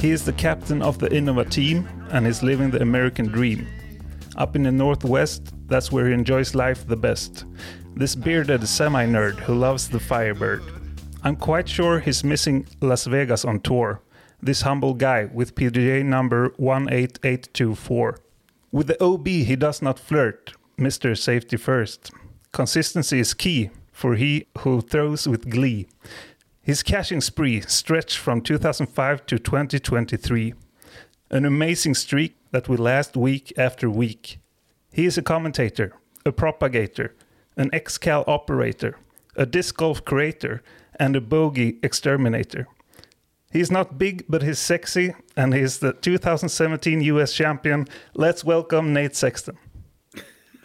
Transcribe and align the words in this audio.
He 0.00 0.12
is 0.12 0.24
the 0.24 0.32
captain 0.32 0.80
of 0.80 0.98
the 0.98 1.10
Innova 1.10 1.50
team 1.50 1.86
and 2.10 2.26
is 2.26 2.42
living 2.42 2.70
the 2.70 2.80
American 2.80 3.26
dream. 3.26 3.68
Up 4.36 4.56
in 4.56 4.62
the 4.62 4.72
Northwest, 4.72 5.52
that's 5.68 5.92
where 5.92 6.06
he 6.06 6.14
enjoys 6.14 6.54
life 6.54 6.86
the 6.86 6.96
best. 6.96 7.44
This 7.94 8.14
bearded 8.14 8.66
semi 8.66 9.04
nerd 9.04 9.38
who 9.40 9.54
loves 9.54 9.90
the 9.90 10.00
Firebird. 10.00 10.62
I'm 11.22 11.36
quite 11.36 11.68
sure 11.68 12.00
he's 12.00 12.24
missing 12.24 12.66
Las 12.80 13.04
Vegas 13.04 13.44
on 13.44 13.60
tour. 13.60 14.00
This 14.40 14.62
humble 14.62 14.94
guy 14.94 15.26
with 15.26 15.54
PDGA 15.54 16.02
number 16.02 16.54
18824. 16.56 18.20
With 18.72 18.86
the 18.86 19.04
OB, 19.04 19.26
he 19.26 19.54
does 19.54 19.82
not 19.82 19.98
flirt, 19.98 20.54
Mr. 20.78 21.14
Safety 21.14 21.58
First. 21.58 22.10
Consistency 22.52 23.20
is 23.20 23.34
key 23.34 23.68
for 23.92 24.14
he 24.14 24.46
who 24.60 24.80
throws 24.80 25.28
with 25.28 25.50
glee. 25.50 25.86
His 26.70 26.84
cashing 26.84 27.20
spree 27.20 27.62
stretched 27.62 28.16
from 28.16 28.42
2005 28.42 29.26
to 29.26 29.40
2023. 29.40 30.54
An 31.28 31.44
amazing 31.44 31.96
streak 31.96 32.36
that 32.52 32.68
will 32.68 32.78
last 32.78 33.16
week 33.16 33.52
after 33.58 33.90
week. 33.90 34.38
He 34.92 35.04
is 35.04 35.18
a 35.18 35.22
commentator, 35.22 35.96
a 36.24 36.30
propagator, 36.30 37.16
an 37.56 37.70
X-Cal 37.72 38.22
operator, 38.28 38.96
a 39.34 39.46
disc 39.46 39.78
golf 39.78 40.04
creator, 40.04 40.62
and 40.94 41.16
a 41.16 41.20
bogey 41.20 41.80
exterminator. 41.82 42.68
He's 43.50 43.72
not 43.72 43.98
big, 43.98 44.26
but 44.28 44.44
he's 44.44 44.60
sexy, 44.60 45.12
and 45.36 45.52
he's 45.52 45.80
the 45.80 45.94
2017 45.94 47.00
US 47.00 47.32
champion. 47.32 47.88
Let's 48.14 48.44
welcome 48.44 48.92
Nate 48.92 49.16
Sexton. 49.16 49.58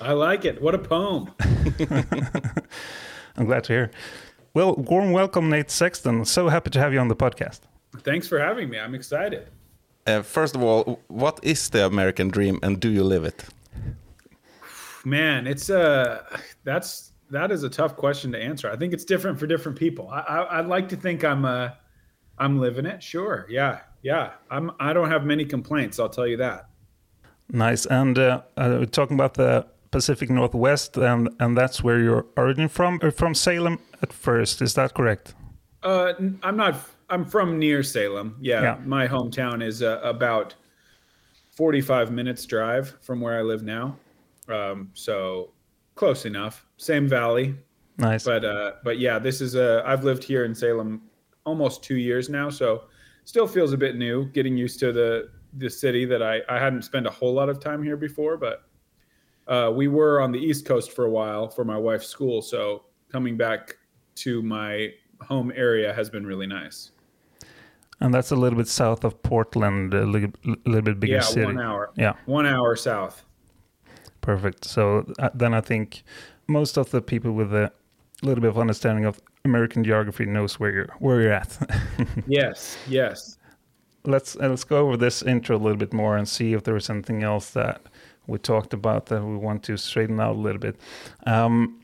I 0.00 0.12
like 0.12 0.44
it. 0.44 0.62
What 0.62 0.76
a 0.76 0.78
poem. 0.78 1.32
I'm 3.36 3.46
glad 3.46 3.64
to 3.64 3.72
hear. 3.72 3.90
Well, 4.54 4.76
warm 4.76 5.10
welcome, 5.10 5.50
Nate 5.50 5.68
Sexton. 5.68 6.24
So 6.24 6.48
happy 6.48 6.70
to 6.70 6.78
have 6.78 6.92
you 6.92 7.00
on 7.00 7.08
the 7.08 7.16
podcast. 7.16 7.62
Thanks 7.98 8.28
for 8.28 8.38
having 8.38 8.70
me. 8.70 8.78
I'm 8.78 8.94
excited. 8.94 9.48
Uh, 10.06 10.22
first 10.22 10.54
of 10.54 10.62
all, 10.62 11.00
what 11.08 11.40
is 11.42 11.68
the 11.70 11.84
American 11.84 12.28
dream, 12.28 12.60
and 12.62 12.78
do 12.78 12.88
you 12.88 13.02
live 13.02 13.24
it? 13.24 13.44
Man, 15.04 15.48
it's 15.48 15.70
uh 15.70 16.22
that's 16.62 17.12
that 17.30 17.50
is 17.50 17.64
a 17.64 17.68
tough 17.68 17.96
question 17.96 18.30
to 18.30 18.38
answer. 18.38 18.70
I 18.70 18.76
think 18.76 18.92
it's 18.92 19.04
different 19.04 19.40
for 19.40 19.48
different 19.48 19.76
people. 19.76 20.08
I, 20.08 20.20
I 20.20 20.58
I'd 20.60 20.66
like 20.66 20.88
to 20.90 20.96
think 20.96 21.24
I'm 21.24 21.44
uh 21.44 21.70
I'm 22.38 22.60
living 22.60 22.86
it. 22.86 23.02
Sure. 23.02 23.46
Yeah. 23.50 23.80
Yeah. 24.02 24.34
I'm 24.50 24.70
I 24.78 24.92
don't 24.92 25.10
have 25.10 25.24
many 25.24 25.44
complaints, 25.44 25.98
I'll 25.98 26.08
tell 26.08 26.28
you 26.28 26.36
that. 26.36 26.68
Nice. 27.50 27.86
And 27.86 28.18
uh, 28.18 28.42
uh, 28.56 28.76
we're 28.78 28.86
talking 28.86 29.16
about 29.16 29.34
the 29.34 29.66
Pacific 29.94 30.28
Northwest, 30.30 30.96
and 30.96 31.28
and 31.40 31.56
that's 31.56 31.84
where 31.84 32.00
you're 32.00 32.26
origin 32.36 32.68
from. 32.68 32.98
Or 33.02 33.10
from 33.12 33.34
Salem 33.34 33.78
at 34.02 34.12
first, 34.12 34.60
is 34.62 34.74
that 34.74 34.92
correct? 34.94 35.34
Uh, 35.84 36.12
I'm 36.42 36.56
not. 36.56 36.74
I'm 37.10 37.24
from 37.24 37.58
near 37.58 37.82
Salem. 37.82 38.36
Yeah, 38.40 38.62
Yeah. 38.62 38.76
my 38.84 39.06
hometown 39.08 39.62
is 39.62 39.82
uh, 39.82 40.00
about 40.02 40.54
45 41.56 42.10
minutes 42.10 42.46
drive 42.46 42.96
from 43.02 43.20
where 43.20 43.38
I 43.38 43.42
live 43.42 43.62
now. 43.62 43.96
Um, 44.48 44.90
so 44.94 45.50
close 45.94 46.24
enough. 46.26 46.66
Same 46.76 47.06
valley, 47.08 47.54
Nice. 47.98 48.24
but 48.24 48.44
uh, 48.44 48.72
but 48.82 48.98
yeah, 48.98 49.18
this 49.20 49.40
is 49.40 49.54
a. 49.54 49.82
I've 49.86 50.02
lived 50.04 50.24
here 50.24 50.44
in 50.44 50.54
Salem 50.54 51.02
almost 51.44 51.82
two 51.84 51.96
years 51.96 52.28
now, 52.28 52.50
so 52.50 52.84
still 53.24 53.46
feels 53.46 53.72
a 53.72 53.76
bit 53.78 53.94
new. 53.96 54.24
Getting 54.32 54.56
used 54.56 54.80
to 54.80 54.92
the 54.92 55.28
the 55.58 55.70
city 55.70 56.04
that 56.06 56.20
I 56.22 56.40
I 56.48 56.58
hadn't 56.58 56.82
spent 56.82 57.06
a 57.06 57.10
whole 57.10 57.32
lot 57.32 57.48
of 57.48 57.60
time 57.60 57.80
here 57.84 57.96
before, 57.96 58.36
but 58.36 58.63
uh, 59.48 59.70
we 59.74 59.88
were 59.88 60.20
on 60.20 60.32
the 60.32 60.38
East 60.38 60.64
Coast 60.66 60.92
for 60.92 61.04
a 61.04 61.10
while 61.10 61.48
for 61.48 61.64
my 61.64 61.76
wife's 61.76 62.06
school, 62.08 62.42
so 62.42 62.84
coming 63.10 63.36
back 63.36 63.76
to 64.16 64.42
my 64.42 64.90
home 65.20 65.52
area 65.54 65.92
has 65.92 66.10
been 66.10 66.26
really 66.26 66.46
nice. 66.46 66.90
and 68.00 68.12
that's 68.12 68.30
a 68.32 68.36
little 68.36 68.56
bit 68.58 68.68
south 68.68 69.04
of 69.04 69.22
Portland, 69.22 69.94
a 69.94 70.04
little, 70.04 70.30
little 70.66 70.82
bit 70.82 71.00
bigger 71.00 71.14
yeah, 71.14 71.20
city. 71.20 71.44
one 71.46 71.60
hour. 71.60 71.90
Yeah, 71.96 72.14
One 72.26 72.46
hour 72.46 72.76
south. 72.76 73.24
perfect. 74.20 74.64
So 74.64 75.04
uh, 75.18 75.30
then 75.34 75.54
I 75.54 75.60
think 75.60 76.02
most 76.48 76.76
of 76.76 76.90
the 76.90 77.00
people 77.02 77.32
with 77.32 77.52
a 77.54 77.70
little 78.22 78.40
bit 78.42 78.48
of 78.50 78.58
understanding 78.58 79.04
of 79.04 79.20
American 79.44 79.84
geography 79.84 80.24
knows 80.26 80.58
where 80.58 80.72
you're 80.72 80.88
where 80.98 81.20
you're 81.20 81.32
at. 81.32 81.56
Yes, 82.26 82.76
yes. 82.88 83.38
let's 84.04 84.36
uh, 84.36 84.48
let's 84.48 84.64
go 84.64 84.78
over 84.86 84.96
this 84.96 85.22
intro 85.22 85.56
a 85.56 85.62
little 85.64 85.78
bit 85.78 85.92
more 85.92 86.16
and 86.16 86.28
see 86.28 86.52
if 86.54 86.62
there 86.64 86.74
was 86.74 86.90
anything 86.90 87.22
else 87.22 87.50
that 87.50 87.80
we 88.26 88.38
talked 88.38 88.72
about 88.72 89.06
that 89.06 89.22
we 89.22 89.36
want 89.36 89.62
to 89.64 89.76
straighten 89.76 90.20
out 90.20 90.36
a 90.36 90.38
little 90.38 90.60
bit. 90.60 90.76
Um, 91.26 91.80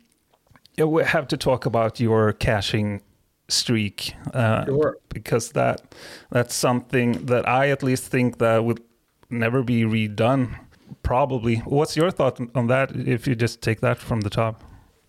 we 0.78 1.04
have 1.04 1.28
to 1.28 1.36
talk 1.36 1.66
about 1.66 2.00
your 2.00 2.32
cashing 2.32 3.02
streak 3.48 4.14
uh, 4.32 4.64
Sure. 4.64 4.96
because 5.08 5.50
that 5.52 5.94
that's 6.30 6.54
something 6.54 7.26
that 7.26 7.48
I 7.48 7.68
at 7.70 7.82
least 7.82 8.04
think 8.04 8.38
that 8.38 8.64
would 8.64 8.82
never 9.28 9.62
be 9.62 9.82
redone. 9.82 10.58
Probably. 11.02 11.56
What's 11.56 11.96
your 11.96 12.10
thought 12.10 12.40
on 12.54 12.66
that? 12.68 12.94
If 12.94 13.26
you 13.26 13.34
just 13.34 13.62
take 13.62 13.80
that 13.80 13.98
from 13.98 14.22
the 14.22 14.30
top. 14.30 14.62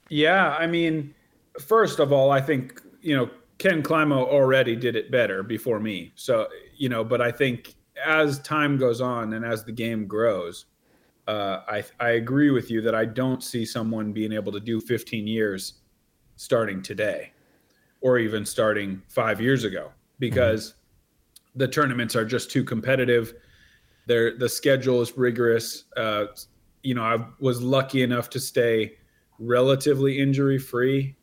Yeah, 0.10 0.50
I 0.60 0.68
mean, 0.68 1.14
first 1.60 2.00
of 2.00 2.12
all, 2.12 2.32
I 2.32 2.42
think 2.42 2.82
you 3.02 3.16
know 3.16 3.30
Ken 3.58 3.82
Climo 3.82 4.26
already 4.26 4.76
did 4.76 4.96
it 4.96 5.10
better 5.12 5.42
before 5.44 5.80
me. 5.80 6.12
So 6.16 6.48
you 6.76 6.90
know, 6.90 7.04
but 7.04 7.22
I 7.22 7.32
think 7.32 7.76
as 8.06 8.40
time 8.40 8.78
goes 8.78 9.02
on 9.02 9.34
and 9.34 9.46
as 9.46 9.64
the 9.64 9.72
game 9.72 10.06
grows, 10.08 10.66
uh, 11.28 11.62
I 11.68 11.84
I 12.00 12.10
agree 12.12 12.52
with 12.52 12.72
you 12.72 12.82
that 12.82 12.96
I 12.96 13.06
don't 13.06 13.44
see 13.44 13.66
someone 13.66 14.12
being 14.12 14.32
able 14.32 14.52
to 14.52 14.60
do 14.60 14.82
15 14.82 15.28
years 15.28 15.74
starting 16.36 16.82
today, 16.82 17.32
or 18.02 18.18
even 18.18 18.46
starting 18.46 19.02
five 19.08 19.40
years 19.40 19.64
ago, 19.64 19.92
because 20.20 20.76
the 21.56 21.68
tournaments 21.68 22.16
are 22.16 22.26
just 22.26 22.50
too 22.50 22.64
competitive. 22.64 23.34
They're, 24.08 24.38
the 24.38 24.50
schedule 24.50 25.02
is 25.02 25.16
rigorous. 25.18 25.86
Uh, 25.96 26.26
you 26.84 26.96
know, 26.96 27.04
I 27.04 27.26
was 27.40 27.62
lucky 27.62 28.02
enough 28.02 28.30
to 28.32 28.40
stay 28.40 28.98
relatively 29.40 30.20
injury 30.20 30.58
free. 30.58 31.16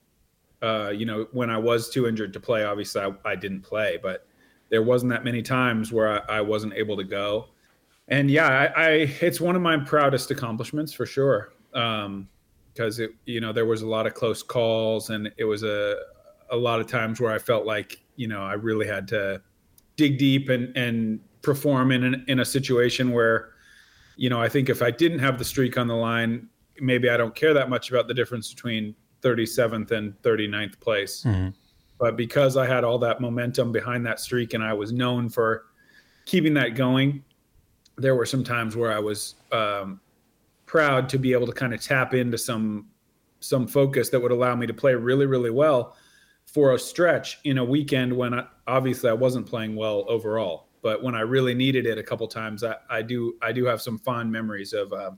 Uh, 0.62 0.90
you 0.94 1.06
know, 1.06 1.26
when 1.32 1.50
I 1.50 1.58
was 1.58 1.90
too 1.90 2.06
injured 2.06 2.32
to 2.32 2.40
play, 2.40 2.64
obviously 2.64 3.00
I, 3.00 3.12
I 3.24 3.36
didn't 3.36 3.62
play, 3.62 3.98
but 4.02 4.26
there 4.70 4.82
wasn't 4.82 5.10
that 5.10 5.24
many 5.24 5.42
times 5.42 5.92
where 5.92 6.30
I, 6.30 6.38
I 6.38 6.40
wasn't 6.40 6.74
able 6.74 6.96
to 6.96 7.04
go. 7.04 7.48
And 8.08 8.30
yeah, 8.30 8.46
I, 8.46 8.82
I 8.82 8.88
it's 9.20 9.40
one 9.40 9.54
of 9.56 9.62
my 9.62 9.76
proudest 9.76 10.30
accomplishments 10.30 10.92
for 10.92 11.06
sure. 11.06 11.52
Um, 11.74 12.28
because 12.72 13.00
it, 13.00 13.10
you 13.24 13.40
know, 13.40 13.52
there 13.52 13.66
was 13.66 13.82
a 13.82 13.88
lot 13.88 14.06
of 14.06 14.14
close 14.14 14.40
calls, 14.40 15.10
and 15.10 15.32
it 15.36 15.44
was 15.44 15.64
a 15.64 15.96
a 16.50 16.56
lot 16.56 16.80
of 16.80 16.86
times 16.86 17.20
where 17.20 17.32
I 17.32 17.38
felt 17.38 17.66
like 17.66 18.00
you 18.16 18.28
know 18.28 18.42
I 18.42 18.52
really 18.52 18.86
had 18.86 19.08
to 19.08 19.42
dig 19.96 20.16
deep 20.16 20.48
and 20.48 20.74
and 20.76 21.20
perform 21.42 21.90
in 21.90 22.04
an, 22.04 22.24
in 22.28 22.40
a 22.40 22.44
situation 22.44 23.10
where 23.10 23.50
you 24.16 24.30
know 24.30 24.40
I 24.40 24.48
think 24.48 24.68
if 24.68 24.80
I 24.80 24.92
didn't 24.92 25.18
have 25.18 25.38
the 25.38 25.44
streak 25.44 25.76
on 25.76 25.88
the 25.88 25.96
line, 25.96 26.48
maybe 26.80 27.10
I 27.10 27.16
don't 27.16 27.34
care 27.34 27.52
that 27.52 27.68
much 27.68 27.90
about 27.90 28.06
the 28.06 28.14
difference 28.14 28.52
between 28.54 28.94
37th 29.22 29.90
and 29.90 30.14
39th 30.22 30.78
place. 30.80 31.22
But 31.98 32.16
because 32.16 32.56
I 32.56 32.64
had 32.64 32.84
all 32.84 32.98
that 33.00 33.20
momentum 33.20 33.72
behind 33.72 34.06
that 34.06 34.20
streak 34.20 34.54
and 34.54 34.62
I 34.62 34.72
was 34.72 34.92
known 34.92 35.28
for 35.28 35.64
keeping 36.26 36.54
that 36.54 36.76
going, 36.76 37.24
there 37.98 38.14
were 38.14 38.26
some 38.26 38.44
times 38.44 38.76
where 38.76 38.92
I 38.92 38.98
was 38.98 39.34
um, 39.52 40.00
proud 40.66 41.08
to 41.10 41.18
be 41.18 41.32
able 41.32 41.46
to 41.46 41.52
kind 41.52 41.74
of 41.74 41.80
tap 41.80 42.14
into 42.14 42.38
some 42.38 42.88
some 43.40 43.66
focus 43.68 44.08
that 44.10 44.20
would 44.20 44.32
allow 44.32 44.54
me 44.56 44.66
to 44.66 44.74
play 44.74 44.94
really 44.94 45.26
really 45.26 45.50
well 45.50 45.96
for 46.46 46.74
a 46.74 46.78
stretch 46.78 47.38
in 47.44 47.58
a 47.58 47.64
weekend 47.64 48.12
when 48.12 48.34
I, 48.34 48.46
obviously 48.66 49.10
I 49.10 49.12
wasn't 49.12 49.46
playing 49.46 49.76
well 49.76 50.04
overall. 50.08 50.66
But 50.80 51.02
when 51.02 51.14
I 51.14 51.20
really 51.20 51.54
needed 51.54 51.86
it 51.86 51.98
a 51.98 52.02
couple 52.02 52.26
times, 52.28 52.64
I, 52.64 52.76
I 52.88 53.02
do 53.02 53.34
I 53.42 53.52
do 53.52 53.64
have 53.66 53.82
some 53.82 53.98
fond 53.98 54.32
memories 54.32 54.72
of 54.72 54.92
uh, 54.92 55.10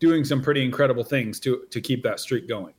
doing 0.00 0.24
some 0.24 0.42
pretty 0.42 0.64
incredible 0.64 1.04
things 1.04 1.40
to 1.40 1.66
to 1.70 1.80
keep 1.80 2.02
that 2.04 2.20
streak 2.20 2.48
going. 2.48 2.74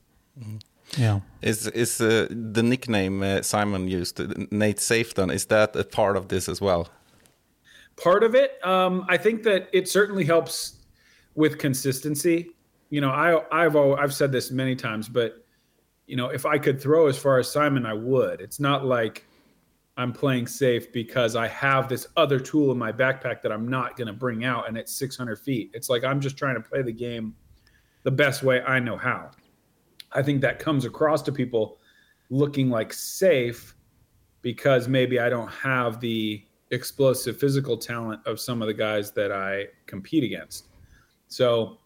Yeah. 0.98 1.20
Is 1.42 1.68
is 1.68 2.00
uh, 2.00 2.28
the 2.30 2.64
nickname 2.64 3.22
uh, 3.22 3.42
Simon 3.42 3.88
used, 3.88 4.20
uh, 4.22 4.28
Nate 4.52 4.78
Safeton, 4.78 5.32
is 5.32 5.46
that 5.48 5.76
a 5.76 5.84
part 5.84 6.16
of 6.16 6.28
this 6.28 6.48
as 6.48 6.62
well? 6.62 6.88
Part 7.98 8.24
of 8.24 8.36
it. 8.36 8.64
Um, 8.66 9.06
I 9.10 9.18
think 9.18 9.44
that 9.44 9.68
it 9.74 9.90
certainly 9.90 10.24
helps 10.24 10.78
with 11.36 11.58
consistency. 11.58 12.52
You 12.90 13.02
know, 13.02 13.10
I, 13.10 13.44
I've 13.52 13.76
I've 13.76 14.14
said 14.14 14.32
this 14.32 14.50
many 14.52 14.76
times, 14.76 15.10
but 15.10 15.44
you 16.06 16.16
know, 16.16 16.30
if 16.30 16.46
I 16.46 16.58
could 16.58 16.82
throw 16.82 17.08
as 17.08 17.18
far 17.18 17.38
as 17.38 17.52
Simon, 17.52 17.86
I 17.86 17.94
would. 17.94 18.40
It's 18.40 18.60
not 18.60 18.86
like 18.86 19.26
I'm 19.98 20.14
playing 20.14 20.48
safe 20.48 20.92
because 20.94 21.36
I 21.36 21.48
have 21.48 21.90
this 21.90 22.08
other 22.16 22.40
tool 22.40 22.72
in 22.72 22.78
my 22.78 22.92
backpack 22.92 23.42
that 23.42 23.52
I'm 23.52 23.68
not 23.68 23.98
going 23.98 24.08
to 24.08 24.14
bring 24.14 24.46
out, 24.46 24.68
and 24.68 24.78
it's 24.78 24.94
600 24.94 25.38
feet. 25.38 25.72
It's 25.74 25.90
like 25.90 26.04
I'm 26.04 26.22
just 26.22 26.38
trying 26.38 26.56
to 26.56 26.62
play 26.62 26.82
the 26.82 26.94
game 26.94 27.36
the 28.04 28.12
best 28.12 28.42
way 28.44 28.62
I 28.62 28.80
know 28.80 28.96
how. 28.96 29.32
I 30.14 30.24
think 30.24 30.40
that 30.42 30.60
comes 30.60 30.86
across 30.86 31.22
to 31.24 31.32
people 31.32 31.80
looking 32.30 32.70
like 32.70 32.94
safe 32.94 33.76
because 34.42 34.88
maybe 34.88 35.20
I 35.20 35.30
don't 35.30 35.50
have 35.50 36.00
the 36.00 36.47
explosive 36.72 37.40
physical 37.40 37.78
talent 37.78 38.22
of 38.26 38.40
some 38.40 38.62
of 38.62 38.68
the 38.68 38.74
guys 38.74 39.12
that 39.12 39.32
I 39.32 39.68
compete 39.86 40.24
against. 40.24 40.68
So 41.28 41.78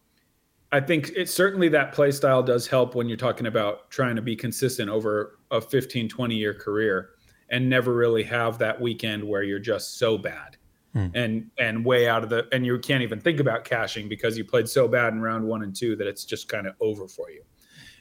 I 0.72 0.80
think 0.80 1.12
it 1.16 1.30
certainly 1.30 1.68
that 1.70 1.92
play 1.92 2.12
style 2.12 2.42
does 2.42 2.68
help 2.68 2.96
when 2.96 3.08
you're 3.08 3.18
talking 3.18 3.48
about 3.48 3.90
trying 3.92 4.16
to 4.16 4.22
be 4.22 4.36
consistent 4.36 4.90
over 4.90 5.40
a 5.52 5.60
15, 5.60 6.08
20 6.08 6.36
year 6.36 6.54
career 6.54 7.10
and 7.50 7.70
never 7.70 7.94
really 7.94 8.24
have 8.24 8.58
that 8.60 8.80
weekend 8.80 9.24
where 9.24 9.44
you're 9.44 9.60
just 9.60 9.98
so 9.98 10.18
bad 10.18 10.56
hmm. 10.94 11.08
and 11.14 11.52
and 11.58 11.84
way 11.84 12.08
out 12.08 12.24
of 12.24 12.30
the 12.30 12.48
and 12.54 12.66
you 12.66 12.80
can't 12.80 13.04
even 13.04 13.20
think 13.20 13.42
about 13.42 13.66
cashing 13.66 14.08
because 14.08 14.38
you 14.38 14.46
played 14.46 14.70
so 14.70 14.88
bad 14.88 15.12
in 15.14 15.22
round 15.22 15.46
one 15.46 15.64
and 15.64 15.76
two 15.76 15.98
that 15.98 16.08
it's 16.08 16.24
just 16.24 16.48
kind 16.48 16.66
of 16.66 16.76
over 16.80 17.08
for 17.08 17.30
you. 17.30 17.44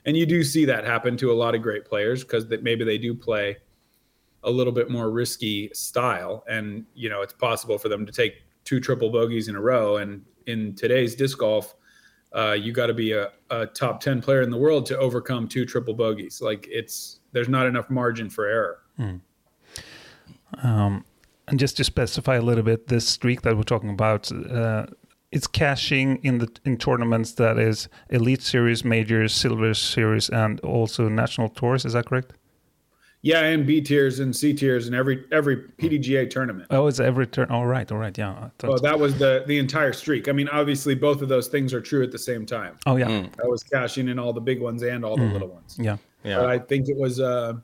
And 0.07 0.17
you 0.17 0.25
do 0.25 0.43
see 0.45 0.65
that 0.65 0.85
happen 0.85 1.17
to 1.19 1.33
a 1.33 1.35
lot 1.35 1.55
of 1.55 1.63
great 1.63 1.85
players 1.85 2.23
because 2.23 2.47
that 2.49 2.63
maybe 2.63 2.85
they 2.85 2.97
do 2.97 3.15
play 3.15 3.59
a 4.45 4.51
little 4.51 4.73
bit 4.73 4.91
more 4.91 5.11
risky 5.11 5.71
style. 5.75 6.45
And 6.49 6.85
you 6.95 7.09
know 7.09 7.23
it's 7.23 7.33
possible 7.33 7.79
for 7.79 7.89
them 7.89 8.07
to 8.07 8.13
take 8.13 8.43
two 8.65 8.81
triple 8.81 9.11
bogeys 9.11 9.49
in 9.49 9.57
a 9.57 9.61
row. 9.61 9.99
And 9.99 10.25
in 10.47 10.75
today's 10.75 11.15
disc 11.15 11.39
golf 11.39 11.75
uh, 12.33 12.53
you 12.53 12.73
got 12.73 12.87
to 12.87 12.95
be 12.95 13.13
a, 13.13 13.31
a 13.51 13.67
top 13.67 14.01
10 14.01 14.23
player 14.23 14.43
in 14.43 14.51
the 14.51 14.57
world 14.57 14.87
to 14.87 14.99
overcome 14.99 15.49
two 15.49 15.65
triple 15.65 15.95
bogeys. 15.95 16.41
Like 16.41 16.67
it's 16.71 17.21
there's 17.33 17.49
not 17.49 17.67
enough 17.67 17.91
margin 17.91 18.31
for 18.31 18.47
error. 18.47 18.79
Um, 20.63 21.05
and 21.49 21.59
just 21.59 21.77
to 21.79 21.85
specify 21.85 22.37
a 22.37 22.43
little 22.43 22.63
bit, 22.63 22.87
this 22.87 23.09
streak 23.09 23.43
that 23.43 23.57
we're 23.57 23.63
talking 23.63 23.91
about, 23.91 24.31
uh, 24.33 24.87
it's 25.33 25.47
cashing 25.47 26.21
in 26.23 26.39
the 26.39 26.49
in 26.65 26.77
tournaments 26.77 27.33
that 27.33 27.59
is 27.59 27.89
Elite 28.11 28.43
Series, 28.43 28.85
Majors, 28.85 29.33
Silver 29.33 29.75
Series, 29.75 30.29
and 30.29 30.61
also 30.61 31.09
National 31.09 31.49
Tours. 31.49 31.85
Is 31.85 31.93
that 31.93 32.07
correct? 32.07 32.33
Yeah 33.23 33.41
and 33.45 33.67
b 33.67 33.81
tiers 33.81 34.19
and 34.21 34.35
c 34.35 34.53
tiers 34.55 34.87
and 34.87 34.95
every 34.97 35.25
every 35.31 35.57
pdga 35.79 36.29
tournament 36.31 36.67
Oh, 36.71 36.87
it's 36.87 37.01
every 37.01 37.27
turn. 37.27 37.51
All 37.51 37.67
right, 37.67 37.91
all 37.93 37.99
right, 37.99 38.17
yeah. 38.17 38.31
I 38.31 38.51
thought- 38.59 38.71
well 38.71 38.79
that 38.79 38.99
was 38.99 39.19
the 39.19 39.45
the 39.47 39.59
entire 39.59 39.93
streak 39.93 40.29
i 40.29 40.33
mean 40.33 40.49
obviously 40.49 40.95
both 40.95 41.21
of 41.23 41.29
those 41.29 41.49
things 41.49 41.75
are 41.75 41.81
true 41.81 42.03
at 42.03 42.13
the 42.13 42.19
same 42.19 42.47
time 42.47 42.77
oh, 42.87 42.97
yeah, 42.97 43.27
i 43.43 43.47
was 43.47 43.63
cashing 43.63 44.09
in 44.09 44.19
all 44.19 44.33
the 44.33 44.41
big 44.41 44.61
ones 44.61 44.83
and 44.83 45.05
all 45.05 45.17
the 45.17 45.25
little 45.25 45.49
ones 45.49 45.77
yeah. 45.79 45.97
but 46.23 46.31
Yeah. 46.31 46.47
I 46.47 46.59
think 46.59 46.89
it 46.89 46.97
was 46.97 47.19
uh, 47.21 47.55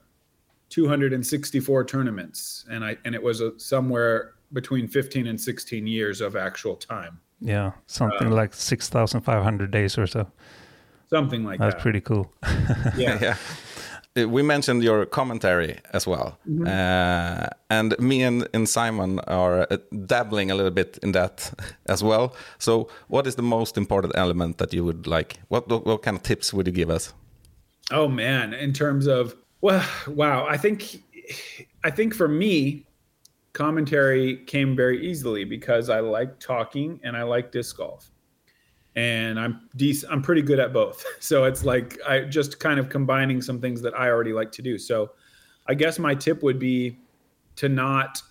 264 0.70 1.84
tournaments, 1.84 2.64
and 2.70 2.84
I 2.84 2.96
and 3.04 3.14
it 3.14 3.22
was 3.22 3.40
uh, 3.40 3.50
somewhere 3.56 4.32
between 4.52 4.88
15 4.88 5.26
and 5.26 5.40
16 5.40 5.86
years 5.86 6.20
of 6.20 6.36
actual 6.36 6.76
time, 6.76 7.20
Yeah, 7.40 7.72
something 7.86 8.30
like 8.30 8.52
6,500 8.54 9.70
days 9.70 9.98
or 9.98 10.06
so. 10.06 10.26
something 11.10 11.44
like 11.44 11.58
That's 11.58 11.74
that. 11.74 11.76
That's 11.76 11.82
pretty 11.82 12.00
cool. 12.00 12.32
yeah. 12.96 13.18
yeah. 13.22 13.36
We 14.16 14.42
mentioned 14.42 14.82
your 14.82 15.04
commentary 15.06 15.78
as 15.92 16.06
well, 16.06 16.38
uh, 16.66 17.46
and 17.68 17.98
me 17.98 18.22
and, 18.22 18.48
and 18.54 18.66
Simon 18.66 19.20
are 19.20 19.66
uh, 19.70 19.76
dabbling 20.06 20.50
a 20.50 20.54
little 20.54 20.70
bit 20.70 20.98
in 21.02 21.12
that 21.12 21.52
as 21.86 22.02
well. 22.02 22.34
So, 22.58 22.88
what 23.08 23.26
is 23.26 23.34
the 23.34 23.42
most 23.42 23.76
important 23.76 24.14
element 24.16 24.56
that 24.58 24.72
you 24.72 24.84
would 24.84 25.06
like? 25.06 25.40
What 25.48 25.68
what, 25.68 25.84
what 25.84 26.02
kind 26.02 26.16
of 26.16 26.22
tips 26.22 26.54
would 26.54 26.66
you 26.66 26.72
give 26.72 26.88
us? 26.90 27.12
Oh 27.90 28.08
man, 28.08 28.54
in 28.54 28.72
terms 28.72 29.06
of 29.06 29.34
well, 29.60 29.84
wow, 30.08 30.46
I 30.46 30.56
think 30.56 31.02
I 31.84 31.90
think 31.90 32.14
for 32.14 32.28
me, 32.28 32.86
commentary 33.52 34.36
came 34.44 34.76
very 34.76 35.06
easily 35.06 35.44
because 35.44 35.88
I 35.88 36.00
like 36.00 36.38
talking 36.40 37.00
and 37.02 37.16
I 37.16 37.22
like 37.22 37.52
disc 37.52 37.76
golf. 37.76 38.10
And 38.96 39.38
I'm 39.38 39.68
I'm 40.10 40.22
pretty 40.22 40.42
good 40.42 40.58
at 40.58 40.72
both. 40.72 41.04
So 41.20 41.44
it's 41.44 41.64
like 41.64 41.98
I 42.06 42.20
just 42.20 42.58
kind 42.58 42.80
of 42.80 42.88
combining 42.88 43.40
some 43.42 43.60
things 43.60 43.80
that 43.82 43.94
I 43.98 44.08
already 44.08 44.32
like 44.32 44.50
to 44.52 44.62
do. 44.62 44.78
So 44.78 45.12
I 45.66 45.74
guess 45.74 45.98
my 45.98 46.14
tip 46.14 46.42
would 46.42 46.58
be 46.58 46.98
to 47.56 47.68
not 47.68 48.22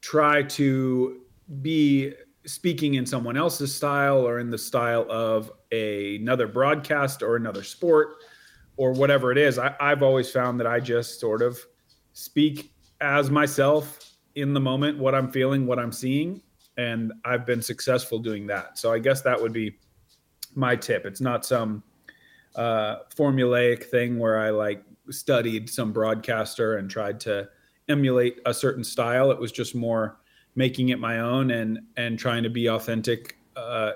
try 0.00 0.42
to 0.42 1.20
be 1.62 2.14
speaking 2.46 2.94
in 2.94 3.06
someone 3.06 3.36
else's 3.36 3.74
style 3.74 4.26
or 4.26 4.38
in 4.38 4.50
the 4.50 4.58
style 4.58 5.06
of 5.10 5.50
a, 5.72 6.16
another 6.16 6.46
broadcast 6.46 7.22
or 7.22 7.36
another 7.36 7.62
sport 7.62 8.16
or 8.76 8.92
whatever 8.92 9.32
it 9.32 9.38
is. 9.38 9.58
I, 9.58 9.74
I've 9.80 10.02
always 10.02 10.30
found 10.30 10.60
that 10.60 10.66
I 10.66 10.80
just 10.80 11.20
sort 11.20 11.42
of 11.42 11.58
speak 12.12 12.72
as 13.00 13.30
myself 13.30 14.14
in 14.34 14.52
the 14.52 14.60
moment, 14.60 14.98
what 14.98 15.14
I'm 15.14 15.30
feeling, 15.30 15.66
what 15.66 15.78
I'm 15.78 15.92
seeing, 15.92 16.42
and 16.76 17.12
I've 17.24 17.46
been 17.46 17.62
successful 17.62 18.18
doing 18.18 18.46
that. 18.48 18.78
So 18.78 18.92
I 18.92 18.98
guess 18.98 19.22
that 19.22 19.40
would 19.40 19.52
be 19.52 19.76
my 20.54 20.76
tip. 20.76 21.06
It's 21.06 21.20
not 21.20 21.44
some 21.44 21.82
uh, 22.56 22.98
formulaic 23.14 23.84
thing 23.84 24.18
where 24.18 24.38
I 24.38 24.50
like 24.50 24.84
studied 25.10 25.68
some 25.68 25.92
broadcaster 25.92 26.76
and 26.76 26.88
tried 26.90 27.20
to 27.20 27.48
emulate 27.88 28.40
a 28.46 28.54
certain 28.54 28.84
style. 28.84 29.30
It 29.30 29.38
was 29.38 29.52
just 29.52 29.74
more 29.74 30.18
making 30.56 30.90
it 30.90 30.98
my 30.98 31.20
own 31.20 31.50
and 31.50 31.80
and 31.96 32.18
trying 32.18 32.42
to 32.44 32.50
be 32.50 32.68
authentic 32.68 33.36
uh, 33.56 33.92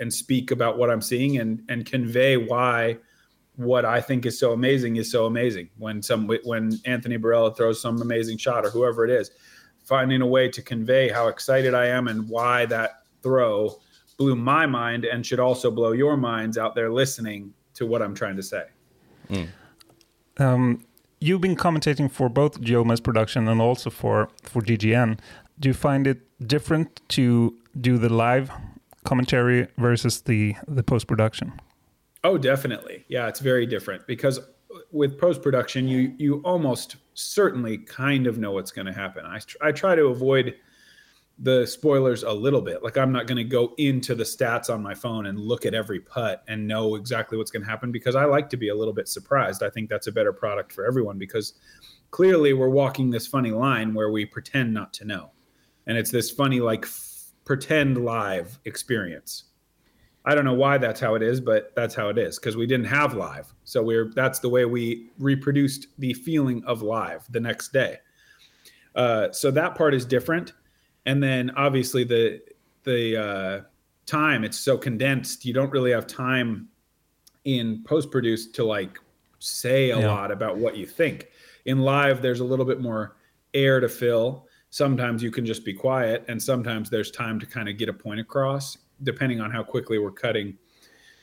and 0.00 0.12
speak 0.12 0.50
about 0.50 0.78
what 0.78 0.90
I'm 0.90 1.02
seeing 1.02 1.38
and 1.38 1.62
and 1.68 1.84
convey 1.84 2.36
why 2.36 2.98
what 3.56 3.84
I 3.84 4.00
think 4.00 4.24
is 4.24 4.38
so 4.38 4.52
amazing 4.52 4.96
is 4.96 5.10
so 5.10 5.26
amazing. 5.26 5.68
When 5.78 6.00
some 6.00 6.28
when 6.44 6.78
Anthony 6.84 7.18
Barela 7.18 7.56
throws 7.56 7.82
some 7.82 8.00
amazing 8.00 8.38
shot 8.38 8.64
or 8.64 8.70
whoever 8.70 9.04
it 9.04 9.10
is, 9.10 9.32
finding 9.88 10.20
a 10.20 10.26
way 10.26 10.48
to 10.50 10.60
convey 10.60 11.08
how 11.08 11.28
excited 11.28 11.72
I 11.72 11.86
am 11.86 12.08
and 12.08 12.28
why 12.28 12.66
that 12.66 13.02
throw 13.22 13.80
blew 14.18 14.36
my 14.36 14.66
mind 14.66 15.06
and 15.06 15.24
should 15.24 15.40
also 15.40 15.70
blow 15.70 15.92
your 15.92 16.16
minds 16.16 16.58
out 16.58 16.74
there 16.74 16.90
listening 16.90 17.54
to 17.74 17.86
what 17.86 18.02
I'm 18.02 18.14
trying 18.14 18.36
to 18.36 18.42
say. 18.42 18.64
Um, 20.36 20.84
you've 21.20 21.40
been 21.40 21.56
commentating 21.56 22.10
for 22.10 22.28
both 22.28 22.60
Jomez 22.60 23.02
production 23.02 23.48
and 23.48 23.60
also 23.60 23.88
for 23.90 24.28
for 24.42 24.60
GGN. 24.60 25.18
Do 25.58 25.68
you 25.68 25.74
find 25.74 26.06
it 26.06 26.20
different 26.46 27.00
to 27.10 27.56
do 27.80 27.96
the 27.96 28.08
live 28.08 28.50
commentary 29.04 29.68
versus 29.78 30.20
the 30.22 30.54
the 30.66 30.82
post 30.82 31.06
production? 31.06 31.52
Oh, 32.24 32.36
definitely. 32.36 33.04
Yeah, 33.08 33.28
it's 33.28 33.40
very 33.40 33.66
different 33.66 34.06
because 34.06 34.40
with 34.90 35.18
post 35.18 35.42
production, 35.42 35.88
you 35.88 36.14
you 36.18 36.40
almost 36.44 36.96
certainly 37.18 37.78
kind 37.78 38.26
of 38.26 38.38
know 38.38 38.52
what's 38.52 38.70
going 38.70 38.86
to 38.86 38.92
happen. 38.92 39.24
I 39.26 39.40
I 39.60 39.72
try 39.72 39.94
to 39.94 40.06
avoid 40.06 40.54
the 41.40 41.66
spoilers 41.66 42.24
a 42.24 42.32
little 42.32 42.60
bit. 42.60 42.82
Like 42.82 42.96
I'm 42.96 43.12
not 43.12 43.26
going 43.26 43.36
to 43.36 43.44
go 43.44 43.74
into 43.78 44.14
the 44.14 44.24
stats 44.24 44.70
on 44.70 44.82
my 44.82 44.94
phone 44.94 45.26
and 45.26 45.38
look 45.38 45.66
at 45.66 45.74
every 45.74 46.00
putt 46.00 46.42
and 46.48 46.66
know 46.66 46.96
exactly 46.96 47.38
what's 47.38 47.50
going 47.50 47.62
to 47.62 47.68
happen 47.68 47.92
because 47.92 48.16
I 48.16 48.24
like 48.24 48.50
to 48.50 48.56
be 48.56 48.70
a 48.70 48.74
little 48.74 48.94
bit 48.94 49.08
surprised. 49.08 49.62
I 49.62 49.70
think 49.70 49.88
that's 49.88 50.08
a 50.08 50.12
better 50.12 50.32
product 50.32 50.72
for 50.72 50.84
everyone 50.84 51.16
because 51.16 51.54
clearly 52.10 52.54
we're 52.54 52.68
walking 52.68 53.10
this 53.10 53.26
funny 53.26 53.52
line 53.52 53.94
where 53.94 54.10
we 54.10 54.24
pretend 54.24 54.74
not 54.74 54.92
to 54.94 55.04
know. 55.04 55.30
And 55.86 55.96
it's 55.96 56.10
this 56.10 56.30
funny 56.30 56.58
like 56.58 56.84
f- 56.84 57.30
pretend 57.44 58.04
live 58.04 58.58
experience. 58.64 59.44
I 60.28 60.34
don't 60.34 60.44
know 60.44 60.52
why 60.52 60.76
that's 60.76 61.00
how 61.00 61.14
it 61.14 61.22
is, 61.22 61.40
but 61.40 61.72
that's 61.74 61.94
how 61.94 62.10
it 62.10 62.18
is 62.18 62.38
because 62.38 62.54
we 62.54 62.66
didn't 62.66 62.84
have 62.86 63.14
live. 63.14 63.54
So 63.64 63.82
we're 63.82 64.10
that's 64.14 64.40
the 64.40 64.48
way 64.50 64.66
we 64.66 65.08
reproduced 65.18 65.86
the 65.98 66.12
feeling 66.12 66.62
of 66.64 66.82
live 66.82 67.26
the 67.30 67.40
next 67.40 67.72
day. 67.72 67.96
Uh, 68.94 69.32
so 69.32 69.50
that 69.50 69.74
part 69.74 69.94
is 69.94 70.04
different, 70.04 70.52
and 71.06 71.22
then 71.22 71.50
obviously 71.56 72.04
the 72.04 72.42
the 72.84 73.16
uh, 73.16 73.60
time 74.04 74.44
it's 74.44 74.58
so 74.58 74.76
condensed. 74.76 75.46
You 75.46 75.54
don't 75.54 75.70
really 75.72 75.92
have 75.92 76.06
time 76.06 76.68
in 77.44 77.82
post 77.84 78.10
produced 78.10 78.54
to 78.56 78.64
like 78.64 78.98
say 79.38 79.90
a 79.92 79.98
Yeah. 79.98 80.08
lot 80.08 80.30
about 80.30 80.58
what 80.58 80.76
you 80.76 80.84
think. 80.84 81.28
In 81.64 81.78
live, 81.78 82.20
there's 82.20 82.40
a 82.40 82.44
little 82.44 82.66
bit 82.66 82.80
more 82.82 83.16
air 83.54 83.80
to 83.80 83.88
fill. 83.88 84.46
Sometimes 84.70 85.22
you 85.22 85.30
can 85.30 85.46
just 85.46 85.64
be 85.64 85.72
quiet, 85.72 86.22
and 86.28 86.42
sometimes 86.42 86.90
there's 86.90 87.10
time 87.10 87.40
to 87.40 87.46
kind 87.46 87.66
of 87.70 87.78
get 87.78 87.88
a 87.88 87.92
point 87.94 88.20
across, 88.20 88.76
depending 89.02 89.40
on 89.40 89.50
how 89.50 89.62
quickly 89.62 89.98
we're 89.98 90.10
cutting 90.10 90.56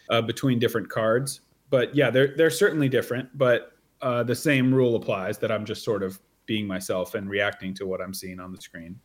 uh, 0.10 0.22
between 0.22 0.60
different 0.60 0.90
cards. 0.90 1.42
But 1.70 1.96
yeah, 1.96 2.10
they're 2.10 2.36
they're 2.36 2.50
certainly 2.50 2.90
different, 2.90 3.36
but 3.38 3.74
uh, 4.02 4.24
the 4.24 4.36
same 4.36 4.74
rule 4.74 4.96
applies 4.96 5.38
that 5.40 5.52
I'm 5.52 5.66
just 5.66 5.84
sort 5.84 6.04
of 6.04 6.20
being 6.46 6.68
myself 6.68 7.16
and 7.16 7.30
reacting 7.30 7.74
to 7.76 7.86
what 7.86 8.02
I'm 8.02 8.14
seeing 8.14 8.40
on 8.40 8.52
the 8.52 8.62
screen. 8.62 9.00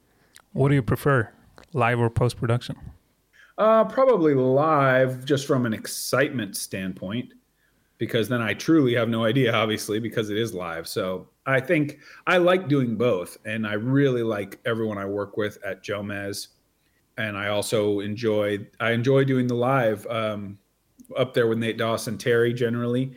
What 0.52 0.68
do 0.68 0.74
you 0.74 0.82
prefer, 0.82 1.32
live 1.72 1.98
or 1.98 2.10
post 2.10 2.36
production? 2.36 2.76
Uh, 3.56 3.84
probably 3.84 4.34
live, 4.34 5.24
just 5.24 5.46
from 5.46 5.66
an 5.66 5.72
excitement 5.72 6.56
standpoint, 6.56 7.34
because 7.98 8.28
then 8.28 8.40
I 8.40 8.54
truly 8.54 8.94
have 8.94 9.08
no 9.08 9.24
idea, 9.24 9.52
obviously, 9.52 10.00
because 10.00 10.30
it 10.30 10.38
is 10.38 10.54
live. 10.54 10.88
So 10.88 11.28
I 11.46 11.60
think 11.60 11.98
I 12.26 12.38
like 12.38 12.68
doing 12.68 12.96
both, 12.96 13.38
and 13.44 13.66
I 13.66 13.74
really 13.74 14.22
like 14.22 14.58
everyone 14.64 14.98
I 14.98 15.04
work 15.04 15.36
with 15.36 15.58
at 15.64 15.82
Jomez, 15.82 16.48
and 17.20 17.36
I 17.36 17.48
also 17.48 18.00
enjoy 18.00 18.58
I 18.80 18.92
enjoy 18.92 19.24
doing 19.24 19.46
the 19.46 19.54
live 19.54 20.06
um, 20.06 20.58
up 21.16 21.34
there 21.34 21.46
with 21.46 21.58
Nate 21.58 21.76
Doss 21.76 22.06
and, 22.06 22.18
Terry 22.18 22.52
generally, 22.54 23.12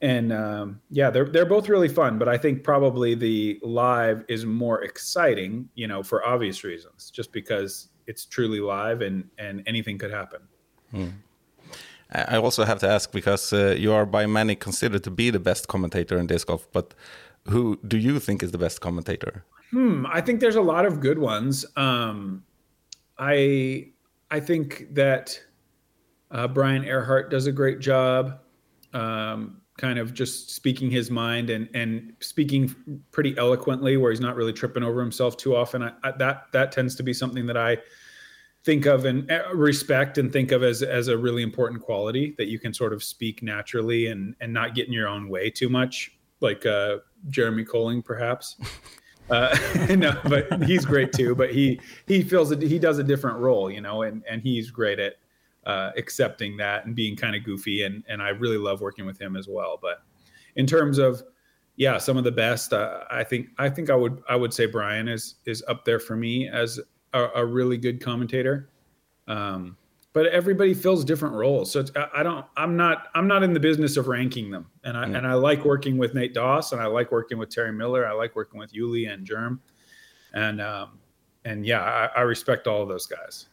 and 0.00 0.32
um, 0.32 0.80
yeah, 0.90 1.10
they're 1.10 1.26
they're 1.26 1.46
both 1.46 1.68
really 1.68 1.88
fun. 1.88 2.18
But 2.18 2.28
I 2.28 2.38
think 2.38 2.64
probably 2.64 3.14
the 3.14 3.60
live 3.62 4.24
is 4.28 4.46
more 4.46 4.82
exciting, 4.82 5.68
you 5.74 5.86
know, 5.86 6.02
for 6.02 6.26
obvious 6.26 6.64
reasons, 6.64 7.10
just 7.10 7.32
because 7.32 7.88
it's 8.06 8.24
truly 8.24 8.60
live 8.60 9.02
and 9.02 9.28
and 9.38 9.62
anything 9.66 9.98
could 9.98 10.10
happen. 10.10 10.40
I 12.10 12.38
also 12.38 12.64
have 12.64 12.78
to 12.78 12.88
ask 12.88 13.12
because 13.12 13.52
uh, 13.52 13.76
you 13.78 13.92
are 13.92 14.06
by 14.06 14.24
many 14.24 14.54
considered 14.54 15.04
to 15.04 15.10
be 15.10 15.28
the 15.28 15.38
best 15.38 15.68
commentator 15.68 16.16
in 16.16 16.26
disc 16.26 16.46
golf, 16.46 16.66
but 16.72 16.94
who 17.48 17.78
do 17.86 17.98
you 17.98 18.18
think 18.18 18.42
is 18.42 18.52
the 18.52 18.58
best 18.58 18.80
commentator? 18.80 19.44
Hmm, 19.70 20.06
I 20.06 20.22
think 20.22 20.40
there's 20.40 20.56
a 20.56 20.62
lot 20.62 20.86
of 20.86 21.00
good 21.00 21.18
ones. 21.18 21.66
Um, 21.76 22.44
I 23.18 23.88
I 24.30 24.40
think 24.40 24.94
that 24.94 25.40
uh, 26.30 26.48
Brian 26.48 26.84
Earhart 26.84 27.30
does 27.30 27.46
a 27.46 27.52
great 27.52 27.80
job, 27.80 28.40
um, 28.92 29.60
kind 29.78 29.98
of 29.98 30.12
just 30.12 30.50
speaking 30.50 30.90
his 30.90 31.10
mind 31.10 31.50
and 31.50 31.68
and 31.74 32.12
speaking 32.20 32.74
pretty 33.10 33.36
eloquently, 33.38 33.96
where 33.96 34.10
he's 34.10 34.20
not 34.20 34.36
really 34.36 34.52
tripping 34.52 34.82
over 34.82 35.00
himself 35.00 35.36
too 35.36 35.56
often. 35.56 35.82
I, 35.82 35.92
I, 36.04 36.12
that 36.12 36.44
that 36.52 36.72
tends 36.72 36.94
to 36.96 37.02
be 37.02 37.12
something 37.12 37.46
that 37.46 37.56
I 37.56 37.78
think 38.64 38.86
of 38.86 39.04
and 39.04 39.30
uh, 39.30 39.44
respect 39.54 40.18
and 40.18 40.32
think 40.32 40.52
of 40.52 40.62
as 40.62 40.82
as 40.82 41.08
a 41.08 41.16
really 41.16 41.42
important 41.42 41.80
quality 41.80 42.34
that 42.38 42.48
you 42.48 42.58
can 42.58 42.74
sort 42.74 42.92
of 42.92 43.02
speak 43.02 43.42
naturally 43.42 44.08
and 44.08 44.34
and 44.40 44.52
not 44.52 44.74
get 44.74 44.86
in 44.86 44.92
your 44.92 45.08
own 45.08 45.28
way 45.28 45.50
too 45.50 45.68
much, 45.68 46.18
like 46.40 46.66
uh, 46.66 46.98
Jeremy 47.30 47.64
Colling, 47.64 48.02
perhaps. 48.02 48.56
Uh, 49.30 49.56
no, 49.96 50.18
but 50.24 50.62
he's 50.64 50.84
great 50.84 51.12
too. 51.12 51.34
But 51.34 51.52
he 51.52 51.80
he 52.06 52.22
feels 52.22 52.48
that 52.50 52.62
he 52.62 52.78
does 52.78 52.98
a 52.98 53.04
different 53.04 53.38
role, 53.38 53.70
you 53.70 53.80
know, 53.80 54.02
and 54.02 54.22
and 54.28 54.42
he's 54.42 54.70
great 54.70 54.98
at 54.98 55.14
uh, 55.66 55.90
accepting 55.96 56.56
that 56.56 56.86
and 56.86 56.94
being 56.94 57.16
kind 57.16 57.36
of 57.36 57.44
goofy, 57.44 57.82
and 57.82 58.02
and 58.08 58.22
I 58.22 58.30
really 58.30 58.58
love 58.58 58.80
working 58.80 59.06
with 59.06 59.20
him 59.20 59.36
as 59.36 59.48
well. 59.48 59.78
But 59.80 60.02
in 60.56 60.66
terms 60.66 60.98
of 60.98 61.22
yeah, 61.76 61.98
some 61.98 62.16
of 62.16 62.24
the 62.24 62.32
best, 62.32 62.72
uh, 62.72 63.04
I 63.10 63.22
think 63.22 63.50
I 63.58 63.68
think 63.68 63.90
I 63.90 63.94
would 63.94 64.22
I 64.28 64.36
would 64.36 64.52
say 64.52 64.66
Brian 64.66 65.08
is 65.08 65.36
is 65.46 65.62
up 65.68 65.84
there 65.84 66.00
for 66.00 66.16
me 66.16 66.48
as 66.48 66.80
a, 67.12 67.28
a 67.36 67.46
really 67.46 67.76
good 67.76 68.00
commentator. 68.00 68.70
Um, 69.28 69.76
but 70.18 70.26
everybody 70.26 70.74
fills 70.74 71.04
different 71.04 71.32
roles. 71.32 71.70
So 71.70 71.84
I 72.12 72.24
don't, 72.24 72.44
I'm 72.56 72.76
not, 72.76 73.06
I'm 73.14 73.28
not 73.28 73.44
in 73.44 73.52
the 73.52 73.60
business 73.60 73.96
of 73.96 74.08
ranking 74.08 74.50
them. 74.50 74.66
And 74.82 74.96
I, 74.96 75.04
mm. 75.04 75.16
and 75.16 75.24
I 75.24 75.34
like 75.34 75.64
working 75.64 75.96
with 75.96 76.12
Nate 76.12 76.34
Doss 76.34 76.72
and 76.72 76.82
I 76.82 76.86
like 76.86 77.12
working 77.12 77.38
with 77.38 77.50
Terry 77.50 77.72
Miller. 77.72 78.04
I 78.04 78.14
like 78.14 78.34
working 78.34 78.58
with 78.58 78.72
Yuli 78.72 79.08
and 79.08 79.24
Jerm. 79.24 79.60
And, 80.34 80.60
um, 80.60 80.98
and 81.44 81.64
yeah, 81.64 81.82
I, 81.82 82.08
I 82.16 82.20
respect 82.22 82.66
all 82.66 82.82
of 82.82 82.88
those 82.88 83.06
guys. 83.06 83.46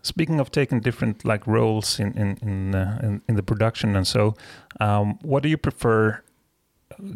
Speaking 0.00 0.40
of 0.40 0.50
taking 0.50 0.80
different 0.80 1.26
like 1.26 1.46
roles 1.46 2.00
in 2.00 2.16
in 2.16 2.38
in, 2.40 2.74
uh, 2.74 2.98
in, 3.02 3.20
in, 3.28 3.36
the 3.36 3.42
production 3.42 3.96
and 3.96 4.06
so, 4.06 4.34
um, 4.80 5.18
what 5.20 5.42
do 5.42 5.50
you 5.50 5.58
prefer? 5.58 6.22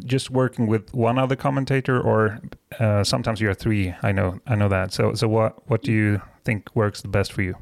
Just 0.05 0.31
working 0.31 0.67
with 0.67 0.93
one 0.93 1.19
other 1.19 1.35
commentator, 1.35 1.99
or 1.99 2.41
uh, 2.79 3.05
sometimes 3.05 3.41
you're 3.41 3.55
three. 3.55 3.95
I 4.03 4.13
know, 4.13 4.39
I 4.47 4.55
know 4.55 4.69
that. 4.69 4.93
So, 4.93 5.15
so 5.15 5.29
what 5.29 5.67
what 5.71 5.83
do 5.83 5.93
you 5.93 6.21
think 6.45 6.69
works 6.77 7.01
the 7.01 7.09
best 7.09 7.33
for 7.33 7.41
you? 7.41 7.55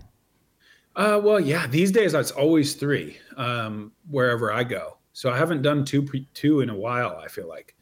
Uh, 0.97 1.21
well, 1.23 1.39
yeah, 1.39 1.67
these 1.67 1.93
days 1.93 2.15
it's 2.15 2.31
always 2.31 2.75
three 2.75 3.19
um, 3.37 3.93
wherever 4.11 4.53
I 4.53 4.65
go. 4.65 4.99
So 5.13 5.31
I 5.31 5.37
haven't 5.37 5.63
done 5.63 5.85
two 5.85 6.07
two 6.35 6.61
in 6.61 6.71
a 6.71 6.77
while. 6.77 7.21
I 7.23 7.29
feel 7.29 7.49
like, 7.49 7.77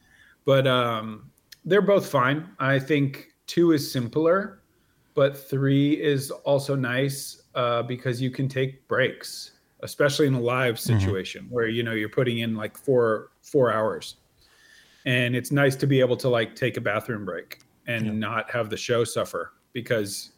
but 0.45 0.67
um, 0.67 1.31
they're 1.65 1.83
both 1.83 2.09
fine. 2.09 2.49
I 2.59 2.79
think 2.79 3.29
two 3.47 3.73
is 3.73 3.91
simpler, 3.91 4.63
but 5.15 5.37
three 5.37 5.93
is 5.93 6.31
also 6.31 6.75
nice 6.75 7.43
uh, 7.55 7.83
because 7.83 8.21
you 8.23 8.31
can 8.31 8.49
take 8.49 8.87
breaks, 8.89 9.53
especially 9.83 10.27
in 10.27 10.35
a 10.35 10.41
live 10.41 10.77
mm-hmm. 10.77 10.99
situation 10.99 11.45
mm-hmm. 11.45 11.55
where 11.55 11.69
you 11.69 11.83
know 11.83 11.93
you're 11.93 12.09
putting 12.09 12.39
in 12.39 12.55
like 12.55 12.77
four 12.77 13.31
four 13.43 13.73
hours, 13.73 14.17
and 15.05 15.37
it's 15.37 15.51
nice 15.51 15.77
to 15.77 15.87
be 15.87 16.01
able 16.01 16.17
to 16.17 16.29
like 16.29 16.55
take 16.55 16.77
a 16.77 16.81
bathroom 16.81 17.25
break 17.25 17.61
and 17.87 18.07
yeah. 18.07 18.13
not 18.13 18.51
have 18.51 18.71
the 18.71 18.77
show 18.77 19.05
suffer 19.05 19.53
because 19.73 20.33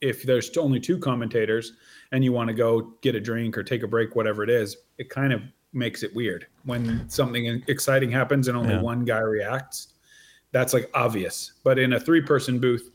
if 0.00 0.22
there's 0.22 0.56
only 0.56 0.80
two 0.80 0.98
commentators 0.98 1.72
and 2.12 2.22
you 2.22 2.32
want 2.32 2.48
to 2.48 2.54
go 2.54 2.92
get 3.00 3.14
a 3.14 3.20
drink 3.20 3.56
or 3.56 3.62
take 3.62 3.82
a 3.82 3.88
break, 3.88 4.14
whatever 4.14 4.42
it 4.42 4.50
is, 4.50 4.76
it 4.98 5.08
kind 5.08 5.32
of 5.32 5.42
makes 5.72 6.02
it 6.02 6.14
weird 6.14 6.46
when 6.64 7.08
something 7.08 7.62
exciting 7.68 8.10
happens 8.10 8.48
and 8.48 8.56
only 8.56 8.74
yeah. 8.74 8.80
one 8.80 9.04
guy 9.04 9.20
reacts. 9.20 9.88
That's 10.52 10.72
like 10.72 10.90
obvious. 10.94 11.52
But 11.64 11.78
in 11.78 11.92
a 11.94 12.00
three 12.00 12.22
person 12.22 12.58
booth, 12.58 12.90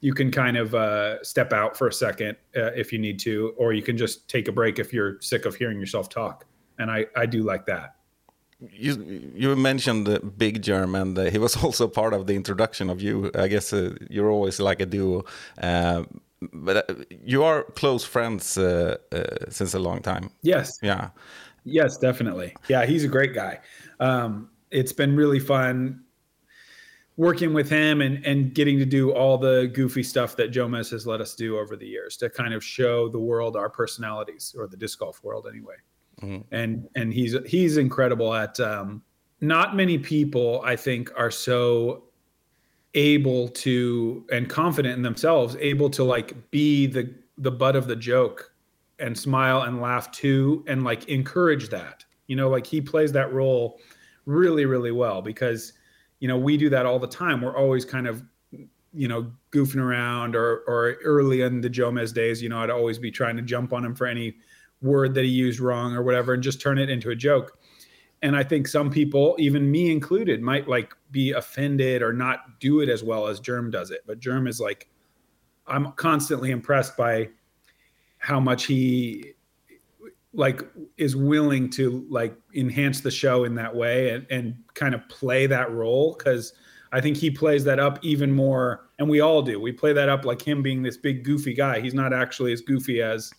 you 0.00 0.14
can 0.14 0.30
kind 0.30 0.56
of 0.56 0.74
uh, 0.74 1.22
step 1.22 1.52
out 1.52 1.76
for 1.76 1.88
a 1.88 1.92
second 1.92 2.36
uh, 2.56 2.72
if 2.74 2.92
you 2.92 2.98
need 2.98 3.18
to, 3.20 3.54
or 3.56 3.72
you 3.72 3.82
can 3.82 3.96
just 3.96 4.28
take 4.28 4.48
a 4.48 4.52
break 4.52 4.78
if 4.78 4.92
you're 4.92 5.20
sick 5.20 5.44
of 5.44 5.54
hearing 5.54 5.78
yourself 5.78 6.08
talk. 6.08 6.46
And 6.78 6.90
I, 6.90 7.06
I 7.16 7.26
do 7.26 7.42
like 7.42 7.66
that. 7.66 7.96
You 8.72 9.32
you 9.34 9.56
mentioned 9.56 10.06
uh, 10.08 10.18
Big 10.18 10.60
Jerm, 10.62 11.00
and 11.00 11.18
uh, 11.18 11.24
he 11.24 11.38
was 11.38 11.56
also 11.64 11.88
part 11.88 12.12
of 12.12 12.26
the 12.26 12.34
introduction 12.34 12.90
of 12.90 13.00
you. 13.00 13.30
I 13.34 13.48
guess 13.48 13.72
uh, 13.72 13.94
you're 14.10 14.30
always 14.30 14.60
like 14.60 14.80
a 14.80 14.86
duo. 14.86 15.24
But 16.40 16.90
uh, 16.90 16.94
you 17.10 17.42
are 17.42 17.64
close 17.64 18.04
friends 18.04 18.56
uh, 18.56 18.96
uh, 19.12 19.50
since 19.50 19.74
a 19.74 19.78
long 19.78 20.00
time. 20.00 20.30
Yes. 20.42 20.78
Yeah. 20.82 21.10
Yes, 21.64 21.98
definitely. 21.98 22.54
Yeah, 22.68 22.86
he's 22.86 23.04
a 23.04 23.08
great 23.08 23.34
guy. 23.34 23.60
Um, 23.98 24.48
it's 24.70 24.92
been 24.92 25.14
really 25.16 25.40
fun 25.40 26.02
working 27.16 27.52
with 27.52 27.68
him 27.68 28.00
and 28.00 28.24
and 28.24 28.54
getting 28.54 28.78
to 28.78 28.86
do 28.86 29.12
all 29.12 29.36
the 29.36 29.70
goofy 29.74 30.02
stuff 30.02 30.36
that 30.36 30.52
Jomez 30.52 30.90
has 30.90 31.06
let 31.06 31.20
us 31.20 31.34
do 31.34 31.58
over 31.58 31.76
the 31.76 31.86
years 31.86 32.16
to 32.16 32.30
kind 32.30 32.54
of 32.54 32.64
show 32.64 33.10
the 33.10 33.18
world 33.18 33.56
our 33.56 33.68
personalities 33.68 34.54
or 34.56 34.66
the 34.66 34.76
disc 34.76 35.00
golf 35.00 35.22
world 35.22 35.46
anyway. 35.46 35.74
Mm-hmm. 36.22 36.54
And 36.54 36.88
and 36.96 37.12
he's 37.12 37.36
he's 37.46 37.76
incredible 37.76 38.32
at 38.32 38.58
um, 38.60 39.02
not 39.40 39.76
many 39.76 39.98
people 39.98 40.62
I 40.64 40.76
think 40.76 41.10
are 41.14 41.30
so 41.30 42.04
able 42.94 43.48
to 43.48 44.26
and 44.32 44.48
confident 44.48 44.96
in 44.96 45.02
themselves 45.02 45.56
able 45.60 45.88
to 45.90 46.02
like 46.02 46.50
be 46.50 46.86
the 46.86 47.14
the 47.38 47.50
butt 47.50 47.76
of 47.76 47.86
the 47.86 47.96
joke 47.96 48.52
and 48.98 49.16
smile 49.16 49.62
and 49.62 49.80
laugh 49.80 50.10
too 50.10 50.64
and 50.66 50.84
like 50.84 51.08
encourage 51.08 51.68
that. 51.68 52.04
You 52.26 52.36
know 52.36 52.48
like 52.48 52.66
he 52.66 52.80
plays 52.80 53.12
that 53.12 53.32
role 53.32 53.80
really 54.26 54.66
really 54.66 54.92
well 54.92 55.22
because 55.22 55.72
you 56.18 56.28
know 56.28 56.38
we 56.38 56.56
do 56.56 56.68
that 56.70 56.86
all 56.86 56.98
the 56.98 57.06
time. 57.06 57.40
We're 57.40 57.56
always 57.56 57.84
kind 57.84 58.06
of 58.06 58.22
you 58.92 59.08
know 59.08 59.30
goofing 59.52 59.80
around 59.80 60.34
or 60.34 60.58
or 60.66 60.96
early 61.04 61.42
in 61.42 61.60
the 61.60 61.70
Jomez 61.70 62.12
days 62.12 62.42
you 62.42 62.48
know 62.48 62.58
I'd 62.58 62.70
always 62.70 62.98
be 62.98 63.10
trying 63.10 63.36
to 63.36 63.42
jump 63.42 63.72
on 63.72 63.84
him 63.84 63.94
for 63.94 64.06
any 64.06 64.36
word 64.82 65.14
that 65.14 65.24
he 65.24 65.30
used 65.30 65.60
wrong 65.60 65.94
or 65.94 66.02
whatever 66.02 66.34
and 66.34 66.42
just 66.42 66.60
turn 66.60 66.78
it 66.78 66.90
into 66.90 67.10
a 67.10 67.16
joke 67.16 67.59
and 68.22 68.36
i 68.36 68.42
think 68.42 68.68
some 68.68 68.90
people 68.90 69.34
even 69.38 69.70
me 69.70 69.90
included 69.90 70.40
might 70.42 70.68
like 70.68 70.94
be 71.10 71.32
offended 71.32 72.02
or 72.02 72.12
not 72.12 72.60
do 72.60 72.80
it 72.80 72.88
as 72.88 73.02
well 73.02 73.26
as 73.26 73.40
jerm 73.40 73.70
does 73.70 73.90
it. 73.90 74.00
But 74.06 74.20
jerm 74.20 74.48
is 74.48 74.60
like 74.60 74.88
i'm 75.66 75.92
constantly 75.92 76.50
impressed 76.50 76.96
by 76.96 77.28
how 78.18 78.40
much 78.40 78.66
he 78.66 79.32
like 80.32 80.62
is 80.96 81.16
willing 81.16 81.68
to 81.70 82.06
like 82.08 82.34
enhance 82.54 83.00
the 83.00 83.10
show 83.10 83.44
in 83.44 83.54
that 83.56 83.74
way 83.74 84.10
and, 84.10 84.26
and 84.30 84.54
kind 84.74 84.94
of 84.94 85.08
play 85.08 85.46
that 85.46 85.70
role. 85.72 86.14
Because 86.16 86.52
i 86.92 87.00
think 87.00 87.16
he 87.16 87.30
plays 87.30 87.64
that 87.64 87.78
up 87.80 87.98
even 88.02 88.30
more 88.30 88.90
and 88.98 89.08
we 89.08 89.20
all 89.20 89.40
do. 89.42 89.58
We 89.58 89.72
play 89.72 89.92
that 89.94 90.08
up 90.08 90.24
like 90.24 90.42
him 90.42 90.62
being 90.62 90.82
this 90.82 90.98
big 90.98 91.24
goofy 91.24 91.54
guy. 91.54 91.80
He's 91.80 91.94
not 91.94 92.12
actually 92.12 92.52
as 92.52 92.60
goofy 92.60 93.02
as 93.02 93.32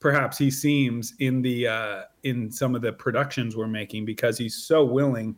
perhaps 0.00 0.38
he 0.38 0.50
seems 0.50 1.14
in 1.20 1.42
the 1.42 1.68
uh, 1.68 2.02
in 2.24 2.50
some 2.50 2.74
of 2.74 2.82
the 2.82 2.92
productions 2.92 3.56
we're 3.56 3.66
making 3.68 4.04
because 4.04 4.36
he's 4.38 4.56
so 4.56 4.84
willing 4.84 5.36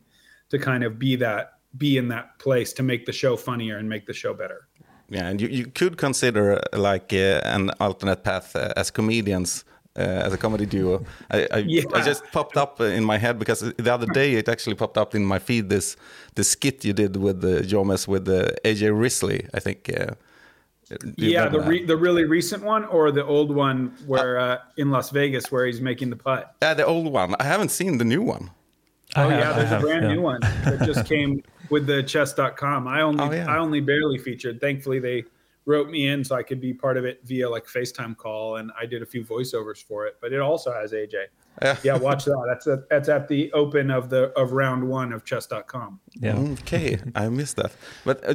to 0.49 0.59
kind 0.59 0.85
of 0.85 0.99
be 0.99 1.17
that 1.17 1.59
be 1.77 1.99
in 1.99 2.09
that 2.09 2.39
place 2.39 2.73
to 2.75 2.83
make 2.83 3.05
the 3.07 3.13
show 3.13 3.37
funnier 3.37 3.79
and 3.79 3.89
make 3.89 4.07
the 4.07 4.13
show 4.15 4.33
better. 4.33 4.69
Yeah, 5.09 5.29
and 5.29 5.41
you, 5.41 5.49
you 5.49 5.67
could 5.67 5.99
consider 5.99 6.55
uh, 6.55 6.79
like 6.79 7.13
uh, 7.13 7.41
an 7.45 7.71
alternate 7.81 8.25
path 8.25 8.57
uh, 8.57 8.73
as 8.77 8.91
comedians. 8.91 9.65
Uh, 9.95 10.25
as 10.25 10.33
a 10.33 10.39
comedy 10.39 10.65
duo, 10.65 11.05
I, 11.31 11.47
I, 11.53 11.57
yeah. 11.67 11.83
I, 11.93 12.01
just 12.01 12.25
popped 12.33 12.57
up 12.57 12.81
in 12.81 13.05
my 13.05 13.19
head 13.19 13.39
because 13.39 13.61
the 13.61 13.93
other 13.93 14.07
day 14.07 14.33
it 14.37 14.49
actually 14.49 14.75
popped 14.75 14.97
up 14.97 15.15
in 15.15 15.23
my 15.23 15.39
feed. 15.39 15.69
This 15.69 15.97
the 16.35 16.45
skit 16.45 16.83
you 16.83 16.95
did 16.95 17.17
with 17.17 17.43
the 17.43 17.61
Jomez 17.61 18.09
with 18.09 18.25
the 18.25 18.57
AJ 18.65 18.99
Risley, 18.99 19.47
I 19.53 19.61
think 19.61 19.91
yeah, 21.17 21.49
the 21.49 21.61
re- 21.61 21.85
the 21.85 21.97
really 21.97 22.25
recent 22.25 22.63
one 22.63 22.85
or 22.87 23.11
the 23.11 23.25
old 23.25 23.55
one 23.55 23.97
where 24.07 24.39
uh, 24.39 24.59
in 24.77 24.91
Las 24.91 25.11
Vegas 25.11 25.51
where 25.51 25.67
he's 25.67 25.81
making 25.81 26.11
the 26.11 26.17
putt. 26.17 26.55
Yeah, 26.63 26.75
the 26.75 26.85
old 26.85 27.13
one. 27.13 27.35
I 27.39 27.45
haven't 27.45 27.71
seen 27.71 27.99
the 27.99 28.05
new 28.05 28.23
one. 28.23 28.51
Oh 29.17 29.29
have, 29.29 29.39
yeah, 29.39 29.53
there's 29.53 29.69
have, 29.69 29.83
a 29.83 29.85
brand 29.85 30.05
yeah. 30.05 30.15
new 30.15 30.23
one 30.23 30.41
that 30.41 30.83
just 30.85 31.07
came 31.09 31.43
with 31.71 31.87
the 31.87 32.03
chess.com. 32.03 32.89
I 32.89 33.03
only 33.03 33.25
oh, 33.25 33.31
yeah. 33.31 33.47
I 33.51 33.59
only 33.59 33.81
barely 33.81 34.19
featured. 34.19 34.61
Thankfully 34.61 34.99
they 34.99 35.25
wrote 35.65 35.89
me 35.89 36.09
in 36.09 36.25
so 36.25 36.35
I 36.35 36.43
could 36.43 36.61
be 36.61 36.73
part 36.73 36.97
of 36.97 37.05
it 37.05 37.21
via 37.25 37.49
like 37.49 37.67
FaceTime 37.67 38.17
call 38.17 38.57
and 38.57 38.73
I 38.79 38.87
did 38.87 39.03
a 39.03 39.07
few 39.07 39.25
voiceovers 39.25 39.83
for 39.83 40.07
it, 40.07 40.17
but 40.21 40.33
it 40.33 40.41
also 40.41 40.73
has 40.73 40.93
AJ. 40.93 41.27
Yeah. 41.61 41.77
yeah, 41.85 41.97
watch 41.97 42.25
that. 42.25 42.45
That's 42.47 42.67
a, 42.67 42.83
that's 42.89 43.09
at 43.09 43.29
the 43.29 43.53
open 43.53 43.91
of 43.91 44.09
the 44.09 44.33
of 44.39 44.53
round 44.53 44.89
one 44.89 45.13
of 45.13 45.25
chess.com. 45.25 46.01
Yeah. 46.15 46.37
Okay, 46.37 46.99
I 47.15 47.29
missed 47.29 47.57
that. 47.57 47.73
But 48.05 48.29
uh, 48.29 48.35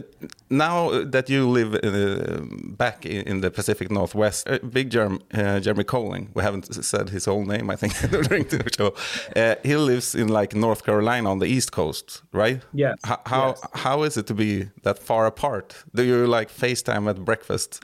now 0.50 1.04
that 1.04 1.30
you 1.30 1.50
live 1.50 1.76
uh, 1.76 2.42
back 2.76 3.06
in, 3.06 3.42
the 3.42 3.52
Pacific 3.52 3.92
Northwest, 3.92 4.50
uh, 4.50 4.60
Big 4.60 4.90
Jerm, 4.90 5.22
uh, 5.34 5.60
Jeremy 5.60 5.84
Colling, 5.84 6.30
we 6.34 6.44
haven't 6.44 6.74
said 6.84 7.10
his 7.10 7.26
whole 7.26 7.46
name, 7.46 7.70
I 7.70 7.76
think, 7.76 7.94
during 8.12 8.44
the 8.46 8.64
show. 8.76 8.94
Uh, 9.36 9.56
he 9.64 9.76
lives 9.76 10.16
in 10.16 10.28
like 10.28 10.56
North 10.56 10.84
Carolina 10.84 11.30
on 11.30 11.40
the 11.40 11.46
East 11.46 11.72
Coast, 11.72 12.24
right? 12.32 12.62
Yeah. 12.74 12.94
H 13.06 13.18
how 13.26 13.48
yes. 13.48 13.68
how 13.74 14.04
is 14.04 14.18
it 14.18 14.28
to 14.28 14.34
be 14.34 14.70
that 14.84 15.00
far 15.00 15.26
apart? 15.26 15.84
Do 15.94 16.04
you 16.04 16.28
like 16.28 16.50
FaceTime 16.50 17.10
at 17.10 17.24
breakfast? 17.24 17.84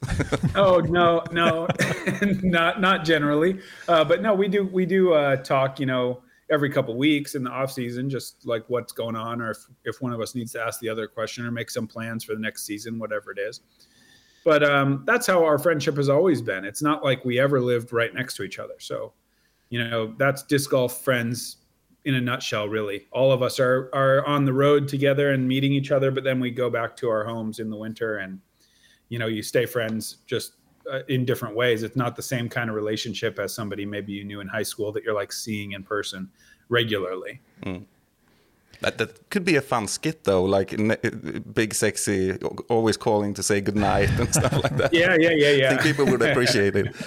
oh 0.56 0.80
no, 1.00 1.24
no, 1.32 1.68
not 2.42 2.82
not 2.82 3.06
generally. 3.06 3.60
Uh, 3.88 4.04
but 4.04 4.22
no, 4.22 4.34
we 4.34 4.48
do 4.48 4.64
we 4.66 4.86
do 4.86 5.14
uh, 5.24 5.36
talk. 5.38 5.80
You 5.80 5.86
know, 5.86 6.22
every 6.50 6.70
couple 6.70 6.96
weeks 6.96 7.36
in 7.36 7.44
the 7.44 7.50
off 7.50 7.72
season, 7.72 8.10
just 8.10 8.46
like 8.46 8.64
what's 8.68 8.92
going 8.92 9.16
on, 9.16 9.42
or 9.42 9.52
if 9.52 9.58
if 9.86 10.02
one 10.02 10.14
of 10.14 10.22
us 10.22 10.36
needs 10.36 10.52
to 10.54 10.62
ask 10.62 10.80
the 10.80 10.90
other 10.90 11.08
question 11.08 11.46
or 11.46 11.52
make 11.52 11.70
some 11.70 11.88
plans 11.88 12.24
for 12.24 12.34
the 12.34 12.42
next 12.42 12.66
season, 12.66 13.00
whatever 13.00 13.32
it 13.32 13.40
is. 13.40 13.62
But 14.44 14.64
um, 14.64 15.04
that's 15.06 15.26
how 15.26 15.44
our 15.44 15.58
friendship 15.58 15.96
has 15.96 16.10
always 16.10 16.42
been. 16.42 16.66
It's 16.66 16.82
not 16.82 17.04
like 17.04 17.24
we 17.24 17.40
ever 17.40 17.62
lived 17.62 17.94
right 17.94 18.14
next 18.14 18.36
to 18.36 18.44
each 18.44 18.60
other. 18.60 18.74
So, 18.78 19.14
you 19.70 19.82
know, 19.82 20.14
that's 20.18 20.44
disc 20.44 20.70
golf 20.70 21.02
friends 21.02 21.58
in 22.04 22.16
a 22.16 22.22
nutshell. 22.22 22.68
Really, 22.68 23.08
all 23.12 23.32
of 23.32 23.42
us 23.42 23.60
are 23.60 23.90
are 23.94 24.26
on 24.26 24.46
the 24.46 24.54
road 24.54 24.88
together 24.88 25.32
and 25.32 25.48
meeting 25.48 25.72
each 25.74 25.92
other, 25.92 26.12
but 26.12 26.24
then 26.24 26.40
we 26.40 26.52
go 26.52 26.70
back 26.70 26.96
to 26.98 27.10
our 27.10 27.24
homes 27.24 27.60
in 27.60 27.70
the 27.70 27.78
winter, 27.78 28.18
and 28.18 28.40
you 29.10 29.20
know, 29.20 29.28
you 29.28 29.42
stay 29.42 29.66
friends 29.66 30.18
just 30.28 30.54
uh, 30.92 31.00
in 31.08 31.26
different 31.26 31.56
ways. 31.56 31.84
It's 31.84 31.96
not 31.96 32.16
the 32.16 32.22
same 32.22 32.50
kind 32.50 32.70
of 32.70 32.76
relationship 32.76 33.40
as 33.40 33.54
somebody 33.54 33.86
maybe 33.86 34.14
you 34.14 34.24
knew 34.24 34.40
in 34.40 34.48
high 34.48 34.64
school 34.64 34.92
that 34.92 35.04
you're 35.04 35.14
like 35.14 35.32
seeing 35.32 35.72
in 35.74 35.84
person 35.84 36.30
regularly. 36.70 37.42
That, 38.82 38.98
that 38.98 39.30
could 39.30 39.46
be 39.46 39.56
a 39.56 39.62
fun 39.62 39.88
skit 39.88 40.26
though, 40.26 40.44
like 40.44 40.74
n- 40.74 41.44
big 41.54 41.74
sexy, 41.74 42.34
always 42.68 42.98
calling 42.98 43.34
to 43.36 43.44
say 43.44 43.62
goodnight 43.62 44.10
and 44.20 44.34
stuff 44.34 44.62
like 44.62 44.76
that. 44.78 44.94
Yeah, 44.94 45.16
yeah, 45.20 45.30
yeah, 45.32 45.68
I 45.68 45.70
think 45.70 45.82
people 45.84 46.06
would 46.06 46.22
appreciate 46.22 46.76
it. 46.76 46.88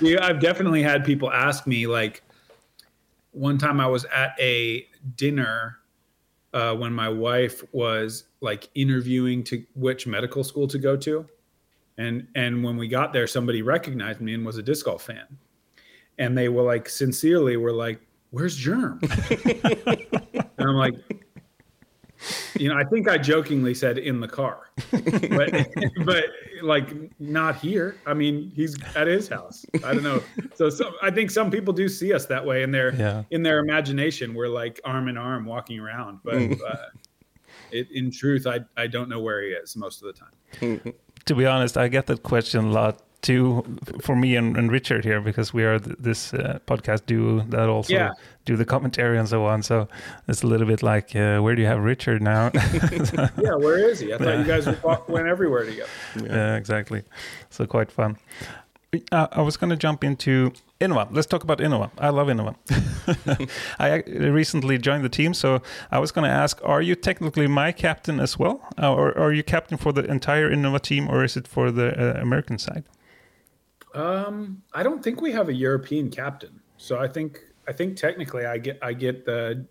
Yeah, 0.00 0.26
I've 0.26 0.40
definitely 0.40 0.82
had 0.82 1.04
people 1.04 1.30
ask 1.30 1.64
me 1.64 1.86
like 1.86 2.24
one 3.30 3.56
time 3.56 3.78
I 3.78 3.86
was 3.86 4.04
at 4.06 4.34
a 4.40 4.84
dinner 5.14 5.78
uh, 6.52 6.74
when 6.74 6.92
my 6.92 7.08
wife 7.08 7.62
was 7.72 8.24
like 8.40 8.68
interviewing 8.74 9.44
to 9.44 9.64
which 9.76 10.08
medical 10.08 10.42
school 10.42 10.66
to 10.68 10.78
go 10.78 10.96
to. 10.96 11.26
And 11.98 12.26
and 12.34 12.64
when 12.64 12.76
we 12.76 12.88
got 12.88 13.12
there, 13.12 13.26
somebody 13.26 13.62
recognized 13.62 14.20
me 14.20 14.34
and 14.34 14.44
was 14.46 14.58
a 14.58 14.62
disc 14.62 14.86
golf 14.86 15.02
fan. 15.04 15.38
And 16.18 16.36
they 16.36 16.48
were 16.48 16.62
like 16.62 16.88
sincerely 16.88 17.56
were 17.56 17.72
like, 17.72 18.00
Where's 18.30 18.58
Jerm? 18.58 19.00
and 20.58 20.68
I'm 20.68 20.76
like, 20.76 20.94
you 22.54 22.68
know, 22.68 22.76
I 22.76 22.84
think 22.84 23.08
I 23.08 23.18
jokingly 23.18 23.74
said 23.74 23.98
in 23.98 24.20
the 24.20 24.28
car, 24.28 24.70
but 24.90 25.66
but 26.04 26.24
like 26.62 26.88
not 27.20 27.56
here. 27.56 27.96
I 28.06 28.14
mean, 28.14 28.52
he's 28.54 28.76
at 28.94 29.06
his 29.08 29.28
house. 29.28 29.66
I 29.84 29.92
don't 29.92 30.04
know. 30.04 30.22
So 30.54 30.70
some, 30.70 30.94
I 31.02 31.10
think 31.10 31.30
some 31.30 31.50
people 31.50 31.72
do 31.74 31.88
see 31.88 32.12
us 32.14 32.26
that 32.26 32.44
way 32.44 32.62
in 32.62 32.70
their 32.70 32.94
Yeah. 32.94 33.24
in 33.30 33.42
their 33.42 33.58
imagination. 33.58 34.34
We're 34.34 34.48
like 34.48 34.80
arm 34.84 35.08
in 35.08 35.16
arm 35.18 35.44
walking 35.44 35.80
around, 35.80 36.20
but 36.22 36.36
uh, 36.36 36.76
it, 37.72 37.90
in 37.90 38.10
truth, 38.10 38.46
I 38.46 38.60
I 38.76 38.86
don't 38.86 39.08
know 39.08 39.20
where 39.20 39.42
he 39.42 39.48
is 39.50 39.76
most 39.76 40.02
of 40.02 40.06
the 40.06 40.12
time. 40.14 40.94
to 41.26 41.34
be 41.34 41.46
honest, 41.46 41.76
I 41.76 41.88
get 41.88 42.06
that 42.06 42.22
question 42.22 42.64
a 42.66 42.70
lot 42.70 43.00
too 43.22 43.62
for 44.00 44.16
me 44.16 44.34
and, 44.34 44.56
and 44.56 44.72
Richard 44.72 45.04
here 45.04 45.20
because 45.20 45.54
we 45.54 45.62
are 45.62 45.78
th- 45.78 45.96
this 46.00 46.34
uh, 46.34 46.58
podcast 46.66 47.06
duo 47.06 47.44
that 47.50 47.68
also 47.68 47.94
Yeah. 47.94 48.10
do 48.46 48.56
the 48.56 48.64
commentary 48.64 49.16
and 49.16 49.28
so 49.28 49.44
on. 49.46 49.62
So 49.62 49.86
it's 50.26 50.42
a 50.42 50.48
little 50.48 50.66
bit 50.66 50.82
like, 50.82 51.14
uh, 51.14 51.38
where 51.38 51.54
do 51.54 51.62
you 51.62 51.68
have 51.68 51.78
Richard 51.84 52.20
now? 52.20 52.50
Yeah, 53.38 53.54
where 53.54 53.78
is 53.90 54.00
he? 54.00 54.12
I 54.12 54.18
thought 54.18 54.38
you 54.38 54.44
guys 54.44 54.66
walk- 54.82 55.08
went 55.08 55.28
everywhere 55.28 55.64
together. 55.64 55.88
yeah, 56.24 56.56
exactly. 56.56 57.02
So 57.50 57.64
quite 57.66 57.92
fun. 57.92 58.16
Uh, 59.10 59.26
I 59.32 59.40
was 59.40 59.56
going 59.56 59.70
to 59.70 59.76
jump 59.76 60.04
into 60.04 60.52
Innova. 60.78 61.08
Let's 61.10 61.26
talk 61.26 61.42
about 61.42 61.60
Innova. 61.60 61.90
I 61.96 62.10
love 62.10 62.26
Innova. 62.28 62.54
I 63.78 64.02
recently 64.28 64.76
joined 64.76 65.02
the 65.02 65.08
team, 65.08 65.32
so 65.32 65.62
I 65.90 65.98
was 65.98 66.12
going 66.12 66.28
to 66.28 66.30
ask: 66.30 66.60
Are 66.62 66.82
you 66.82 66.94
technically 66.94 67.46
my 67.46 67.72
captain 67.72 68.20
as 68.20 68.38
well, 68.38 68.60
uh, 68.78 68.92
or 68.92 69.16
are 69.16 69.32
you 69.32 69.42
captain 69.42 69.78
for 69.78 69.92
the 69.94 70.04
entire 70.04 70.50
Innova 70.50 70.78
team, 70.78 71.08
or 71.08 71.24
is 71.24 71.38
it 71.38 71.48
for 71.48 71.70
the 71.70 71.88
uh, 71.98 72.20
American 72.20 72.58
side? 72.58 72.84
Um, 73.94 74.62
I 74.74 74.82
don't 74.82 75.02
think 75.02 75.22
we 75.22 75.32
have 75.32 75.48
a 75.48 75.54
European 75.54 76.10
captain, 76.10 76.60
so 76.76 76.98
I 76.98 77.08
think 77.08 77.40
I 77.66 77.72
think 77.72 77.96
technically 77.96 78.44
I 78.44 78.58
get 78.58 78.78
I 78.82 78.92
get 78.92 79.24
the 79.24 79.64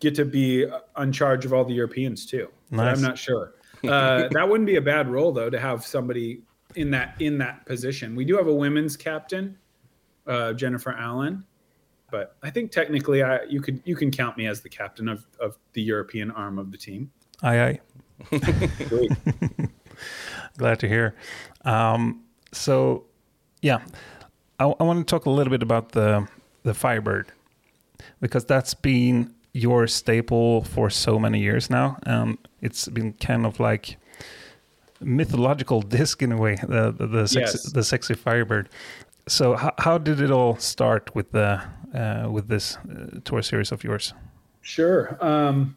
get 0.00 0.14
to 0.16 0.26
be 0.26 0.66
on 0.96 1.12
charge 1.12 1.46
of 1.46 1.54
all 1.54 1.64
the 1.64 1.72
Europeans 1.72 2.26
too. 2.26 2.48
Nice. 2.70 2.94
I'm 2.94 3.02
not 3.02 3.16
sure. 3.16 3.54
Uh, 3.82 4.28
that 4.32 4.46
wouldn't 4.46 4.66
be 4.66 4.76
a 4.76 4.82
bad 4.82 5.08
role 5.08 5.32
though 5.32 5.48
to 5.48 5.58
have 5.58 5.84
somebody 5.86 6.42
in 6.76 6.90
that 6.90 7.14
in 7.20 7.38
that 7.38 7.66
position. 7.66 8.14
We 8.14 8.24
do 8.24 8.36
have 8.36 8.46
a 8.46 8.54
women's 8.54 8.96
captain, 8.96 9.58
uh, 10.26 10.52
Jennifer 10.52 10.92
Allen, 10.92 11.44
but 12.10 12.36
I 12.42 12.50
think 12.50 12.70
technically 12.70 13.22
I 13.22 13.42
you 13.44 13.60
could 13.60 13.82
you 13.84 13.96
can 13.96 14.10
count 14.10 14.36
me 14.36 14.46
as 14.46 14.60
the 14.60 14.68
captain 14.68 15.08
of 15.08 15.26
of 15.40 15.58
the 15.72 15.82
European 15.82 16.30
arm 16.30 16.58
of 16.58 16.70
the 16.70 16.78
team. 16.78 17.10
Aye, 17.42 17.62
aye. 17.62 17.80
Great. 18.88 19.10
Glad 20.58 20.78
to 20.80 20.88
hear. 20.88 21.14
Um, 21.64 22.22
so, 22.52 23.04
yeah, 23.60 23.80
I, 24.58 24.64
I 24.64 24.82
want 24.84 25.06
to 25.06 25.10
talk 25.10 25.26
a 25.26 25.30
little 25.30 25.50
bit 25.50 25.62
about 25.62 25.92
the 25.92 26.28
the 26.62 26.74
Firebird 26.74 27.30
because 28.20 28.44
that's 28.44 28.74
been 28.74 29.34
your 29.52 29.86
staple 29.86 30.64
for 30.64 30.90
so 30.90 31.18
many 31.18 31.40
years 31.40 31.70
now. 31.70 31.98
Um, 32.06 32.38
it's 32.60 32.88
been 32.88 33.12
kind 33.14 33.46
of 33.46 33.60
like 33.60 33.98
mythological 35.00 35.82
disc 35.98 36.22
in 36.22 36.32
a 36.32 36.36
way, 36.36 36.56
the 36.56 36.92
the, 36.96 37.06
the, 37.06 37.28
sexy, 37.28 37.58
Yes. 37.64 37.72
the 37.72 37.84
sexy 37.84 38.14
Firebird. 38.14 38.68
So, 39.26 39.54
how, 39.56 39.72
how 39.78 39.98
did 39.98 40.20
it 40.20 40.30
all 40.30 40.56
start 40.58 41.14
with 41.14 41.32
the 41.32 41.62
uh, 41.94 42.28
with 42.30 42.48
this 42.48 42.76
uh, 42.76 43.20
tour 43.24 43.42
series 43.42 43.72
of 43.72 43.82
yours? 43.84 44.12
Sure. 44.60 45.16
Um, 45.24 45.76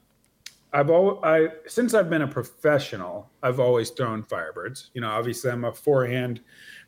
I've 0.73 0.89
al- 0.89 1.19
I 1.23 1.49
since 1.65 1.93
I've 1.93 2.09
been 2.09 2.23
a 2.23 2.27
professional, 2.27 3.29
I've 3.41 3.59
always 3.59 3.89
thrown 3.91 4.23
Firebirds. 4.23 4.89
You 4.93 5.01
know, 5.01 5.09
obviously 5.09 5.49
I'm 5.51 5.63
a 5.65 5.71
forehand 5.73 6.41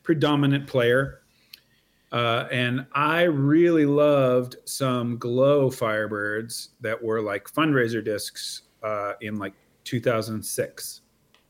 predominant 0.03 0.67
player, 0.67 1.21
uh, 2.11 2.45
and 2.51 2.85
I 2.93 3.23
really 3.23 3.85
loved 3.85 4.57
some 4.65 5.17
glow 5.17 5.69
Firebirds 5.69 6.69
that 6.81 7.01
were 7.01 7.21
like 7.21 7.49
fundraiser 7.49 8.03
discs 8.03 8.63
uh, 8.83 9.13
in 9.21 9.37
like 9.37 9.53
2006. 9.85 11.01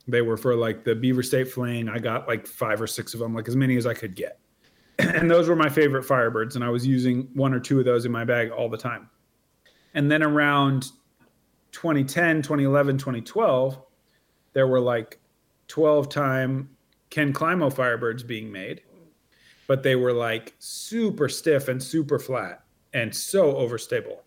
They 0.09 0.21
were 0.21 0.37
for 0.37 0.55
like 0.55 0.83
the 0.83 0.95
Beaver 0.95 1.23
State 1.23 1.51
Fling. 1.51 1.89
I 1.89 1.99
got 1.99 2.27
like 2.27 2.47
five 2.47 2.81
or 2.81 2.87
six 2.87 3.13
of 3.13 3.19
them, 3.19 3.33
like 3.33 3.47
as 3.47 3.55
many 3.55 3.77
as 3.77 3.85
I 3.85 3.93
could 3.93 4.15
get. 4.15 4.39
and 4.99 5.29
those 5.29 5.47
were 5.47 5.55
my 5.55 5.69
favorite 5.69 6.05
Firebirds, 6.05 6.55
and 6.55 6.63
I 6.63 6.69
was 6.69 6.85
using 6.85 7.29
one 7.33 7.53
or 7.53 7.59
two 7.59 7.79
of 7.79 7.85
those 7.85 8.05
in 8.05 8.11
my 8.11 8.25
bag 8.25 8.51
all 8.51 8.69
the 8.69 8.77
time. 8.77 9.09
And 9.93 10.11
then 10.11 10.23
around 10.23 10.91
2010, 11.71 12.41
2011, 12.41 12.97
2012, 12.97 13.79
there 14.53 14.67
were 14.67 14.79
like 14.79 15.19
12 15.67 16.09
time 16.09 16.69
Ken 17.09 17.33
Climo 17.33 17.69
Firebirds 17.69 18.25
being 18.25 18.51
made, 18.51 18.81
but 19.67 19.83
they 19.83 19.95
were 19.95 20.13
like 20.13 20.53
super 20.59 21.29
stiff 21.29 21.67
and 21.67 21.81
super 21.81 22.19
flat 22.19 22.63
and 22.93 23.13
so 23.13 23.53
overstable. 23.53 24.19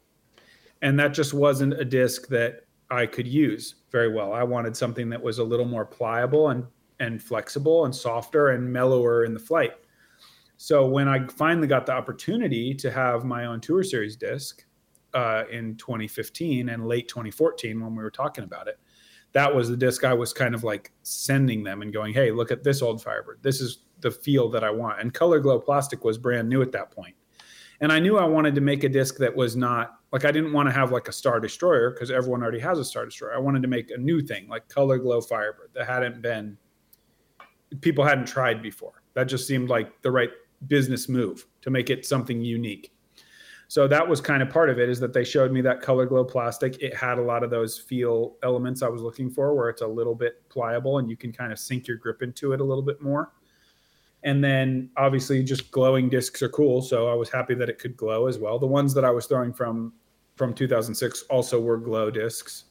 And 0.80 0.98
that 0.98 1.14
just 1.14 1.34
wasn't 1.34 1.74
a 1.74 1.84
disc 1.84 2.28
that 2.28 2.64
I 2.92 3.06
could 3.06 3.26
use 3.26 3.76
very 3.90 4.12
well. 4.12 4.32
I 4.32 4.42
wanted 4.42 4.76
something 4.76 5.08
that 5.10 5.22
was 5.22 5.38
a 5.38 5.44
little 5.44 5.66
more 5.66 5.84
pliable 5.84 6.50
and, 6.50 6.64
and 7.00 7.22
flexible 7.22 7.84
and 7.84 7.94
softer 7.94 8.50
and 8.50 8.72
mellower 8.72 9.24
in 9.24 9.34
the 9.34 9.40
flight. 9.40 9.72
So 10.56 10.86
when 10.86 11.08
I 11.08 11.26
finally 11.26 11.66
got 11.66 11.86
the 11.86 11.92
opportunity 11.92 12.74
to 12.74 12.90
have 12.90 13.24
my 13.24 13.46
own 13.46 13.60
tour 13.60 13.82
series 13.82 14.14
disc, 14.14 14.64
uh, 15.14 15.44
in 15.50 15.76
2015 15.76 16.68
and 16.70 16.86
late 16.86 17.08
2014 17.08 17.80
when 17.80 17.94
we 17.94 18.02
were 18.02 18.10
talking 18.10 18.44
about 18.44 18.68
it. 18.68 18.78
That 19.32 19.54
was 19.54 19.68
the 19.68 19.76
disc 19.76 20.04
I 20.04 20.14
was 20.14 20.32
kind 20.32 20.54
of 20.54 20.62
like 20.62 20.92
sending 21.02 21.62
them 21.64 21.82
and 21.82 21.92
going, 21.92 22.12
"Hey, 22.12 22.30
look 22.30 22.50
at 22.50 22.62
this 22.62 22.82
old 22.82 23.02
Firebird. 23.02 23.42
This 23.42 23.60
is 23.60 23.84
the 24.00 24.10
feel 24.10 24.48
that 24.50 24.64
I 24.64 24.70
want." 24.70 25.00
And 25.00 25.12
Color 25.12 25.40
Glow 25.40 25.58
Plastic 25.58 26.04
was 26.04 26.18
brand 26.18 26.48
new 26.48 26.60
at 26.60 26.72
that 26.72 26.90
point, 26.90 27.14
and 27.80 27.90
I 27.90 27.98
knew 27.98 28.18
I 28.18 28.26
wanted 28.26 28.54
to 28.56 28.60
make 28.60 28.84
a 28.84 28.88
disc 28.88 29.16
that 29.18 29.34
was 29.34 29.56
not 29.56 30.00
like 30.12 30.26
I 30.26 30.30
didn't 30.30 30.52
want 30.52 30.68
to 30.68 30.72
have 30.72 30.92
like 30.92 31.08
a 31.08 31.12
Star 31.12 31.40
Destroyer 31.40 31.90
because 31.90 32.10
everyone 32.10 32.42
already 32.42 32.60
has 32.60 32.78
a 32.78 32.84
Star 32.84 33.06
Destroyer. 33.06 33.34
I 33.34 33.38
wanted 33.38 33.62
to 33.62 33.68
make 33.68 33.90
a 33.90 33.96
new 33.96 34.20
thing 34.20 34.46
like 34.46 34.68
Color 34.68 34.98
Glow 34.98 35.20
Firebird 35.22 35.70
that 35.74 35.86
hadn't 35.86 36.20
been 36.20 36.56
people 37.80 38.04
hadn't 38.04 38.26
tried 38.26 38.62
before. 38.62 39.02
That 39.14 39.24
just 39.24 39.46
seemed 39.46 39.70
like 39.70 40.02
the 40.02 40.10
right 40.10 40.30
business 40.68 41.08
move 41.08 41.46
to 41.62 41.70
make 41.70 41.90
it 41.90 42.04
something 42.04 42.42
unique. 42.42 42.92
So 43.68 43.88
that 43.88 44.06
was 44.06 44.20
kind 44.20 44.42
of 44.42 44.50
part 44.50 44.68
of 44.68 44.78
it 44.78 44.90
is 44.90 45.00
that 45.00 45.14
they 45.14 45.24
showed 45.24 45.50
me 45.50 45.62
that 45.62 45.80
color 45.80 46.04
glow 46.04 46.24
plastic. 46.24 46.76
It 46.82 46.94
had 46.94 47.16
a 47.16 47.22
lot 47.22 47.42
of 47.42 47.48
those 47.48 47.78
feel 47.78 48.36
elements 48.42 48.82
I 48.82 48.88
was 48.88 49.00
looking 49.00 49.30
for 49.30 49.54
where 49.54 49.70
it's 49.70 49.80
a 49.80 49.86
little 49.86 50.14
bit 50.14 50.46
pliable 50.50 50.98
and 50.98 51.08
you 51.08 51.16
can 51.16 51.32
kind 51.32 51.50
of 51.50 51.58
sink 51.58 51.86
your 51.86 51.96
grip 51.96 52.20
into 52.20 52.52
it 52.52 52.60
a 52.60 52.64
little 52.64 52.82
bit 52.82 53.00
more. 53.00 53.32
And 54.24 54.44
then 54.44 54.90
obviously 54.98 55.42
just 55.42 55.70
glowing 55.70 56.10
discs 56.10 56.42
are 56.42 56.50
cool, 56.50 56.82
so 56.82 57.08
I 57.08 57.14
was 57.14 57.30
happy 57.30 57.54
that 57.54 57.70
it 57.70 57.78
could 57.78 57.96
glow 57.96 58.26
as 58.26 58.38
well. 58.38 58.58
The 58.58 58.66
ones 58.66 58.92
that 58.92 59.06
I 59.06 59.10
was 59.10 59.26
throwing 59.26 59.54
from 59.54 59.94
from 60.36 60.54
2006 60.54 61.22
also 61.30 61.60
were 61.60 61.76
glow 61.76 62.10
discs. 62.10 62.64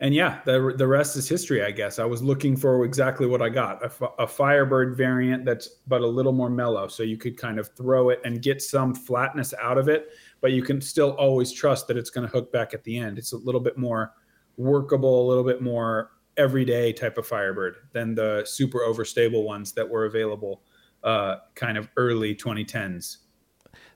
And 0.00 0.14
yeah, 0.14 0.40
the 0.44 0.74
the 0.76 0.86
rest 0.86 1.16
is 1.16 1.26
history, 1.26 1.62
I 1.64 1.70
guess. 1.70 1.98
I 1.98 2.04
was 2.04 2.22
looking 2.22 2.54
for 2.54 2.84
exactly 2.84 3.26
what 3.26 3.40
I 3.40 3.48
got 3.48 3.82
a, 3.82 4.06
a 4.18 4.26
Firebird 4.26 4.94
variant 4.94 5.46
that's 5.46 5.68
but 5.86 6.02
a 6.02 6.06
little 6.06 6.32
more 6.32 6.50
mellow, 6.50 6.86
so 6.86 7.02
you 7.02 7.16
could 7.16 7.38
kind 7.38 7.58
of 7.58 7.70
throw 7.74 8.10
it 8.10 8.20
and 8.24 8.42
get 8.42 8.60
some 8.60 8.94
flatness 8.94 9.54
out 9.60 9.78
of 9.78 9.88
it, 9.88 10.10
but 10.42 10.52
you 10.52 10.62
can 10.62 10.82
still 10.82 11.12
always 11.12 11.50
trust 11.50 11.88
that 11.88 11.96
it's 11.96 12.10
going 12.10 12.26
to 12.26 12.32
hook 12.32 12.52
back 12.52 12.74
at 12.74 12.84
the 12.84 12.98
end. 12.98 13.16
It's 13.16 13.32
a 13.32 13.38
little 13.38 13.60
bit 13.60 13.78
more 13.78 14.12
workable, 14.58 15.26
a 15.26 15.28
little 15.28 15.44
bit 15.44 15.62
more 15.62 16.10
everyday 16.36 16.92
type 16.92 17.16
of 17.16 17.26
Firebird 17.26 17.76
than 17.92 18.14
the 18.14 18.42
super 18.44 18.80
overstable 18.80 19.44
ones 19.44 19.72
that 19.72 19.88
were 19.88 20.04
available 20.04 20.62
uh, 21.04 21.36
kind 21.54 21.78
of 21.78 21.88
early 21.96 22.34
2010s. 22.34 23.18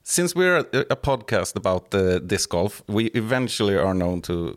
Since 0.03 0.35
we're 0.35 0.59
a, 0.59 0.97
podcast 0.97 1.57
about 1.57 1.95
uh, 1.95 2.19
disc 2.21 2.49
golf, 2.51 2.83
we 2.89 3.07
eventually 3.15 3.77
are 3.77 3.95
known 3.95 4.23
to 4.23 4.57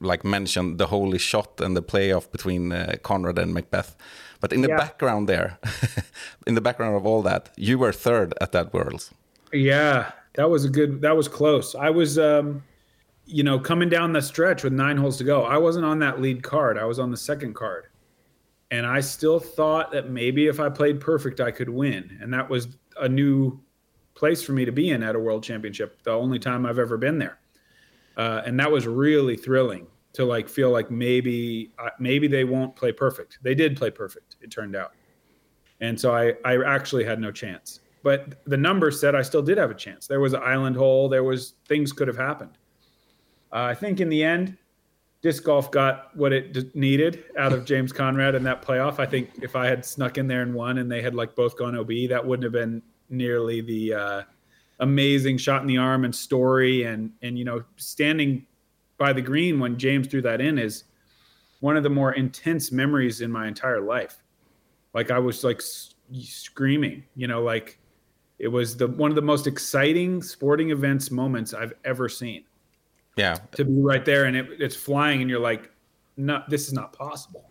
like 0.00 0.24
mention 0.24 0.76
the 0.76 0.86
holy 0.86 1.18
shot 1.18 1.60
and 1.60 1.76
the 1.76 1.82
playoff 1.82 2.30
between 2.30 2.72
uh, 2.72 2.94
Conrad 3.02 3.38
and 3.38 3.54
McBeth. 3.54 3.96
But 4.40 4.52
in 4.52 4.62
the 4.62 4.68
Yeah. 4.68 4.76
background 4.76 5.28
there, 5.28 5.58
in 6.46 6.54
the 6.54 6.60
background 6.60 6.96
of 6.96 7.04
all 7.06 7.22
that, 7.22 7.50
you 7.56 7.78
were 7.78 7.92
third 7.92 8.34
at 8.40 8.52
that 8.52 8.72
Worlds. 8.72 9.10
Yeah, 9.52 10.12
that 10.34 10.48
was 10.48 10.64
a 10.64 10.68
good. 10.68 11.00
That 11.00 11.16
was 11.16 11.28
close. 11.28 11.74
I 11.74 11.90
was, 11.90 12.18
um, 12.18 12.62
you 13.26 13.42
know, 13.42 13.58
coming 13.58 13.88
down 13.88 14.12
the 14.12 14.22
stretch 14.22 14.62
with 14.64 14.72
nine 14.72 14.96
holes 14.96 15.16
to 15.18 15.24
go. 15.24 15.42
I 15.42 15.58
wasn't 15.58 15.84
on 15.86 15.98
that 16.00 16.20
lead 16.20 16.42
card. 16.42 16.78
I 16.78 16.84
was 16.84 16.98
on 16.98 17.10
the 17.10 17.16
second 17.16 17.54
card, 17.54 17.86
and 18.70 18.86
I 18.86 19.00
still 19.00 19.40
thought 19.40 19.92
that 19.92 20.08
maybe 20.10 20.46
if 20.46 20.60
I 20.60 20.68
played 20.68 21.00
perfect, 21.00 21.40
I 21.40 21.50
could 21.50 21.68
win. 21.68 22.18
And 22.20 22.32
that 22.32 22.48
was 22.48 22.68
a 23.00 23.08
new 23.08 23.60
place 24.24 24.42
for 24.42 24.52
me 24.52 24.64
to 24.64 24.72
be 24.72 24.90
in 24.90 25.02
at 25.02 25.14
a 25.14 25.18
world 25.18 25.42
championship. 25.42 26.02
The 26.02 26.12
only 26.12 26.38
time 26.38 26.64
I've 26.64 26.78
ever 26.78 26.96
been 26.96 27.18
there, 27.18 27.38
uh, 28.16 28.42
and 28.46 28.58
that 28.58 28.70
was 28.70 28.86
really 28.86 29.36
thrilling 29.36 29.86
to 30.14 30.24
like 30.24 30.48
feel 30.48 30.70
like 30.70 30.90
maybe 30.90 31.72
uh, 31.78 31.90
maybe 31.98 32.26
they 32.26 32.44
won't 32.44 32.74
play 32.74 32.92
perfect. 32.92 33.38
They 33.42 33.54
did 33.54 33.76
play 33.76 33.90
perfect. 33.90 34.36
It 34.40 34.50
turned 34.50 34.76
out, 34.76 34.92
and 35.80 36.00
so 36.00 36.14
I 36.14 36.32
I 36.44 36.62
actually 36.64 37.04
had 37.04 37.20
no 37.20 37.30
chance 37.30 37.80
but 38.04 38.44
the 38.44 38.56
numbers 38.56 39.00
said 39.00 39.14
I 39.14 39.22
still 39.22 39.42
did 39.42 39.56
have 39.56 39.70
a 39.70 39.74
chance. 39.74 40.06
There 40.06 40.20
was 40.20 40.34
an 40.34 40.42
island 40.44 40.76
hole. 40.76 41.08
There 41.08 41.24
was 41.24 41.54
things 41.66 41.90
could 41.90 42.06
have 42.06 42.18
happened. 42.18 42.58
Uh, 43.50 43.62
I 43.62 43.74
think 43.74 43.98
in 43.98 44.10
the 44.10 44.22
end, 44.22 44.58
disc 45.22 45.42
golf 45.42 45.70
got 45.70 46.14
what 46.14 46.30
it 46.30 46.74
needed 46.76 47.24
out 47.38 47.54
of 47.54 47.64
James 47.64 47.92
Conrad 47.92 48.34
in 48.34 48.44
that 48.44 48.60
playoff. 48.60 48.98
I 48.98 49.06
think 49.06 49.30
if 49.40 49.56
I 49.56 49.66
had 49.66 49.86
snuck 49.86 50.18
in 50.18 50.28
there 50.28 50.42
and 50.42 50.54
won, 50.54 50.78
and 50.78 50.92
they 50.92 51.00
had 51.00 51.14
like 51.14 51.34
both 51.34 51.56
gone 51.56 51.74
OB, 51.74 52.10
that 52.10 52.24
wouldn't 52.24 52.44
have 52.44 52.52
been 52.52 52.82
nearly 53.08 53.60
the 53.60 53.94
uh, 53.94 54.22
amazing 54.80 55.38
shot 55.38 55.62
in 55.62 55.68
the 55.68 55.78
arm 55.78 56.04
and 56.04 56.14
story. 56.14 56.84
And 56.84 57.12
and 57.22 57.38
you 57.38 57.44
know, 57.44 57.64
standing 57.76 58.46
by 58.98 59.12
the 59.12 59.22
green 59.22 59.58
when 59.58 59.76
James 59.78 60.06
threw 60.06 60.22
that 60.22 60.40
in 60.40 60.58
is 60.58 60.84
one 61.60 61.76
of 61.76 61.82
the 61.82 61.90
more 61.90 62.12
intense 62.12 62.70
memories 62.70 63.20
in 63.20 63.30
my 63.30 63.46
entire 63.48 63.80
life. 63.80 64.18
Like 64.92 65.10
I 65.10 65.18
was 65.18 65.42
like 65.42 65.58
s- 65.58 65.94
screaming, 66.22 67.04
you 67.16 67.26
know, 67.26 67.42
like 67.42 67.78
it 68.38 68.48
was 68.48 68.76
the 68.76 68.86
one 68.86 69.10
of 69.10 69.14
the 69.14 69.22
most 69.22 69.46
exciting 69.46 70.22
sporting 70.22 70.70
events 70.70 71.10
moments 71.10 71.54
I've 71.54 71.72
ever 71.84 72.08
seen. 72.08 72.44
Yeah, 73.16 73.38
To 73.52 73.64
be 73.64 73.80
right 73.80 74.04
there 74.04 74.24
and 74.24 74.36
it, 74.36 74.48
it's 74.58 74.74
flying, 74.74 75.20
and 75.20 75.30
you're 75.30 75.38
like, 75.38 75.70
"No, 76.16 76.42
this 76.48 76.66
is 76.66 76.72
not 76.72 76.92
possible." 76.92 77.48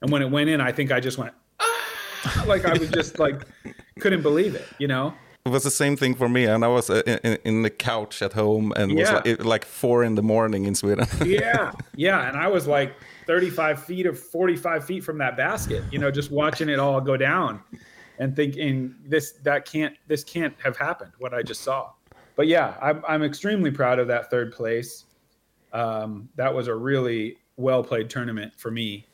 And 0.00 0.12
when 0.12 0.22
it 0.22 0.30
went 0.30 0.48
in, 0.48 0.60
I 0.60 0.70
think 0.70 0.92
I 0.92 1.00
just 1.00 1.18
went, 1.18 1.34
ah! 1.60 2.44
like 2.46 2.64
I 2.64 2.76
was 2.76 2.88
just 2.90 3.18
like, 3.18 3.42
couldn't 4.00 4.22
believe 4.22 4.54
it, 4.54 4.66
you 4.78 4.88
know. 4.88 5.14
it 5.44 5.50
was 5.50 5.64
the 5.64 5.70
same 5.70 5.96
thing 5.96 6.14
for 6.14 6.28
me, 6.28 6.44
and 6.46 6.64
I 6.64 6.68
was 6.68 6.88
uh, 6.90 7.02
in, 7.06 7.38
in 7.44 7.62
the 7.62 7.70
couch 7.70 8.22
at 8.22 8.32
home, 8.32 8.72
and 8.76 8.94
was 8.94 9.08
Yeah. 9.08 9.14
like, 9.16 9.26
it, 9.26 9.44
like 9.44 9.64
four 9.64 10.04
in 10.04 10.14
the 10.14 10.22
morning 10.22 10.64
in 10.66 10.74
Sweden. 10.74 11.06
Yeah, 11.24 11.72
yeah, 11.96 12.28
and 12.28 12.36
I 12.36 12.48
was 12.48 12.66
like 12.66 12.94
35 13.26 13.82
feet 13.84 14.06
or 14.06 14.14
45 14.14 14.84
feet 14.84 15.04
from 15.04 15.18
that 15.18 15.36
basket, 15.36 15.82
you 15.90 15.98
know, 15.98 16.10
just 16.10 16.30
watching 16.30 16.68
it 16.68 16.78
all 16.78 17.00
go 17.00 17.16
down, 17.16 17.60
and 18.18 18.36
thinking 18.36 18.94
this 19.04 19.32
that 19.42 19.64
can't 19.64 19.94
this 20.06 20.22
can't 20.24 20.54
have 20.62 20.76
happened 20.76 21.12
what 21.18 21.34
I 21.34 21.42
just 21.42 21.62
saw. 21.62 21.90
But 22.36 22.46
yeah, 22.46 22.76
I'm 22.80 23.02
I'm 23.08 23.22
extremely 23.22 23.70
proud 23.70 23.98
of 23.98 24.06
that 24.08 24.30
third 24.30 24.52
place. 24.52 25.04
Um, 25.72 26.28
that 26.36 26.52
was 26.54 26.68
a 26.68 26.74
really 26.74 27.36
well 27.56 27.82
played 27.82 28.08
tournament 28.10 28.52
for 28.56 28.70
me, 28.70 29.06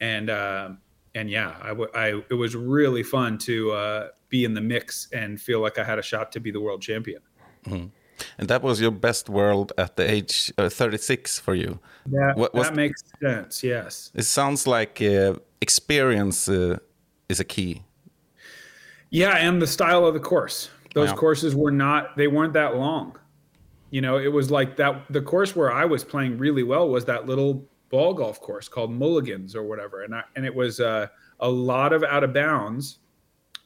and 0.00 0.28
um 0.30 0.78
and 1.14 1.28
yeah, 1.30 1.56
I, 1.62 1.68
w- 1.68 1.90
I 1.94 2.22
it 2.30 2.34
was 2.34 2.54
really 2.56 3.02
fun 3.02 3.38
to 3.38 3.72
uh, 3.72 4.08
be 4.28 4.44
in 4.44 4.54
the 4.54 4.60
mix 4.60 5.08
and 5.12 5.40
feel 5.40 5.60
like 5.60 5.78
I 5.78 5.84
had 5.84 5.98
a 5.98 6.02
shot 6.02 6.32
to 6.32 6.40
be 6.40 6.50
the 6.50 6.60
world 6.60 6.82
champion. 6.82 7.20
and 7.66 8.48
that 8.48 8.62
was 8.62 8.80
your 8.80 8.90
best 8.90 9.28
world 9.28 9.72
at 9.78 9.96
the 9.96 10.10
age 10.10 10.52
uh, 10.58 10.68
36 10.68 11.38
for 11.38 11.54
you. 11.54 11.78
That, 12.06 12.36
What 12.36 12.52
that 12.54 12.74
makes 12.74 13.02
sense. 13.20 13.62
Yes. 13.62 14.10
It 14.14 14.24
sounds 14.24 14.66
like 14.66 15.00
uh, 15.02 15.34
experience 15.60 16.48
uh, 16.48 16.78
is 17.28 17.40
a 17.40 17.44
key. 17.44 17.82
Yeah, 19.10 19.36
and 19.36 19.60
the 19.60 19.66
style 19.66 20.06
of 20.06 20.14
the 20.14 20.20
course. 20.20 20.70
Those 20.94 21.10
Wow. 21.10 21.16
courses 21.16 21.54
were 21.54 21.70
not 21.72 22.16
they 22.16 22.26
weren't 22.28 22.52
that 22.54 22.76
long. 22.76 23.16
You 23.90 24.00
know, 24.00 24.18
it 24.18 24.32
was 24.32 24.50
like 24.50 24.76
that 24.76 25.02
the 25.10 25.20
course 25.22 25.54
where 25.56 25.70
I 25.72 25.84
was 25.84 26.02
playing 26.04 26.38
really 26.38 26.62
well 26.62 26.88
was 26.88 27.04
that 27.06 27.26
little 27.26 27.68
ball 27.92 28.14
golf 28.14 28.40
course 28.40 28.68
called 28.68 28.90
Mulligans 28.90 29.54
or 29.54 29.62
whatever. 29.62 30.02
And 30.02 30.14
I, 30.14 30.22
and 30.34 30.44
it 30.44 30.52
was 30.54 30.80
uh, 30.80 31.06
a 31.38 31.48
lot 31.48 31.92
of 31.92 32.02
out 32.02 32.24
of 32.24 32.32
bounds 32.32 32.98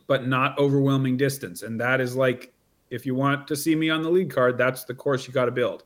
but 0.09 0.29
not 0.29 0.57
overwhelming 0.59 1.17
distance. 1.17 1.63
And 1.63 1.81
that 1.81 2.01
is 2.01 2.15
like 2.15 2.53
if 2.91 3.07
you 3.07 3.15
want 3.15 3.49
to 3.49 3.57
see 3.57 3.75
me 3.75 3.89
on 3.91 4.03
the 4.03 4.11
lead 4.11 4.31
card, 4.31 4.57
that's 4.59 4.85
the 4.85 4.95
course 4.95 5.27
you 5.27 5.33
got 5.33 5.47
to 5.47 5.51
build. 5.51 5.85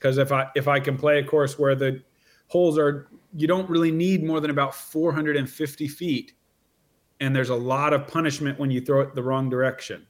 Cuz 0.00 0.18
if 0.18 0.32
I 0.32 0.48
if 0.56 0.66
I 0.66 0.80
can 0.80 0.96
play 0.96 1.18
a 1.20 1.24
course 1.24 1.58
where 1.58 1.74
the 1.74 2.02
holes 2.48 2.76
are 2.78 3.08
you 3.36 3.46
don't 3.46 3.68
really 3.70 3.90
need 3.90 4.22
more 4.24 4.40
than 4.40 4.50
about 4.50 4.74
450 4.74 5.88
feet 5.88 6.34
and 7.20 7.34
there's 7.34 7.48
a 7.50 7.54
lot 7.54 7.92
of 7.92 8.06
punishment 8.06 8.58
when 8.58 8.70
you 8.70 8.80
throw 8.80 9.00
it 9.00 9.14
the 9.14 9.22
wrong 9.22 9.48
direction. 9.48 10.06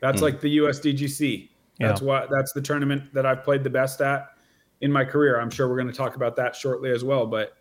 That's 0.00 0.20
like 0.22 0.40
the 0.40 0.56
USDGC. 0.58 1.48
That's 1.78 2.00
Yeah. 2.00 2.06
what 2.06 2.30
that's 2.30 2.52
the 2.52 2.60
tournament 2.62 3.12
that 3.14 3.24
I've 3.26 3.42
played 3.44 3.64
the 3.64 3.70
best 3.70 4.00
at 4.00 4.28
in 4.80 4.90
my 4.90 5.04
career. 5.04 5.40
I'm 5.40 5.50
sure 5.50 5.68
we're 5.68 5.76
going 5.76 5.86
to 5.86 5.96
talk 5.96 6.16
about 6.16 6.36
that 6.36 6.54
shortly 6.56 6.90
as 6.90 7.04
well, 7.04 7.26
but 7.26 7.54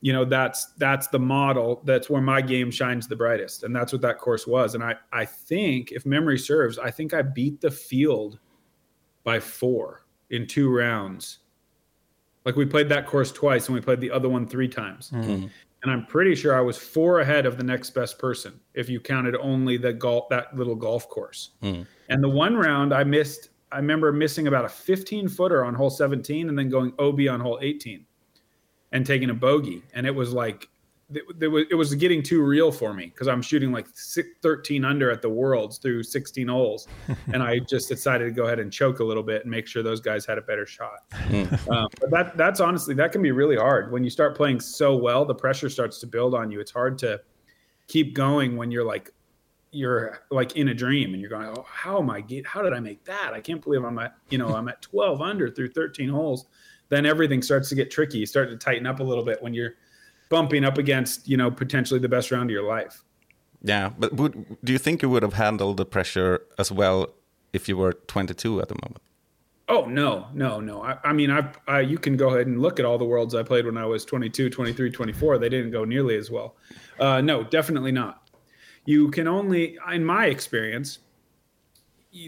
you 0.00 0.12
know 0.12 0.24
that's 0.24 0.74
that's 0.74 1.08
the 1.08 1.18
model 1.18 1.82
that's 1.84 2.08
where 2.08 2.22
my 2.22 2.40
game 2.40 2.70
shines 2.70 3.08
the 3.08 3.16
brightest 3.16 3.64
and 3.64 3.74
that's 3.74 3.92
what 3.92 4.00
that 4.00 4.16
course 4.16 4.46
was 4.46 4.76
and 4.76 4.84
i 4.84 4.94
i 5.12 5.24
think 5.24 5.90
if 5.90 6.06
memory 6.06 6.38
serves 6.38 6.78
i 6.78 6.88
think 6.88 7.12
i 7.12 7.20
beat 7.20 7.60
the 7.60 7.68
field 7.68 8.38
by 9.28 9.38
4 9.38 10.06
in 10.30 10.46
two 10.46 10.74
rounds. 10.74 11.40
Like 12.46 12.56
we 12.56 12.64
played 12.64 12.88
that 12.88 13.06
course 13.06 13.30
twice 13.30 13.66
and 13.66 13.74
we 13.74 13.80
played 13.82 14.00
the 14.00 14.10
other 14.10 14.28
one 14.28 14.46
three 14.46 14.68
times. 14.68 15.10
Mm-hmm. 15.10 15.48
And 15.82 15.92
i'm 15.92 16.06
pretty 16.06 16.34
sure 16.34 16.56
i 16.56 16.60
was 16.60 16.78
4 16.78 17.20
ahead 17.20 17.44
of 17.44 17.56
the 17.56 17.62
next 17.62 17.90
best 17.90 18.18
person 18.18 18.58
if 18.74 18.88
you 18.88 19.00
counted 19.00 19.36
only 19.36 19.76
the 19.76 19.92
golf 19.92 20.28
that 20.30 20.56
little 20.56 20.74
golf 20.74 21.08
course. 21.10 21.50
Mm. 21.62 21.86
And 22.08 22.24
the 22.24 22.28
one 22.28 22.56
round 22.56 22.94
I 22.94 23.04
missed, 23.04 23.50
I 23.70 23.76
remember 23.76 24.12
missing 24.12 24.46
about 24.46 24.64
a 24.64 24.68
15 24.68 25.28
footer 25.28 25.64
on 25.64 25.74
hole 25.74 25.90
17 25.90 26.48
and 26.48 26.58
then 26.58 26.68
going 26.68 26.92
OB 26.98 27.20
on 27.30 27.40
hole 27.40 27.58
18 27.60 28.04
and 28.92 29.06
taking 29.06 29.30
a 29.30 29.34
bogey. 29.34 29.82
And 29.94 30.06
it 30.06 30.14
was 30.14 30.32
like, 30.32 30.68
it, 31.10 31.50
was, 31.50 31.64
it 31.70 31.74
was 31.74 31.94
getting 31.94 32.22
too 32.22 32.42
real 32.42 32.70
for 32.70 32.92
me 32.92 33.06
because 33.06 33.28
I'm 33.28 33.40
shooting 33.40 33.72
like 33.72 33.86
six, 33.94 34.28
13 34.42 34.84
under 34.84 35.10
at 35.10 35.22
the 35.22 35.28
Worlds 35.28 35.78
through 35.78 36.02
16 36.02 36.48
holes. 36.48 36.86
and 37.32 37.42
I 37.42 37.60
just 37.60 37.88
decided 37.88 38.26
to 38.26 38.30
go 38.30 38.44
ahead 38.44 38.58
and 38.58 38.70
choke 38.70 39.00
a 39.00 39.04
little 39.04 39.22
bit 39.22 39.42
and 39.42 39.50
make 39.50 39.66
sure 39.66 39.82
those 39.82 40.00
guys 40.00 40.26
had 40.26 40.38
a 40.38 40.42
better 40.42 40.66
shot. 40.66 41.04
Um, 41.70 41.88
but 42.00 42.10
that, 42.10 42.36
that's 42.36 42.60
honestly, 42.60 42.94
that 42.94 43.12
can 43.12 43.22
be 43.22 43.30
really 43.30 43.56
hard. 43.56 43.92
When 43.92 44.02
you 44.02 44.10
start 44.10 44.36
playing 44.36 44.60
so 44.60 44.96
well, 44.96 45.24
the 45.24 45.34
pressure 45.34 45.68
starts 45.68 45.98
to 46.00 46.06
build 46.06 46.34
on 46.34 46.50
you. 46.50 46.60
It's 46.60 46.70
hard 46.70 46.98
to 46.98 47.20
keep 47.88 48.14
going 48.14 48.56
when 48.56 48.70
you're 48.70 48.84
like 48.84 49.12
you're 49.70 50.20
like 50.30 50.56
in 50.56 50.68
a 50.68 50.74
dream 50.74 51.12
and 51.12 51.20
you're 51.20 51.30
going, 51.30 51.46
oh, 51.46 51.66
how 51.68 51.98
am 51.98 52.10
I 52.10 52.20
get? 52.20 52.46
How 52.46 52.62
did 52.62 52.72
I 52.72 52.80
make 52.80 53.04
that? 53.04 53.32
I 53.32 53.40
can't 53.40 53.62
believe 53.62 53.84
I'm 53.84 53.98
at, 53.98 54.14
you 54.30 54.38
know, 54.38 54.54
I'm 54.54 54.68
at 54.68 54.82
12 54.82 55.20
under 55.20 55.50
through 55.50 55.68
13 55.68 56.08
holes. 56.08 56.46
Then 56.88 57.04
everything 57.04 57.42
starts 57.42 57.68
to 57.68 57.74
get 57.74 57.90
tricky. 57.90 58.18
You 58.18 58.26
start 58.26 58.48
to 58.50 58.56
tighten 58.56 58.86
up 58.86 59.00
a 59.00 59.02
little 59.02 59.24
bit 59.24 59.42
when 59.42 59.52
you're 59.52 59.74
bumping 60.30 60.64
up 60.64 60.78
against, 60.78 61.28
you 61.28 61.36
know, 61.36 61.50
potentially 61.50 62.00
the 62.00 62.08
best 62.08 62.30
round 62.30 62.50
of 62.50 62.54
your 62.54 62.66
life. 62.66 63.04
Yeah, 63.62 63.90
but 63.98 64.14
would, 64.14 64.56
do 64.64 64.72
you 64.72 64.78
think 64.78 65.02
you 65.02 65.10
would 65.10 65.22
have 65.22 65.34
handled 65.34 65.76
the 65.76 65.84
pressure 65.84 66.42
as 66.58 66.70
well 66.70 67.08
if 67.52 67.68
you 67.68 67.76
were 67.76 67.92
22 67.92 68.60
at 68.60 68.68
the 68.68 68.76
moment? 68.82 69.02
Oh 69.70 69.84
no, 69.84 70.28
no, 70.32 70.60
no. 70.60 70.82
I, 70.82 70.96
I 71.04 71.12
mean, 71.12 71.30
I, 71.30 71.52
I, 71.66 71.80
you 71.80 71.98
can 71.98 72.16
go 72.16 72.30
ahead 72.30 72.46
and 72.46 72.62
look 72.62 72.80
at 72.80 72.86
all 72.86 72.96
the 72.96 73.04
worlds 73.04 73.34
I 73.34 73.42
played 73.42 73.66
when 73.66 73.76
I 73.76 73.84
was 73.84 74.04
22, 74.06 74.48
23, 74.48 74.90
24. 74.90 75.38
They 75.38 75.50
didn't 75.50 75.72
go 75.72 75.84
nearly 75.84 76.16
as 76.16 76.30
well. 76.30 76.56
Uh, 76.98 77.20
no, 77.20 77.44
definitely 77.44 77.92
not. 77.92 78.27
You 78.88 79.10
can 79.10 79.28
only, 79.28 79.76
in 79.92 80.02
my 80.02 80.28
experience, 80.28 81.00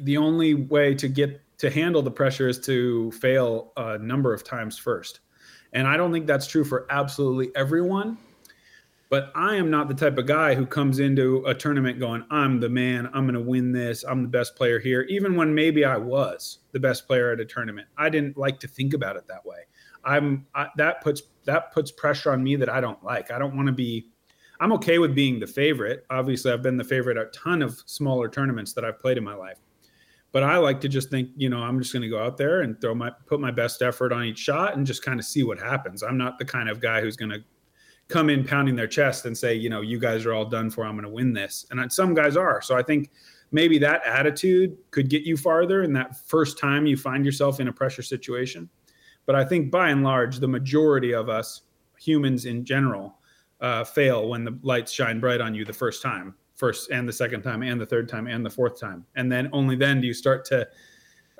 the 0.03 0.19
only 0.19 0.53
way 0.53 0.95
to 0.95 1.09
get 1.09 1.41
to 1.57 1.71
handle 1.71 2.03
the 2.03 2.11
pressure 2.11 2.49
is 2.49 2.61
to 2.67 3.11
fail 3.13 3.73
a 3.79 3.97
number 3.97 4.35
of 4.35 4.45
times 4.45 4.77
first. 4.77 5.21
And 5.73 5.89
I 5.89 5.97
don't 5.97 6.13
think 6.13 6.27
that's 6.27 6.47
true 6.47 6.65
for 6.65 6.87
absolutely 6.91 7.51
everyone. 7.57 8.19
But 9.09 9.33
I 9.35 9.55
am 9.55 9.71
not 9.71 9.89
the 9.89 9.95
type 9.95 10.19
of 10.19 10.27
guy 10.27 10.55
who 10.55 10.67
comes 10.67 10.99
into 10.99 11.43
a 11.47 11.55
tournament 11.55 11.99
going, 11.99 12.27
I'm 12.31 12.61
the 12.61 12.69
man, 12.69 13.09
I'm 13.15 13.25
going 13.25 13.43
to 13.43 13.51
win 13.51 13.73
this, 13.73 14.05
I'm 14.05 14.21
the 14.21 14.29
best 14.29 14.55
player 14.55 14.79
here, 14.79 15.07
even 15.09 15.37
when 15.37 15.55
maybe 15.55 15.87
I 15.87 15.97
was 15.97 16.59
the 16.73 16.79
best 16.79 17.07
player 17.07 17.33
at 17.33 17.41
a 17.41 17.47
tournament. 17.47 17.89
I 17.97 18.11
didn't 18.11 18.37
like 18.37 18.61
to 18.61 18.69
think 18.69 18.93
about 18.93 19.17
it 19.17 19.27
that 19.29 19.47
way. 19.47 19.61
I'm 20.05 20.47
I, 20.55 20.69
that 20.77 21.01
puts 21.01 21.23
that 21.47 21.73
puts 21.73 21.91
pressure 21.91 22.33
on 22.33 22.45
me 22.45 22.57
that 22.57 22.69
I 22.69 22.83
don't 22.83 23.03
like. 23.03 23.31
I 23.31 23.39
don't 23.39 23.57
want 23.57 23.69
to 23.69 23.73
be 23.73 24.11
I'm 24.61 24.73
okay 24.75 24.99
with 24.99 25.15
being 25.15 25.41
the 25.41 25.47
favorite. 25.47 26.05
Obviously, 26.11 26.53
I've 26.53 26.63
been 26.63 26.77
the 26.77 26.85
favorite 26.85 27.17
a 27.17 27.27
ton 27.27 27.63
of 27.63 27.83
smaller 27.87 28.29
tournaments 28.29 28.75
that 28.75 28.85
I've 28.85 28.99
played 28.99 29.17
in 29.17 29.25
my 29.25 29.35
life. 29.35 29.59
But 30.33 30.45
I 30.45 30.59
like 30.59 30.81
to 30.83 30.89
just 30.89 31.11
think, 31.11 31.31
you 31.37 31.49
know, 31.49 31.59
I'm 31.59 31.81
just 31.81 31.93
going 31.93 32.03
to 32.03 32.09
go 32.09 32.23
out 32.23 32.37
there 32.37 32.61
and 32.61 32.81
throw 32.81 32.95
my 32.95 33.11
put 33.27 33.41
my 33.41 33.51
best 33.51 33.83
effort 33.83 34.13
on 34.13 34.25
each 34.25 34.39
shot 34.39 34.77
and 34.77 34.87
just 34.87 35.03
kind 35.03 35.19
of 35.19 35.27
see 35.27 35.43
what 35.43 35.59
happens. 35.59 36.03
I'm 36.03 36.19
not 36.19 36.39
the 36.39 36.45
kind 36.45 36.69
of 36.69 36.81
guy 36.81 37.01
who's 37.01 37.17
going 37.17 37.31
to 37.31 37.43
come 38.09 38.29
in 38.29 38.45
pounding 38.45 38.77
their 38.77 38.87
chest 38.87 39.25
and 39.25 39.37
say, 39.37 39.55
you 39.55 39.71
know, 39.71 39.81
you 39.81 39.99
guys 39.99 40.27
are 40.27 40.33
all 40.33 40.45
done 40.45 40.69
for. 40.71 40.85
I'm 40.85 40.93
going 40.93 41.05
to 41.05 41.11
win 41.11 41.33
this. 41.33 41.67
And 41.71 41.93
some 41.93 42.13
guys 42.15 42.37
are. 42.37 42.61
So 42.61 42.77
I 42.77 42.83
think 42.83 43.11
maybe 43.51 43.79
that 43.79 44.07
attitude 44.07 44.77
could 44.91 45.09
get 45.09 45.23
you 45.23 45.37
farther 45.37 45.83
in 45.83 45.93
that 45.95 46.17
first 46.29 46.59
time 46.59 46.87
you 46.87 46.97
find 46.97 47.25
yourself 47.25 47.61
in 47.61 47.69
a 47.69 47.73
pressure 47.73 48.03
situation. 48.03 48.69
But 49.27 49.37
I 49.37 49.45
think 49.45 49.71
by 49.71 49.91
and 49.91 50.05
large, 50.05 50.39
the 50.39 50.49
majority 50.49 51.13
of 51.13 51.29
us 51.29 51.63
humans 51.99 52.47
in 52.47 52.65
general 52.65 53.17
uh, 53.61 53.85
fail 53.85 54.29
when 54.29 54.45
the 54.45 54.59
lights 54.63 54.93
shine 54.93 55.21
bright 55.21 55.41
on 55.41 55.55
you 55.55 55.65
the 55.65 55.73
first 55.73 56.03
time, 56.03 56.35
first 56.55 56.91
and 56.91 57.09
the 57.09 57.13
second 57.13 57.43
time, 57.43 57.63
and 57.63 57.81
the 57.81 57.87
third 57.87 58.09
time, 58.09 58.27
and 58.27 58.45
the 58.45 58.51
fourth 58.51 58.79
time. 58.79 59.05
And 59.17 59.31
then 59.31 59.49
only 59.53 59.77
then 59.77 60.01
do 60.01 60.07
you 60.07 60.15
start 60.15 60.45
to 60.47 60.69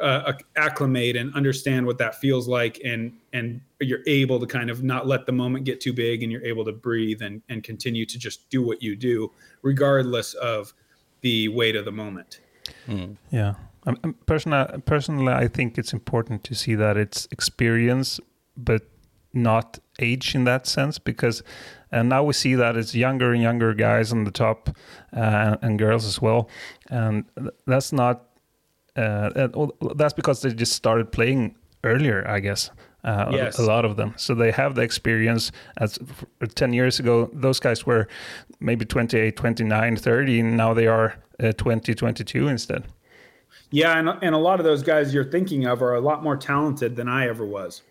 uh, 0.01 0.33
acclimate 0.57 1.17
and 1.17 1.35
understand 1.35 1.87
what 1.87 1.99
that 1.99 2.15
feels 2.15 2.49
like 2.49 2.81
and 2.85 3.13
and 3.33 3.61
you're 3.81 4.01
able 4.07 4.41
to 4.41 4.47
kind 4.47 4.71
of 4.71 4.83
not 4.83 5.07
let 5.07 5.27
the 5.27 5.33
moment 5.33 5.65
get 5.65 5.81
too 5.81 5.93
big 5.93 6.23
and 6.23 6.33
you're 6.33 6.45
able 6.45 6.65
to 6.65 6.73
breathe 6.73 7.21
and 7.23 7.43
and 7.51 7.63
continue 7.63 8.07
to 8.07 8.19
just 8.19 8.49
do 8.49 8.63
what 8.63 8.83
you 8.83 8.97
do 8.97 9.31
regardless 9.63 10.33
of 10.35 10.73
the 11.21 11.49
weight 11.49 11.77
of 11.77 11.85
the 11.85 11.93
moment 11.93 12.41
mm. 12.89 13.15
yeah 13.31 13.55
um, 13.87 14.17
personally 14.25 14.81
personally 14.87 15.33
i 15.35 15.47
think 15.47 15.77
it's 15.77 15.93
important 15.93 16.43
to 16.45 16.55
see 16.55 16.75
that 16.75 16.97
it's 16.97 17.29
experience 17.31 18.19
but 18.57 18.83
not 19.35 19.79
age 20.01 20.35
in 20.35 20.45
that 20.45 20.67
sense 20.67 20.99
because 20.99 21.43
and 21.93 22.09
now 22.09 22.23
we 22.23 22.33
see 22.33 22.55
that 22.55 22.77
it's 22.77 22.95
younger 22.95 23.33
and 23.33 23.43
younger 23.43 23.75
guys 23.75 24.13
on 24.13 24.25
the 24.25 24.31
top 24.31 24.71
uh, 25.17 25.57
and 25.63 25.79
girls 25.79 26.05
as 26.05 26.21
well 26.21 26.49
and 26.89 27.25
that's 27.67 27.93
not 27.93 28.27
uh, 28.97 29.49
that's 29.95 30.13
because 30.13 30.43
they 30.43 30.53
just 30.53 30.73
started 30.73 31.13
playing 31.13 31.55
earlier, 31.85 32.27
I 32.29 32.41
guess. 32.41 32.71
Uh, 33.03 33.31
yes. 33.33 33.59
a, 33.59 33.63
lot 33.63 33.87
of 33.87 33.97
them. 33.97 34.13
So 34.19 34.35
they 34.35 34.51
have 34.51 34.75
the 34.75 34.83
experience. 34.83 35.53
As 35.79 35.99
10 36.55 36.75
years 36.75 37.01
ago, 37.01 37.31
those 37.33 37.59
guys 37.59 37.87
were 37.87 38.09
maybe 38.61 38.85
28, 38.85 39.37
29, 39.37 39.97
30, 39.97 40.41
and 40.41 40.57
now 40.57 40.75
they 40.75 40.87
are 40.87 41.17
uh, 41.43 41.53
20, 41.53 41.95
22 41.95 42.49
instead. 42.49 42.85
Yeah, 43.71 43.99
and, 43.99 44.11
and 44.23 44.35
a 44.35 44.39
lot 44.39 44.61
of 44.61 44.65
those 44.65 44.83
guys 44.83 45.15
you're 45.15 45.25
thinking 45.25 45.65
of 45.65 45.81
are 45.81 45.95
a 45.95 46.01
lot 46.01 46.23
more 46.23 46.37
talented 46.37 46.97
than 46.97 47.09
I 47.09 47.27
ever 47.29 47.47
was. 47.47 47.83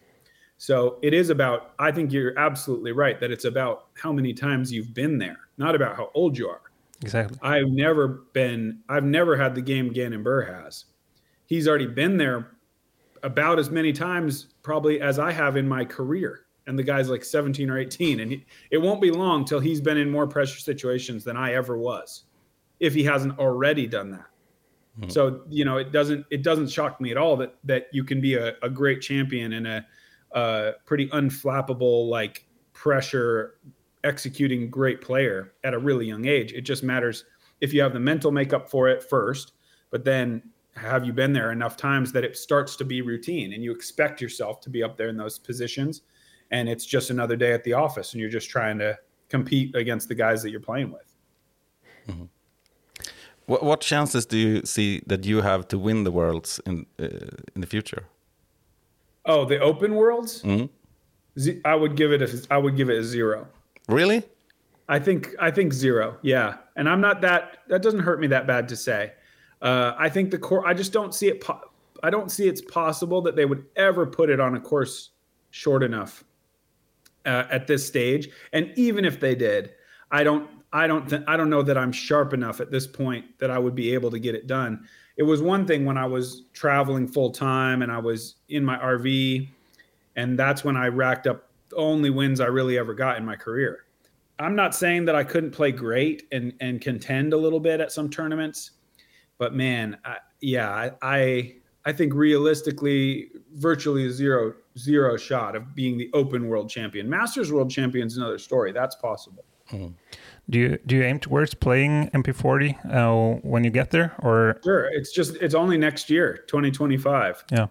So 0.62 1.00
it 1.02 1.14
is 1.14 1.30
about, 1.30 1.72
I 1.80 1.90
think 1.90 2.12
you're 2.12 2.38
absolutely 2.38 2.92
right 2.92 3.18
that 3.22 3.32
it's 3.32 3.46
about 3.46 3.88
how 3.94 4.12
many 4.12 4.34
times 4.34 4.74
you've 4.74 4.94
been 4.94 5.18
there, 5.18 5.38
not 5.58 5.74
about 5.74 5.96
how 5.96 6.12
old 6.14 6.38
you 6.38 6.50
are. 6.50 6.60
Exactly. 7.02 7.38
I've 7.42 7.70
never 7.70 8.26
been, 8.34 8.80
I've 8.90 9.06
never 9.06 9.38
had 9.38 9.56
the 9.56 9.62
game 9.62 9.94
Gannon 9.94 10.22
Buhr 10.22 10.46
has. 10.46 10.84
He's 11.46 11.66
already 11.66 11.88
been 11.88 12.18
there 12.18 12.58
about 13.24 13.58
as 13.58 13.70
many 13.70 13.94
times 13.94 14.48
probably 14.62 15.00
as 15.00 15.18
I 15.18 15.32
have 15.32 15.56
in 15.56 15.66
my 15.66 15.86
career. 15.86 16.42
And 16.68 16.78
the 16.78 16.84
guy's 16.84 17.10
like 17.10 17.24
17 17.24 17.70
or 17.70 17.80
18. 17.80 18.20
And 18.20 18.30
he, 18.30 18.46
it 18.70 18.80
won't 18.80 19.02
be 19.02 19.12
long 19.12 19.46
till 19.46 19.62
he's 19.62 19.80
been 19.80 19.98
in 19.98 20.10
more 20.10 20.28
pressure 20.28 20.60
situations 20.60 21.24
than 21.24 21.38
I 21.38 21.54
ever 21.54 21.78
was, 21.78 22.26
if 22.82 22.94
he 22.94 23.06
hasn't 23.06 23.40
already 23.40 23.88
done 23.88 24.12
that. 24.12 24.28
Mm-hmm. 25.00 25.10
So, 25.10 25.44
you 25.50 25.64
know, 25.64 25.78
it 25.78 25.94
doesn't, 25.94 26.26
it 26.32 26.44
doesn't 26.44 26.70
shock 26.70 27.00
me 27.00 27.12
at 27.12 27.18
all 27.18 27.38
that, 27.38 27.56
that 27.64 27.88
you 27.94 28.04
can 28.04 28.20
be 28.20 28.36
a, 28.36 28.56
a 28.62 28.70
great 28.70 29.00
champion 29.00 29.54
and 29.54 29.66
a, 29.66 29.86
a 30.34 30.74
pretty 30.86 31.08
unflappable, 31.10 32.10
like 32.10 32.46
pressure 32.74 33.60
executing 34.04 34.70
great 34.70 35.02
player 35.02 35.54
at 35.64 35.74
a 35.74 35.80
really 35.80 36.06
young 36.06 36.26
age. 36.26 36.54
It 36.54 36.62
just 36.62 36.84
matters 36.84 37.26
if 37.62 37.74
you 37.74 37.82
have 37.82 37.94
the 37.94 38.00
mental 38.00 38.32
makeup 38.32 38.70
for 38.70 38.88
it 38.88 39.04
first, 39.04 39.54
but 39.92 40.06
then 40.06 40.42
have 40.76 41.06
you 41.06 41.12
been 41.12 41.34
there 41.34 41.52
enough 41.52 41.76
times 41.76 42.12
that 42.14 42.24
it 42.24 42.38
starts 42.38 42.76
to 42.78 42.86
be 42.86 43.02
routine 43.02 43.54
and 43.54 43.64
you 43.64 43.72
expect 43.72 44.22
yourself 44.22 44.62
to 44.62 44.70
be 44.70 44.82
up 44.82 44.96
there 44.98 45.10
in 45.10 45.18
those 45.18 45.38
positions 45.38 46.04
and 46.52 46.70
it's 46.70 46.86
just 46.86 47.10
another 47.10 47.36
day 47.36 47.52
at 47.54 47.64
the 47.64 47.74
office 47.74 48.14
and 48.14 48.22
you're 48.22 48.30
just 48.30 48.50
trying 48.50 48.78
to 48.80 48.98
compete 49.28 49.76
against 49.76 50.08
the 50.08 50.16
guys 50.16 50.42
that 50.42 50.52
you're 50.52 50.60
playing 50.60 50.92
with. 50.92 51.16
Mm-hmm. 52.08 52.26
What, 53.46 53.64
what, 53.64 53.82
chances 53.82 54.26
do 54.26 54.38
you 54.38 54.66
see 54.66 55.02
that 55.08 55.26
you 55.26 55.42
have 55.42 55.68
to 55.70 55.80
win 55.80 56.04
the 56.04 56.12
worlds 56.12 56.60
in 56.66 56.86
uh, 57.00 57.08
in 57.56 57.62
the 57.62 57.68
future? 57.68 58.06
Oh, 59.26 59.46
the 59.46 59.60
open 59.60 59.96
worlds? 59.96 60.42
Mm-hmm. 60.44 61.60
I 61.66 61.76
would 61.76 61.96
give 61.96 62.12
it 62.12 62.22
a 62.22 62.48
I 62.52 62.58
would 62.58 62.76
give 62.76 62.90
it 62.90 62.98
a 62.98 63.04
zero. 63.04 63.48
Really? 63.88 64.24
I 64.88 65.00
think 65.00 65.36
I 65.40 65.52
think 65.52 65.72
zero. 65.74 66.18
Yeah, 66.22 66.58
and 66.76 66.90
I'm 66.90 67.00
not 67.00 67.22
that. 67.22 67.60
That 67.68 67.82
doesn't 67.82 68.00
hurt 68.00 68.20
me 68.20 68.28
that 68.28 68.48
bad 68.48 68.68
to 68.70 68.76
say. 68.76 69.14
Uh, 69.62 69.94
I 69.98 70.10
think 70.10 70.32
the 70.32 70.40
core. 70.40 70.68
I 70.68 70.74
just 70.74 70.92
don't 70.92 71.14
see 71.14 71.28
it. 71.28 71.42
Po- 71.42 71.62
I 72.02 72.10
don't 72.10 72.32
see 72.32 72.48
it's 72.48 72.62
possible 72.62 73.22
that 73.22 73.36
they 73.36 73.46
would 73.46 73.66
ever 73.76 74.06
put 74.06 74.30
it 74.30 74.40
on 74.40 74.56
a 74.56 74.60
course 74.60 75.12
short 75.52 75.84
enough 75.84 76.24
uh, 77.26 77.46
at 77.52 77.68
this 77.68 77.86
stage. 77.86 78.30
And 78.54 78.72
even 78.76 79.06
if 79.06 79.20
they 79.20 79.36
did, 79.36 79.72
I 80.12 80.24
don't. 80.24 80.50
I 80.74 80.88
don't. 80.88 81.08
Th- 81.08 81.24
I 81.28 81.38
don't 81.38 81.50
know 81.50 81.62
that 81.62 81.78
I'm 81.78 81.92
sharp 81.92 82.34
enough 82.34 82.60
at 82.60 82.72
this 82.72 82.88
point 82.88 83.26
that 83.40 83.52
I 83.52 83.60
would 83.60 83.76
be 83.76 83.94
able 83.94 84.12
to 84.12 84.20
get 84.20 84.34
it 84.34 84.48
done. 84.48 84.88
It 85.20 85.24
was 85.24 85.42
one 85.42 85.68
thing 85.68 85.84
when 85.84 85.98
I 85.98 86.06
was 86.06 86.46
traveling 86.54 87.06
full 87.06 87.30
time 87.30 87.82
and 87.82 87.92
I 87.92 87.98
was 87.98 88.36
in 88.48 88.64
my 88.64 88.78
RV, 88.78 89.50
and 90.16 90.40
that's 90.40 90.64
when 90.64 90.78
I 90.78 90.88
racked 90.88 91.28
up 91.28 91.50
the 91.68 91.76
only 91.76 92.10
wins 92.10 92.40
I 92.40 92.46
really 92.46 92.78
ever 92.78 92.94
got 92.94 93.18
in 93.18 93.26
my 93.26 93.36
career. 93.36 93.80
I'm 94.40 94.56
not 94.56 94.74
saying 94.74 95.04
that 95.06 95.16
I 95.16 95.26
couldn't 95.26 95.52
play 95.52 95.74
great 95.74 96.24
and 96.32 96.54
and 96.62 96.80
contend 96.80 97.34
a 97.34 97.38
little 97.38 97.60
bit 97.60 97.82
at 97.82 97.92
some 97.92 98.10
tournaments, 98.10 98.72
but 99.38 99.54
man, 99.54 99.98
I, 100.06 100.20
yeah, 100.40 100.92
I, 101.02 101.56
I 101.84 101.92
think 101.92 102.14
realistically, 102.14 103.32
virtually 103.56 104.10
zero 104.10 104.54
zero 104.78 105.18
shot 105.18 105.54
of 105.54 105.76
being 105.76 105.98
the 105.98 106.10
Open 106.14 106.48
World 106.48 106.70
Champion. 106.70 107.10
Masters 107.10 107.52
World 107.52 107.70
Champion 107.70 108.08
is 108.08 108.16
another 108.16 108.40
story. 108.40 108.72
That's 108.72 108.96
possible. 108.96 109.44
Hmm. 109.68 109.88
Do 110.50 110.60
you 110.60 110.80
do 110.86 110.96
you 110.96 111.04
aim 111.04 111.20
towards 111.20 111.54
playing 111.54 112.10
MP40 112.12 112.94
uh, 112.94 113.40
when 113.42 113.64
you 113.64 113.70
get 113.70 113.92
there, 113.92 114.16
or 114.20 114.60
sure? 114.64 114.90
It's 114.92 115.12
just 115.12 115.36
it's 115.36 115.54
only 115.54 115.78
next 115.78 116.10
year, 116.10 116.44
2025. 116.48 117.44
Yeah, 117.52 117.68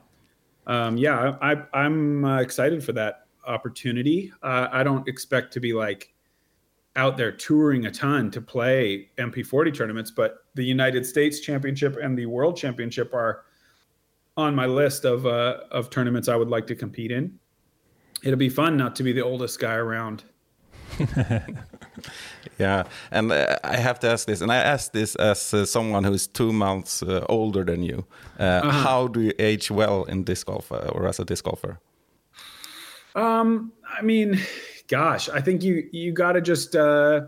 um, 0.66 0.96
yeah. 0.96 1.36
I, 1.42 1.56
I'm 1.74 2.24
uh, 2.24 2.40
excited 2.40 2.84
for 2.84 2.92
that 2.92 3.26
opportunity. 3.46 4.32
Uh, 4.42 4.68
I 4.70 4.82
don't 4.82 5.08
expect 5.08 5.52
to 5.54 5.60
be 5.60 5.72
like 5.72 6.12
out 6.94 7.16
there 7.16 7.32
touring 7.32 7.86
a 7.86 7.90
ton 7.90 8.30
to 8.32 8.40
play 8.40 9.08
MP40 9.18 9.74
tournaments, 9.74 10.10
but 10.10 10.44
the 10.54 10.64
United 10.64 11.06
States 11.06 11.40
Championship 11.40 11.96
and 12.02 12.18
the 12.18 12.26
World 12.26 12.56
Championship 12.56 13.14
are 13.14 13.44
on 14.36 14.54
my 14.54 14.66
list 14.66 15.04
of 15.04 15.26
uh, 15.26 15.60
of 15.72 15.90
tournaments 15.90 16.28
I 16.28 16.36
would 16.36 16.48
like 16.48 16.66
to 16.68 16.76
compete 16.76 17.10
in. 17.10 17.38
It'll 18.22 18.38
be 18.38 18.48
fun 18.48 18.76
not 18.76 18.94
to 18.96 19.02
be 19.02 19.12
the 19.12 19.24
oldest 19.24 19.58
guy 19.58 19.74
around. 19.74 20.24
yeah, 22.58 22.84
and 23.10 23.32
uh, 23.32 23.56
I 23.64 23.76
have 23.76 23.98
to 24.00 24.10
ask 24.10 24.26
this, 24.26 24.40
and 24.40 24.50
I 24.52 24.56
ask 24.56 24.92
this 24.92 25.14
as 25.16 25.54
uh, 25.54 25.64
someone 25.66 26.04
who 26.04 26.12
is 26.12 26.26
two 26.26 26.52
months 26.52 27.02
uh, 27.02 27.24
older 27.28 27.64
than 27.64 27.82
you. 27.82 28.04
-huh. 28.38 28.70
How 28.70 29.08
do 29.08 29.20
you 29.20 29.32
age 29.38 29.70
well 29.70 30.04
in 30.08 30.24
disc 30.24 30.46
golf 30.46 30.72
uh, 30.72 30.94
or 30.94 31.06
as 31.06 31.20
a 31.20 31.24
disc 31.24 31.44
golfer? 31.44 31.78
Um, 33.14 33.72
I 34.00 34.02
mean, 34.02 34.38
gosh, 34.88 35.28
I 35.28 35.40
think 35.40 35.62
you 35.62 35.88
you 35.92 36.12
got 36.12 36.32
to 36.32 36.40
just 36.40 36.74
uh, 36.74 37.20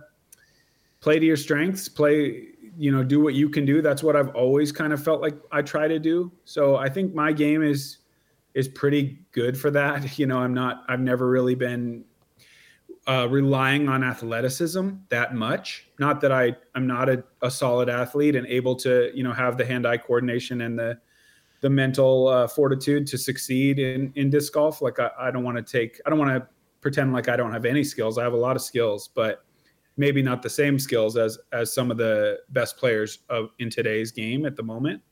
play 1.01 1.19
to 1.19 1.25
your 1.25 1.37
strengths. 1.37 1.89
Play, 1.89 2.49
you 2.79 2.93
know, 2.93 3.03
do 3.03 3.21
what 3.21 3.35
you 3.35 3.49
can 3.49 3.65
do. 3.65 3.83
That's 3.83 4.03
what 4.03 4.17
I've 4.17 4.35
always 4.35 4.73
kind 4.73 4.93
of 4.93 5.03
felt 5.03 5.21
like 5.21 5.37
I 5.53 5.63
try 5.63 5.89
to 5.89 5.99
do. 5.99 6.31
So 6.45 6.77
I 6.77 6.89
think 6.89 7.15
my 7.15 7.33
game 7.33 7.63
is 7.63 7.99
is 8.55 8.69
pretty 8.69 9.19
good 9.33 9.57
for 9.59 9.71
that. 9.71 10.01
You 10.19 10.27
know, 10.27 10.39
I'm 10.39 10.55
not. 10.55 10.85
I've 10.89 11.01
never 11.01 11.29
really 11.29 11.55
been 11.55 12.05
uh, 13.07 13.27
relying 13.29 13.89
on 13.89 14.05
athleticism 14.05 14.91
that 15.09 15.35
much. 15.35 15.89
Not 15.99 16.21
that 16.21 16.33
I 16.33 16.57
I'm 16.75 16.87
not 16.87 17.09
a, 17.09 17.25
a 17.43 17.51
solid 17.51 17.89
athlete 17.89 18.37
and 18.37 18.47
able 18.47 18.77
to 18.77 19.11
you 19.15 19.25
know 19.25 19.33
have 19.33 19.57
the 19.57 19.65
hand 19.65 19.87
eye 19.87 19.97
coordination 19.97 20.63
and 20.63 20.79
the 20.79 20.99
the 21.61 21.71
mental 21.71 22.29
uh, 22.29 22.47
fortitude 22.49 23.07
to 23.09 23.19
succeed 23.19 23.79
in 23.79 24.13
in 24.17 24.31
disc 24.31 24.53
golf. 24.53 24.83
Like 24.83 24.99
I, 24.99 25.11
I 25.19 25.31
don't 25.31 25.45
want 25.45 25.57
to 25.57 25.63
take 25.63 26.01
I 26.07 26.11
don't 26.11 26.19
want 26.19 26.31
to 26.31 26.47
pretend 26.81 27.13
like 27.13 27.29
I 27.29 27.37
don't 27.37 27.53
have 27.53 27.65
any 27.65 27.85
skills. 27.85 28.19
I 28.19 28.23
have 28.23 28.33
a 28.33 28.39
lot 28.39 28.57
of 28.57 28.63
skills, 28.63 29.09
but 29.15 29.45
maybe 29.97 30.23
not 30.23 30.43
the 30.43 30.51
same 30.51 30.79
skills 30.79 31.17
as 31.17 31.39
as 31.53 31.73
some 31.73 31.91
of 31.91 31.97
the 31.97 32.39
best 32.51 32.77
players 32.77 33.21
of 33.29 33.51
in 33.59 33.71
today's 33.71 34.13
game 34.13 34.47
at 34.47 34.57
the 34.57 34.63
moment. 34.63 35.03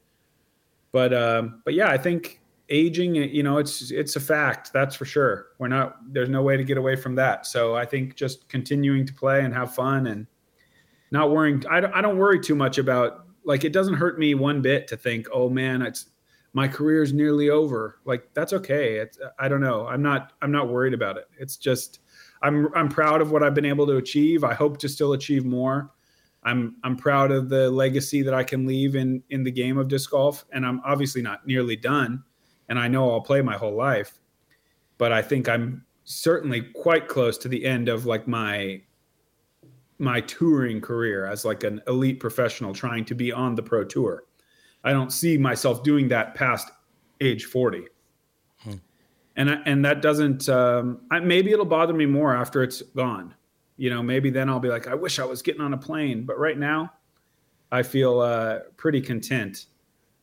But 0.92 1.12
um, 1.12 1.62
but 1.64 1.74
yeah, 1.74 1.88
I 1.88 1.98
think 1.98 2.37
aging, 2.68 3.14
you 3.14 3.42
know, 3.42 3.58
it's 3.58 3.90
it's 3.90 4.16
a 4.16 4.20
fact. 4.20 4.72
That's 4.72 4.94
for 4.94 5.04
sure. 5.04 5.48
We're 5.58 5.68
not. 5.68 5.96
There's 6.12 6.28
no 6.28 6.42
way 6.42 6.56
to 6.56 6.64
get 6.64 6.78
away 6.78 6.96
from 6.96 7.14
that. 7.16 7.46
So 7.46 7.74
I 7.74 7.84
think 7.84 8.14
just 8.16 8.48
continuing 8.48 9.06
to 9.06 9.14
play 9.14 9.44
and 9.44 9.54
have 9.54 9.74
fun 9.74 10.06
and 10.06 10.26
not 11.10 11.30
worrying. 11.30 11.64
I 11.70 11.80
don't, 11.80 11.92
I 11.94 12.00
don't 12.00 12.18
worry 12.18 12.40
too 12.40 12.54
much 12.54 12.78
about 12.78 13.26
like 13.44 13.64
it 13.64 13.72
doesn't 13.72 13.94
hurt 13.94 14.18
me 14.18 14.34
one 14.34 14.60
bit 14.60 14.86
to 14.88 14.96
think, 14.96 15.26
oh 15.32 15.48
man, 15.48 15.82
it's 15.82 16.06
my 16.52 16.68
career 16.68 17.02
is 17.02 17.12
nearly 17.12 17.50
over. 17.50 18.00
Like 18.04 18.28
that's 18.34 18.52
okay. 18.52 18.96
It's, 18.96 19.18
I 19.38 19.48
don't 19.48 19.60
know. 19.60 19.86
I'm 19.86 20.02
not 20.02 20.32
I'm 20.42 20.52
not 20.52 20.68
worried 20.68 20.94
about 20.94 21.16
it. 21.16 21.24
It's 21.38 21.56
just 21.56 22.00
I'm 22.42 22.68
I'm 22.74 22.88
proud 22.88 23.20
of 23.20 23.30
what 23.30 23.42
I've 23.42 23.54
been 23.54 23.64
able 23.64 23.86
to 23.86 23.96
achieve. 23.96 24.44
I 24.44 24.54
hope 24.54 24.78
to 24.78 24.88
still 24.88 25.14
achieve 25.14 25.44
more. 25.44 25.90
I'm 26.44 26.76
I'm 26.84 26.96
proud 26.96 27.30
of 27.32 27.48
the 27.48 27.70
legacy 27.70 28.22
that 28.22 28.34
I 28.34 28.44
can 28.44 28.66
leave 28.66 28.96
in 28.96 29.22
in 29.30 29.42
the 29.42 29.50
game 29.50 29.76
of 29.76 29.88
disc 29.88 30.10
golf 30.10 30.44
and 30.52 30.64
I'm 30.64 30.80
obviously 30.84 31.20
not 31.20 31.46
nearly 31.46 31.76
done 31.76 32.22
and 32.68 32.78
I 32.78 32.88
know 32.88 33.10
I'll 33.10 33.20
play 33.20 33.42
my 33.42 33.56
whole 33.56 33.74
life. 33.74 34.18
But 34.98 35.12
I 35.12 35.22
think 35.22 35.48
I'm 35.48 35.84
certainly 36.04 36.62
quite 36.74 37.08
close 37.08 37.38
to 37.38 37.48
the 37.48 37.64
end 37.64 37.88
of 37.88 38.06
like 38.06 38.26
my 38.26 38.80
my 39.98 40.20
touring 40.22 40.80
career 40.80 41.26
as 41.26 41.44
like 41.44 41.64
an 41.64 41.82
elite 41.88 42.20
professional 42.20 42.72
trying 42.72 43.04
to 43.04 43.14
be 43.14 43.32
on 43.32 43.54
the 43.54 43.62
pro 43.62 43.84
tour. 43.84 44.24
I 44.84 44.92
don't 44.92 45.12
see 45.12 45.36
myself 45.36 45.82
doing 45.82 46.08
that 46.08 46.34
past 46.34 46.70
age 47.20 47.46
40. 47.46 47.86
And 49.34 49.50
I, 49.50 49.54
and 49.66 49.84
that 49.84 50.02
doesn't 50.02 50.48
um, 50.48 51.00
I, 51.10 51.20
maybe 51.20 51.52
it'll 51.52 51.64
bother 51.64 51.94
me 51.94 52.06
more 52.06 52.34
after 52.34 52.62
it's 52.62 52.82
gone. 52.82 53.34
You 53.76 53.90
know, 53.90 54.02
maybe 54.02 54.30
then 54.30 54.48
I'll 54.48 54.60
be 54.60 54.68
like 54.68 54.88
I 54.88 54.94
wish 54.94 55.18
I 55.18 55.24
was 55.24 55.42
getting 55.42 55.60
on 55.60 55.74
a 55.74 55.78
plane, 55.78 56.24
but 56.24 56.38
right 56.38 56.58
now 56.58 56.92
I 57.70 57.82
feel 57.82 58.20
uh, 58.20 58.60
pretty 58.76 59.00
content 59.00 59.66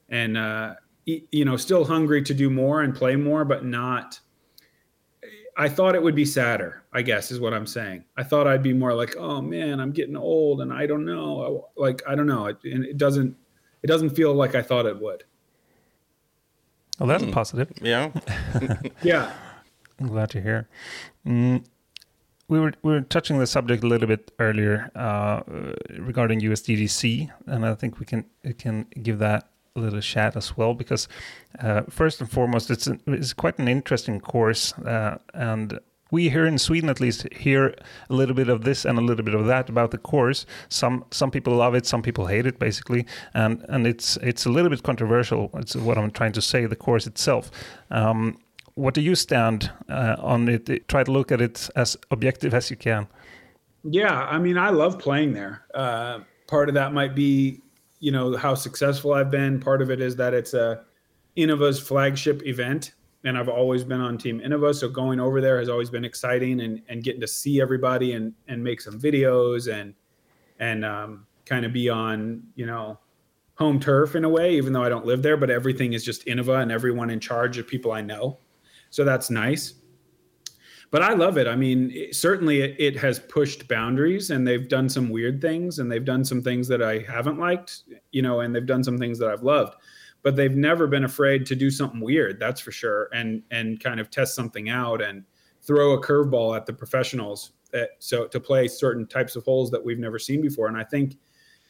and 0.10 0.38
uh, 0.38 0.76
you 1.06 1.46
know, 1.46 1.56
still 1.56 1.86
hungry 1.86 2.22
to 2.24 2.34
do 2.34 2.50
more 2.50 2.82
and 2.82 2.96
play 2.96 3.16
more, 3.16 3.46
but 3.46 3.64
not 3.66 4.20
I 5.58 5.70
thought 5.70 5.96
it 5.96 6.04
would 6.04 6.16
be 6.16 6.26
sadder, 6.26 6.84
I 6.92 7.02
guess 7.02 7.32
is 7.32 7.40
what 7.40 7.54
I'm 7.54 7.66
saying. 7.66 8.04
I 8.18 8.24
thought 8.24 8.46
I'd 8.46 8.64
be 8.64 8.74
more 8.74 8.94
like, 8.94 9.16
"Oh 9.18 9.42
man, 9.42 9.80
I'm 9.80 9.92
getting 9.92 10.18
old 10.18 10.62
and 10.62 10.74
I 10.74 10.86
don't 10.86 11.06
know." 11.06 11.70
Like 11.78 12.02
I 12.08 12.16
don't 12.16 12.28
know. 12.28 12.48
It, 12.48 12.58
and 12.64 12.84
it 12.84 12.98
doesn't 12.98 13.36
it 13.82 13.88
doesn't 13.88 14.10
feel 14.12 14.34
like 14.34 14.56
I 14.56 14.62
thought 14.62 14.86
it 14.86 15.00
would. 15.00 15.24
Well, 17.00 17.08
that's 17.08 17.26
positive. 17.32 17.72
Yeah. 17.82 18.12
Yeah. 19.04 19.32
I'm 20.00 20.08
glad 20.08 20.30
to 20.32 20.42
hear. 20.42 20.68
Mm, 21.26 21.64
we 22.50 22.60
were 22.60 22.74
we 22.84 22.92
were 22.92 23.02
touching 23.02 23.40
the 23.40 23.48
subject 23.48 23.82
a 23.84 23.88
little 23.88 24.08
bit 24.08 24.32
earlier 24.40 24.92
uh, 24.94 25.42
regarding 26.00 26.42
USDGC, 26.42 27.32
and 27.48 27.66
I 27.66 27.76
think 27.76 28.00
we 28.00 28.06
can 28.06 28.26
we 28.44 28.54
can 28.54 28.88
give 29.02 29.20
that 29.20 29.44
a 29.44 29.55
little 29.76 30.02
chat 30.02 30.36
as 30.36 30.58
well 30.58 30.74
because 30.74 31.08
uh, 31.60 31.82
first 31.90 32.22
and 32.22 32.30
foremost, 32.30 32.72
it's 32.72 32.88
an, 32.88 33.02
it's 33.08 33.34
quite 33.34 33.60
an 33.60 33.68
interesting 33.68 34.20
course, 34.20 34.74
uh, 34.80 35.18
and 35.34 35.80
we 36.12 36.30
here 36.30 36.46
in 36.46 36.58
Sweden 36.58 36.90
at 36.90 37.00
least 37.00 37.28
hear 37.34 37.76
a 38.10 38.14
little 38.14 38.36
bit 38.36 38.48
of 38.48 38.64
this 38.64 38.86
and 38.86 38.98
a 38.98 39.02
little 39.02 39.26
bit 39.26 39.34
of 39.34 39.48
that 39.48 39.70
about 39.70 39.92
the 39.92 39.98
course. 39.98 40.46
Some 40.70 41.04
some 41.12 41.32
people 41.32 41.56
love 41.56 41.76
it, 41.76 41.86
some 41.86 42.02
people 42.02 42.28
hate 42.28 42.46
it, 42.46 42.60
basically, 42.60 43.06
and 43.34 43.66
and 43.70 43.88
it's 43.88 44.18
it's 44.18 44.46
a 44.46 44.50
little 44.50 44.70
bit 44.70 44.84
controversial. 44.84 45.50
It's 45.56 45.76
what 45.76 45.98
I'm 45.98 46.12
trying 46.12 46.34
to 46.34 46.42
say. 46.42 46.66
The 46.66 46.76
course 46.76 47.08
itself. 47.08 47.52
Um, 47.92 48.38
what 48.76 48.94
do 48.94 49.02
you 49.02 49.16
stand 49.16 49.72
uh, 49.90 50.16
on 50.20 50.48
it? 50.50 50.88
Try 50.88 51.04
to 51.04 51.12
look 51.12 51.32
at 51.32 51.42
it 51.42 51.70
as 51.76 51.98
objective 52.12 52.54
as 52.54 52.70
you 52.70 52.78
can. 52.78 53.08
Yeah, 53.84 54.14
I 54.14 54.38
mean, 54.40 54.58
I 54.58 54.70
love 54.70 55.00
playing 55.00 55.34
there. 55.34 55.64
Uh, 55.74 56.20
part 56.48 56.70
of 56.70 56.76
that 56.76 56.92
might 56.92 57.16
be, 57.16 57.62
you 58.06 58.12
know, 58.12 58.38
how 58.38 58.54
successful 58.54 59.14
I've 59.14 59.32
been. 59.32 59.60
Part 59.60 59.82
of 59.82 59.90
it 59.90 60.00
is 60.00 60.16
that 60.18 60.36
it's 60.36 60.54
a 60.54 60.84
Innova's 61.36 61.80
flagship 61.80 62.46
event, 62.46 62.94
and 63.24 63.36
I've 63.36 63.50
always 63.50 63.84
been 63.84 64.00
on 64.00 64.20
Team 64.20 64.40
Innova. 64.42 64.76
So 64.76 64.88
going 64.88 65.20
over 65.20 65.42
there 65.42 65.58
has 65.58 65.70
always 65.70 65.90
been 65.90 66.06
exciting, 66.06 66.62
and 66.62 66.84
and 66.88 67.04
getting 67.04 67.22
to 67.22 67.28
see 67.28 67.60
everybody 67.60 68.14
and 68.14 68.32
and 68.48 68.64
make 68.64 68.80
some 68.80 69.02
videos 69.02 69.74
and 69.74 69.96
and 70.60 70.86
um, 70.86 71.26
kind 71.48 71.66
of 71.66 71.74
be 71.74 71.90
on, 71.90 72.44
you 72.54 72.68
know, 72.68 73.00
home 73.56 73.80
turf 73.80 74.16
in 74.16 74.24
a 74.24 74.30
way. 74.30 74.56
Even 74.56 74.72
though 74.72 74.84
I 74.84 74.90
don't 74.90 75.08
live 75.08 75.24
there, 75.24 75.36
but 75.36 75.50
everything 75.50 75.94
is 75.94 76.06
just 76.06 76.28
Innova 76.28 76.62
and 76.62 76.72
everyone 76.72 77.10
in 77.10 77.20
charge 77.20 77.58
of 77.58 77.68
people 77.68 77.92
I 77.92 78.02
know. 78.02 78.38
So 78.92 79.04
that's 79.04 79.32
nice 79.32 79.74
but 80.92 81.02
I 81.02 81.14
love 81.14 81.38
it. 81.38 81.48
I 81.48 81.56
mean, 81.56 81.92
it, 81.94 82.16
certainly 82.16 82.62
it, 82.62 82.76
it 82.80 82.98
has 82.98 83.20
pushed 83.20 83.68
boundaries 83.68 84.30
and 84.30 84.48
they've 84.48 84.68
done 84.68 84.90
some 84.90 85.10
weird 85.10 85.42
things 85.42 85.80
and 85.80 85.92
they've 85.92 86.06
done 86.06 86.24
some 86.24 86.42
things 86.42 86.68
that 86.68 86.82
I 86.82 87.00
haven't 87.00 87.40
liked, 87.40 87.84
you 88.12 88.22
know, 88.22 88.42
and 88.42 88.56
they've 88.56 88.66
done 88.66 88.84
some 88.84 88.98
things 88.98 89.20
that 89.20 89.30
I've 89.30 89.44
loved. 89.44 89.76
But 90.24 90.36
they've 90.36 90.56
never 90.56 90.88
been 90.88 91.04
afraid 91.04 91.46
to 91.48 91.56
do 91.56 91.70
something 91.70 92.02
weird, 92.02 92.40
that's 92.40 92.60
for 92.60 92.72
sure, 92.72 93.10
and 93.14 93.44
and 93.52 93.80
kind 93.80 94.00
of 94.00 94.10
test 94.10 94.34
something 94.34 94.70
out 94.70 95.02
and 95.02 95.24
throw 95.62 95.94
a 95.94 96.02
curveball 96.02 96.56
at 96.56 96.66
the 96.66 96.74
professionals 96.74 97.52
that, 97.72 97.90
so 98.00 98.26
to 98.28 98.40
play 98.40 98.68
certain 98.68 99.06
types 99.06 99.36
of 99.36 99.44
holes 99.44 99.70
that 99.70 99.84
we've 99.84 100.00
never 100.00 100.18
seen 100.18 100.42
before. 100.42 100.68
And 100.68 100.78
I 100.78 100.84
think 100.84 101.18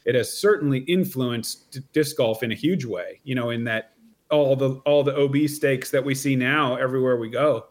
it 0.06 0.16
has 0.16 0.32
certainly 0.32 0.80
influenced 0.80 1.80
disc 1.92 2.16
golf 2.16 2.44
in 2.44 2.52
a 2.54 2.56
huge 2.56 2.86
way, 2.86 3.20
you 3.24 3.36
know, 3.36 3.50
in 3.50 3.66
that 3.66 3.92
all 4.32 4.56
the 4.56 4.76
all 4.86 5.04
the 5.04 5.18
OB 5.18 5.50
stakes 5.50 5.92
that 5.92 6.04
we 6.04 6.16
see 6.16 6.36
now 6.36 6.76
everywhere 6.76 7.18
we 7.18 7.30
go 7.30 7.66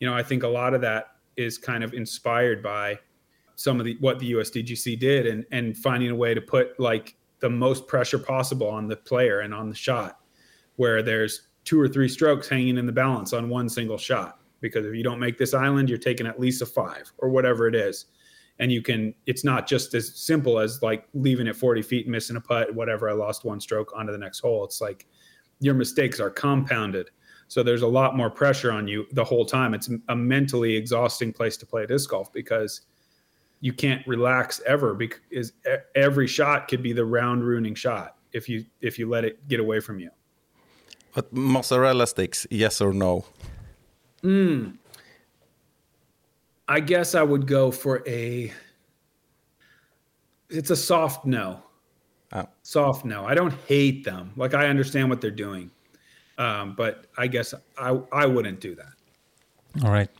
you 0.00 0.08
know, 0.08 0.14
I 0.14 0.22
think 0.22 0.42
a 0.42 0.48
lot 0.48 0.74
of 0.74 0.80
that 0.80 1.12
is 1.36 1.58
kind 1.58 1.84
of 1.84 1.94
inspired 1.94 2.62
by 2.62 2.98
some 3.54 3.78
of 3.78 3.84
the 3.84 3.96
what 4.00 4.18
the 4.18 4.32
USDGC 4.32 4.98
did 4.98 5.26
and 5.26 5.44
and 5.52 5.76
finding 5.76 6.10
a 6.10 6.14
way 6.14 6.34
to 6.34 6.40
put 6.40 6.80
like 6.80 7.14
the 7.40 7.50
most 7.50 7.86
pressure 7.86 8.18
possible 8.18 8.68
on 8.68 8.88
the 8.88 8.96
player 8.96 9.40
and 9.40 9.54
on 9.54 9.68
the 9.68 9.74
shot 9.74 10.20
where 10.76 11.02
there's 11.02 11.48
two 11.64 11.78
or 11.78 11.86
three 11.86 12.08
strokes 12.08 12.48
hanging 12.48 12.78
in 12.78 12.86
the 12.86 12.92
balance 12.92 13.34
on 13.34 13.50
one 13.50 13.68
single 13.68 13.98
shot 13.98 14.40
because 14.60 14.86
if 14.86 14.94
you 14.94 15.02
don't 15.02 15.20
make 15.20 15.36
this 15.36 15.52
island 15.52 15.90
you're 15.90 15.98
taking 15.98 16.26
at 16.26 16.40
least 16.40 16.62
a 16.62 16.66
5 16.66 17.12
or 17.18 17.28
whatever 17.28 17.68
it 17.68 17.74
is. 17.74 18.06
And 18.58 18.72
you 18.72 18.82
can 18.82 19.14
it's 19.26 19.44
not 19.44 19.66
just 19.66 19.92
as 19.94 20.14
simple 20.18 20.58
as 20.58 20.82
like 20.82 21.06
leaving 21.12 21.46
it 21.46 21.56
40 21.56 21.82
feet 21.82 22.08
missing 22.08 22.36
a 22.36 22.40
putt 22.40 22.74
whatever 22.74 23.10
i 23.10 23.12
lost 23.12 23.44
one 23.44 23.60
stroke 23.60 23.92
onto 23.94 24.10
the 24.12 24.18
next 24.18 24.40
hole. 24.40 24.64
It's 24.64 24.80
like 24.80 25.06
your 25.60 25.74
mistakes 25.74 26.18
are 26.18 26.30
compounded 26.30 27.10
so 27.50 27.64
there's 27.64 27.82
a 27.82 27.86
lot 27.88 28.16
more 28.16 28.30
pressure 28.30 28.70
on 28.70 28.86
you 28.86 29.08
the 29.10 29.24
whole 29.24 29.44
time. 29.44 29.74
It's 29.74 29.90
a 30.08 30.14
mentally 30.14 30.76
exhausting 30.76 31.32
place 31.32 31.56
to 31.56 31.66
play 31.66 31.84
disc 31.84 32.08
golf 32.08 32.32
because 32.32 32.82
you 33.58 33.72
can't 33.72 34.06
relax 34.06 34.60
ever 34.68 34.94
because 34.94 35.52
every 35.96 36.28
shot 36.28 36.68
could 36.68 36.80
be 36.80 36.92
the 36.92 37.04
round 37.04 37.42
ruining 37.42 37.74
shot 37.74 38.18
if 38.32 38.48
you 38.48 38.64
if 38.82 39.00
you 39.00 39.08
let 39.08 39.24
it 39.24 39.48
get 39.48 39.58
away 39.58 39.80
from 39.80 39.98
you. 39.98 40.10
But 41.12 41.32
mozzarella 41.32 42.06
sticks, 42.06 42.46
yes 42.52 42.80
or 42.80 42.92
no? 42.92 43.24
I 46.68 46.78
guess 46.78 47.16
I 47.16 47.24
would 47.24 47.48
go 47.48 47.72
for 47.72 48.04
a 48.06 48.52
it's 50.50 50.70
a 50.70 50.76
soft 50.76 51.26
no. 51.26 51.64
Ah. 52.30 52.46
Soft 52.62 53.04
no. 53.04 53.24
I 53.24 53.34
don't 53.34 53.54
hate 53.66 54.04
them. 54.04 54.30
Like 54.36 54.54
I 54.54 54.68
understand 54.68 55.10
what 55.10 55.20
they're 55.20 55.32
doing. 55.32 55.72
Um, 56.40 56.74
but 56.76 56.94
I 57.18 57.26
guess 57.28 57.54
I 57.78 57.90
I 58.22 58.26
wouldn't 58.26 58.60
do 58.60 58.74
that. 58.74 58.92
All 59.84 59.92
right. 59.92 60.10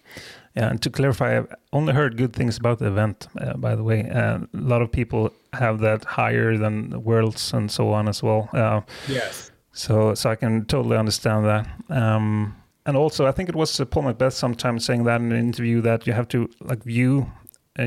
Yeah, 0.56 0.68
and 0.70 0.82
to 0.82 0.90
clarify, 0.90 1.38
I've 1.38 1.54
only 1.72 1.92
heard 1.92 2.16
good 2.16 2.32
things 2.32 2.58
about 2.58 2.78
the 2.78 2.86
event. 2.86 3.28
Uh, 3.40 3.54
by 3.56 3.74
the 3.76 3.82
way, 3.84 4.08
uh, 4.10 4.38
a 4.38 4.48
lot 4.72 4.82
of 4.82 4.90
people 4.90 5.32
have 5.52 5.78
that 5.80 6.04
higher 6.04 6.56
than 6.58 6.90
the 6.90 6.98
worlds 6.98 7.52
and 7.54 7.70
so 7.70 7.92
on 7.92 8.08
as 8.08 8.22
well. 8.22 8.48
Uh, 8.52 8.80
Yes. 9.08 9.52
so, 9.72 10.14
so 10.14 10.30
I 10.30 10.36
can 10.36 10.64
totally 10.66 10.96
understand 10.96 11.44
that. 11.46 11.66
Um, 11.88 12.56
and 12.86 12.96
also, 12.96 13.26
I 13.26 13.32
think 13.32 13.48
it 13.48 13.54
was 13.54 13.80
Paul 13.90 14.02
McBeth 14.04 14.32
sometimes 14.32 14.84
saying 14.84 15.04
that 15.04 15.20
in 15.20 15.30
an 15.32 15.38
interview 15.38 15.80
that 15.82 16.06
you 16.06 16.12
have 16.12 16.26
to 16.28 16.48
like 16.60 16.82
view 16.84 17.30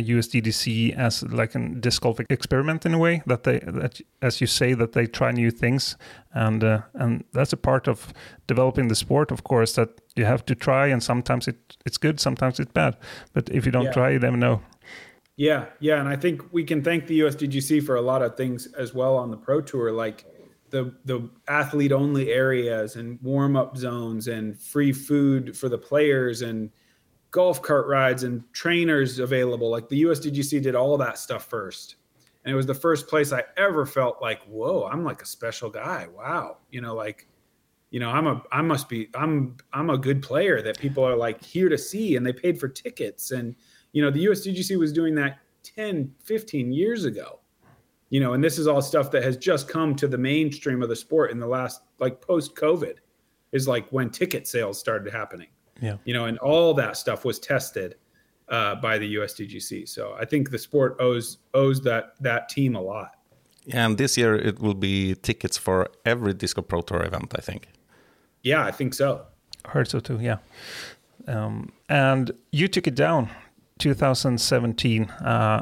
USDGC 0.01 0.95
as 0.97 1.23
like 1.23 1.55
a 1.55 1.59
disc 1.79 2.01
golf 2.01 2.19
experiment 2.29 2.85
in 2.85 2.93
a 2.93 2.97
way 2.97 3.21
that 3.25 3.43
they 3.43 3.59
that 3.59 4.01
as 4.21 4.41
you 4.41 4.47
say 4.47 4.73
that 4.73 4.93
they 4.93 5.07
try 5.07 5.31
new 5.31 5.51
things. 5.51 5.97
And 6.33 6.63
uh, 6.63 6.81
and 6.93 7.23
that's 7.33 7.53
a 7.53 7.57
part 7.57 7.87
of 7.87 8.13
developing 8.47 8.87
the 8.87 8.95
sport 8.95 9.31
of 9.31 9.43
course 9.43 9.73
that 9.73 9.89
you 10.15 10.25
have 10.25 10.45
to 10.45 10.55
try 10.55 10.87
and 10.87 11.01
sometimes 11.03 11.47
it 11.47 11.77
it's 11.85 11.97
good 11.97 12.19
sometimes 12.19 12.59
it's 12.59 12.71
bad. 12.71 12.97
But 13.33 13.49
if 13.49 13.65
you 13.65 13.71
don't 13.71 13.85
Yeah. 13.85 13.93
try 13.93 14.11
you 14.11 14.19
never 14.19 14.37
know. 14.37 14.61
Yeah, 15.35 15.65
yeah, 15.79 15.99
and 15.99 16.07
I 16.07 16.15
think 16.15 16.53
we 16.53 16.63
can 16.63 16.83
thank 16.83 17.07
the 17.07 17.21
USDGC 17.21 17.81
for 17.83 17.95
a 17.95 18.01
lot 18.01 18.21
of 18.21 18.37
things 18.37 18.67
as 18.77 18.93
well 18.93 19.17
on 19.17 19.31
the 19.31 19.37
pro 19.37 19.61
tour, 19.61 19.91
like 19.91 20.25
the 20.69 20.93
the 21.05 21.29
athlete 21.47 21.91
only 21.91 22.31
areas 22.31 22.95
and 22.95 23.19
warm 23.21 23.55
up 23.55 23.75
zones 23.77 24.27
and 24.27 24.59
free 24.59 24.91
food 24.91 25.57
for 25.57 25.69
the 25.69 25.77
players 25.77 26.41
and 26.41 26.69
golf 27.33 27.63
cart 27.63 27.87
rides 27.87 28.23
and 28.23 28.43
trainers 28.53 29.17
available. 29.17 29.69
Like 29.69 29.89
the 29.89 30.03
USDGC 30.03 30.61
did 30.61 30.75
all 30.75 30.95
that 30.99 31.17
stuff 31.17 31.45
first, 31.45 31.95
and 32.45 32.53
it 32.53 32.55
was 32.55 32.67
the 32.67 32.75
first 32.75 33.07
place 33.07 33.33
I 33.33 33.43
ever 33.57 33.85
felt 33.85 34.21
like, 34.21 34.41
whoa, 34.43 34.87
I'm 34.89 35.03
like 35.03 35.21
a 35.21 35.25
special 35.25 35.69
guy. 35.69 36.07
Wow, 36.15 36.59
you 36.71 36.79
know, 36.79 36.95
like 36.95 37.27
you 37.89 37.99
know 37.99 38.09
i'm 38.09 38.25
a 38.25 38.41
i 38.51 38.59
must 38.59 38.89
be 38.89 39.07
i'm 39.13 39.55
i'm 39.71 39.91
a 39.91 39.97
good 39.97 40.23
player 40.23 40.63
that 40.63 40.79
people 40.79 41.03
are 41.03 41.15
like 41.15 41.43
here 41.43 41.69
to 41.69 41.77
see 41.77 42.15
and 42.15 42.25
they 42.25 42.33
paid 42.33 42.59
for 42.59 42.67
tickets. 42.67 43.31
And 43.31 43.55
you 43.91 44.01
know 44.01 44.09
the 44.09 44.25
usdgc 44.25 44.77
was 44.77 44.91
doing 44.91 45.13
that 45.15 45.37
10 45.61 46.13
15 46.23 46.73
years 46.73 47.05
ago. 47.05 47.39
You 48.09 48.19
know 48.19 48.33
and 48.33 48.43
this 48.43 48.57
is 48.57 48.67
all 48.67 48.81
stuff 48.81 49.11
that 49.11 49.23
has 49.23 49.37
just 49.37 49.69
come 49.69 49.95
to 49.95 50.07
the 50.07 50.17
mainstream 50.17 50.81
of 50.81 50.89
the 50.89 50.95
sport 50.95 51.29
in 51.29 51.39
the 51.39 51.47
last 51.47 51.81
like 51.99 52.19
post 52.19 52.55
covid 52.55 52.95
is 53.51 53.67
like 53.67 53.87
when 53.91 54.09
ticket 54.09 54.47
sales 54.47 54.79
started 54.79 55.13
happening 55.13 55.49
yeah. 55.83 55.97
You 56.05 56.13
know 56.13 56.25
and 56.25 56.37
all 56.39 56.73
that 56.75 56.95
stuff 56.97 57.25
was 57.25 57.39
tested 57.39 57.95
uh, 58.49 58.75
by 58.75 58.97
the 58.97 59.15
usdgc 59.15 59.87
so 59.87 60.15
i 60.19 60.25
think 60.25 60.49
the 60.49 60.57
sport 60.57 60.95
owes 60.99 61.37
owes 61.53 61.81
that 61.81 62.03
that 62.21 62.49
team 62.49 62.75
a 62.75 62.81
lot. 62.81 63.11
And 63.71 63.97
this 63.97 64.17
year 64.17 64.35
it 64.35 64.59
will 64.59 64.73
be 64.73 65.15
tickets 65.15 65.57
for 65.57 65.87
every 66.05 66.33
Disc 66.33 66.57
Golf 66.57 66.67
Pro 66.67 66.81
Tour 66.81 67.01
event, 67.03 67.33
I 67.37 67.41
think. 67.41 67.67
yeah 68.43 68.65
i 68.65 68.71
think 68.71 68.93
so. 68.93 69.25
Heard 69.65 69.87
so 69.87 69.99
too 69.99 70.19
yeah. 70.19 70.39
Um, 71.27 71.71
and 71.87 72.31
you 72.51 72.67
took 72.67 72.87
it 72.87 72.95
down 72.95 73.29
2017 73.79 75.09
uh, 75.09 75.61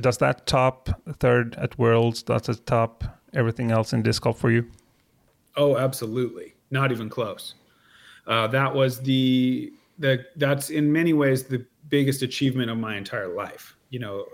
does 0.00 0.18
that 0.18 0.46
top 0.46 0.88
third 1.20 1.56
at 1.56 1.78
worlds 1.78 2.22
does 2.22 2.48
it 2.48 2.66
top 2.66 3.04
everything 3.34 3.70
else 3.70 3.92
in 3.92 4.02
disc 4.02 4.22
golf 4.22 4.38
for 4.38 4.50
you? 4.50 4.64
Oh, 5.56 5.76
absolutely. 5.76 6.54
Not 6.70 6.92
even 6.92 7.08
close. 7.08 7.54
Uh, 8.28 8.46
that 8.46 8.72
was 8.72 9.00
the 9.00 9.72
the 9.98 10.24
that's 10.36 10.70
in 10.70 10.92
many 10.92 11.12
ways 11.12 11.44
the 11.44 11.64
biggest 11.88 12.22
achievement 12.22 12.70
of 12.70 12.78
my 12.78 12.96
entire 12.96 13.34
life. 13.34 13.76
You 13.90 13.98
know, 14.00 14.26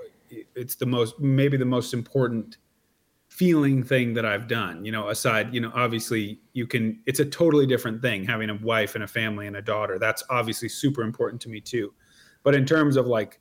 it's 0.55 0.75
the 0.75 0.87
most 0.87 1.19
maybe 1.21 1.57
the 1.57 1.65
most 1.65 1.95
important 1.95 2.59
feeling 3.29 3.83
thing 3.83 4.15
that 4.15 4.25
I've 4.25 4.47
done. 4.49 4.85
You 4.85 4.93
know, 4.93 5.09
aside, 5.09 5.55
you 5.55 5.61
know, 5.61 5.73
obviously 5.75 6.41
you 6.53 6.67
can. 6.67 7.01
It's 7.07 7.21
a 7.21 7.25
totally 7.25 7.67
different 7.67 8.03
thing 8.03 8.25
having 8.25 8.51
a 8.51 8.57
wife 8.57 8.97
and 8.97 9.05
a 9.05 9.09
family 9.09 9.47
and 9.47 9.57
a 9.57 9.63
daughter. 9.63 9.99
That's 9.99 10.23
obviously 10.29 10.69
super 10.69 11.03
important 11.03 11.41
to 11.43 11.49
me 11.49 11.61
too. 11.61 11.95
But 12.43 12.55
in 12.55 12.67
terms 12.67 12.97
of 12.97 13.07
like 13.07 13.41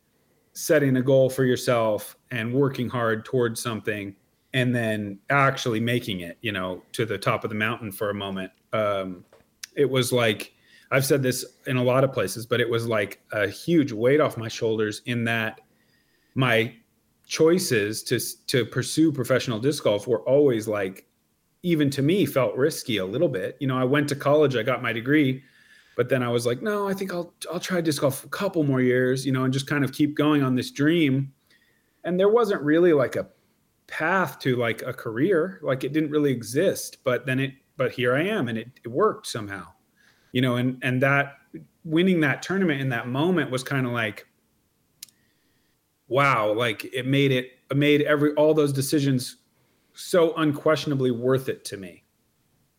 setting 0.53 0.97
a 0.97 1.01
goal 1.01 1.29
for 1.29 1.43
yourself 1.45 2.15
and 2.31 2.53
working 2.53 2.87
hard 2.87 3.25
towards 3.25 3.61
something 3.61 4.15
and 4.53 4.73
then 4.73 5.19
actually 5.31 5.79
making 5.79 6.19
it, 6.19 6.37
you 6.41 6.51
know, 6.51 6.83
to 6.91 7.05
the 7.05 7.17
top 7.17 7.43
of 7.43 7.49
the 7.49 7.55
mountain 7.55 7.91
for 7.91 8.11
a 8.11 8.13
moment. 8.13 8.51
Um, 8.71 9.25
it 9.75 9.89
was 9.89 10.11
like 10.11 10.53
I've 10.91 11.05
said 11.05 11.23
this 11.23 11.43
in 11.65 11.77
a 11.77 11.83
lot 11.83 12.03
of 12.03 12.13
places, 12.13 12.45
but 12.45 12.61
it 12.61 12.69
was 12.69 12.87
like 12.87 13.19
a 13.31 13.47
huge 13.47 13.91
weight 13.91 14.21
off 14.21 14.37
my 14.37 14.47
shoulders 14.47 15.01
in 15.05 15.23
that 15.23 15.59
my 16.35 16.75
choices 17.25 18.03
to 18.03 18.19
to 18.47 18.65
pursue 18.65 19.11
professional 19.11 19.59
disc 19.59 19.83
golf 19.83 20.07
were 20.07 20.21
always 20.21 20.67
like 20.67 21.07
even 21.63 21.89
to 21.89 22.01
me 22.01 22.25
felt 22.25 22.55
risky 22.55 22.97
a 22.97 23.05
little 23.05 23.29
bit. 23.29 23.57
You 23.59 23.67
know, 23.67 23.77
I 23.77 23.85
went 23.85 24.09
to 24.09 24.15
college, 24.15 24.55
I 24.55 24.63
got 24.63 24.83
my 24.83 24.93
degree, 24.93 25.41
but 25.95 26.09
then 26.09 26.21
I 26.21 26.29
was 26.29 26.45
like, 26.45 26.61
no, 26.61 26.87
I 26.87 26.93
think 26.93 27.13
I'll 27.13 27.33
I'll 27.51 27.59
try 27.59 27.81
disc 27.81 28.01
golf 28.01 28.23
a 28.23 28.29
couple 28.29 28.63
more 28.63 28.81
years, 28.81 29.25
you 29.25 29.31
know, 29.31 29.45
and 29.45 29.53
just 29.53 29.67
kind 29.67 29.83
of 29.83 29.93
keep 29.93 30.15
going 30.15 30.43
on 30.43 30.55
this 30.55 30.71
dream. 30.71 31.33
And 32.03 32.19
there 32.19 32.29
wasn't 32.29 32.61
really 32.61 32.93
like 32.93 33.15
a 33.15 33.27
path 33.87 34.39
to 34.39 34.55
like 34.57 34.81
a 34.81 34.93
career, 34.93 35.59
like 35.63 35.83
it 35.83 35.93
didn't 35.93 36.11
really 36.11 36.31
exist, 36.31 36.97
but 37.03 37.25
then 37.25 37.39
it 37.39 37.53
but 37.77 37.91
here 37.91 38.15
I 38.15 38.23
am 38.23 38.47
and 38.47 38.57
it, 38.57 38.69
it 38.83 38.89
worked 38.89 39.27
somehow 39.27 39.67
you 40.33 40.41
know, 40.41 40.57
and 40.57 40.77
and 40.81 41.01
that 41.01 41.37
winning 41.85 42.19
that 42.21 42.41
tournament 42.41 42.81
in 42.81 42.89
that 42.89 43.07
moment 43.07 43.49
was 43.49 43.63
kind 43.63 43.85
of 43.85 43.93
like, 43.93 44.27
wow, 46.09 46.51
like 46.51 46.83
it 46.93 47.05
made 47.05 47.31
it, 47.31 47.51
it 47.71 47.77
made 47.77 48.01
every 48.01 48.33
all 48.33 48.53
those 48.53 48.73
decisions 48.73 49.37
so 49.93 50.35
unquestionably 50.35 51.11
worth 51.11 51.47
it 51.47 51.63
to 51.65 51.77
me. 51.77 52.03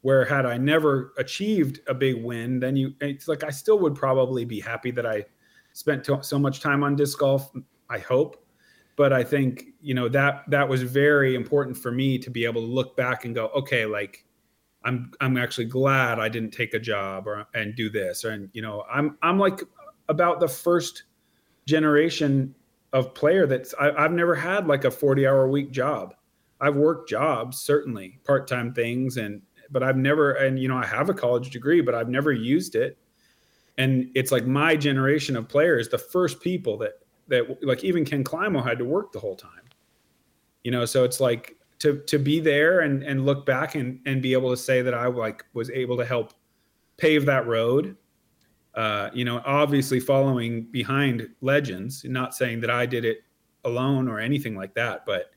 Where 0.03 0.25
had 0.25 0.45
I 0.45 0.59
never 0.59 1.15
achieved 1.17 1.81
a 1.87 1.95
big 1.95 2.23
win, 2.23 2.61
then 2.61 2.77
you 2.77 2.93
it's 3.01 3.29
like 3.29 3.45
I 3.45 3.51
still 3.51 3.79
would 3.79 3.95
probably 3.95 4.45
be 4.45 4.61
happy 4.61 4.91
that 4.91 5.07
I 5.07 5.25
spent 5.73 6.07
so 6.23 6.39
much 6.39 6.61
time 6.61 6.83
on 6.83 6.97
disc 6.97 7.19
golf. 7.19 7.51
I 7.89 7.99
hope, 7.99 8.45
but 8.97 9.13
I 9.13 9.23
think 9.23 9.67
you 9.81 9.95
know 9.95 10.09
that 10.09 10.43
that 10.49 10.69
was 10.69 10.83
very 10.83 11.37
important 11.37 11.77
for 11.77 11.93
me 11.93 12.19
to 12.19 12.31
be 12.31 12.45
able 12.45 12.63
to 12.63 12.67
look 12.67 12.97
back 12.97 13.25
and 13.25 13.33
go, 13.35 13.47
okay, 13.49 13.87
like 13.87 14.24
I'm 14.85 15.13
I'm 15.21 15.37
actually 15.37 15.65
glad 15.65 16.19
I 16.19 16.29
didn't 16.29 16.51
take 16.51 16.75
a 16.75 16.79
job 16.79 17.27
or 17.27 17.47
and 17.55 17.75
do 17.75 17.89
this 17.89 18.25
or 18.25 18.31
and 18.31 18.51
you 18.53 18.63
know 18.63 18.85
I'm 18.91 19.17
I'm 19.23 19.39
like 19.39 19.61
about 20.09 20.41
the 20.41 20.49
first 20.49 21.05
generation 21.67 22.55
of 22.93 23.15
player 23.15 23.47
that's 23.47 23.75
I, 23.81 23.91
I've 23.91 24.13
never 24.13 24.35
had 24.35 24.67
like 24.67 24.85
a 24.85 24.91
40 24.91 25.27
hour 25.27 25.49
week 25.49 25.71
job. 25.71 26.15
I've 26.61 26.77
worked 26.77 27.09
jobs 27.09 27.59
certainly 27.59 28.21
part 28.25 28.47
time 28.47 28.73
things 28.73 29.17
and 29.17 29.43
but 29.71 29.83
I've 29.83 29.97
never 29.97 30.33
and 30.33 30.59
you 30.59 30.69
know 30.69 30.77
I 30.77 30.87
have 30.87 31.09
a 31.09 31.15
college 31.15 31.51
degree 31.51 31.81
but 31.81 31.95
I've 31.95 32.09
never 32.09 32.33
used 32.33 32.75
it. 32.75 32.99
And 33.77 34.11
it's 34.15 34.31
like 34.31 34.47
my 34.47 34.77
generation 34.77 35.37
of 35.37 35.49
players, 35.49 35.89
the 35.89 35.99
first 35.99 36.41
people 36.41 36.77
that 36.79 37.01
that 37.29 37.65
like 37.65 37.83
even 37.83 38.05
Ken 38.05 38.23
Climo 38.23 38.63
had 38.63 38.79
to 38.79 38.85
work 38.85 39.13
the 39.13 39.19
whole 39.19 39.35
time. 39.35 39.51
You 40.63 40.71
know, 40.71 40.85
so 40.85 41.05
it's 41.05 41.21
like 41.21 41.57
to 41.79 42.01
to 42.07 42.19
be 42.19 42.41
there 42.41 42.81
and 42.81 43.03
and 43.03 43.27
look 43.27 43.47
back 43.47 43.75
and 43.75 44.01
and 44.07 44.23
be 44.23 44.33
able 44.33 44.51
to 44.51 44.57
say 44.57 44.83
that 44.83 44.95
I 44.95 45.07
like 45.07 45.45
was 45.53 45.71
able 45.71 45.97
to 45.97 46.05
help 46.05 46.33
pave 46.97 47.27
that 47.27 47.47
road. 47.47 47.97
Uh, 48.75 49.09
you 49.15 49.25
know, 49.25 49.41
obviously 49.47 50.01
following 50.01 50.65
behind 50.73 51.29
legends, 51.41 52.05
not 52.05 52.35
saying 52.35 52.61
that 52.61 52.71
I 52.71 52.87
did 52.87 53.05
it 53.05 53.19
alone 53.65 54.09
or 54.09 54.19
anything 54.19 54.57
like 54.57 54.75
that, 54.75 55.07
but 55.07 55.31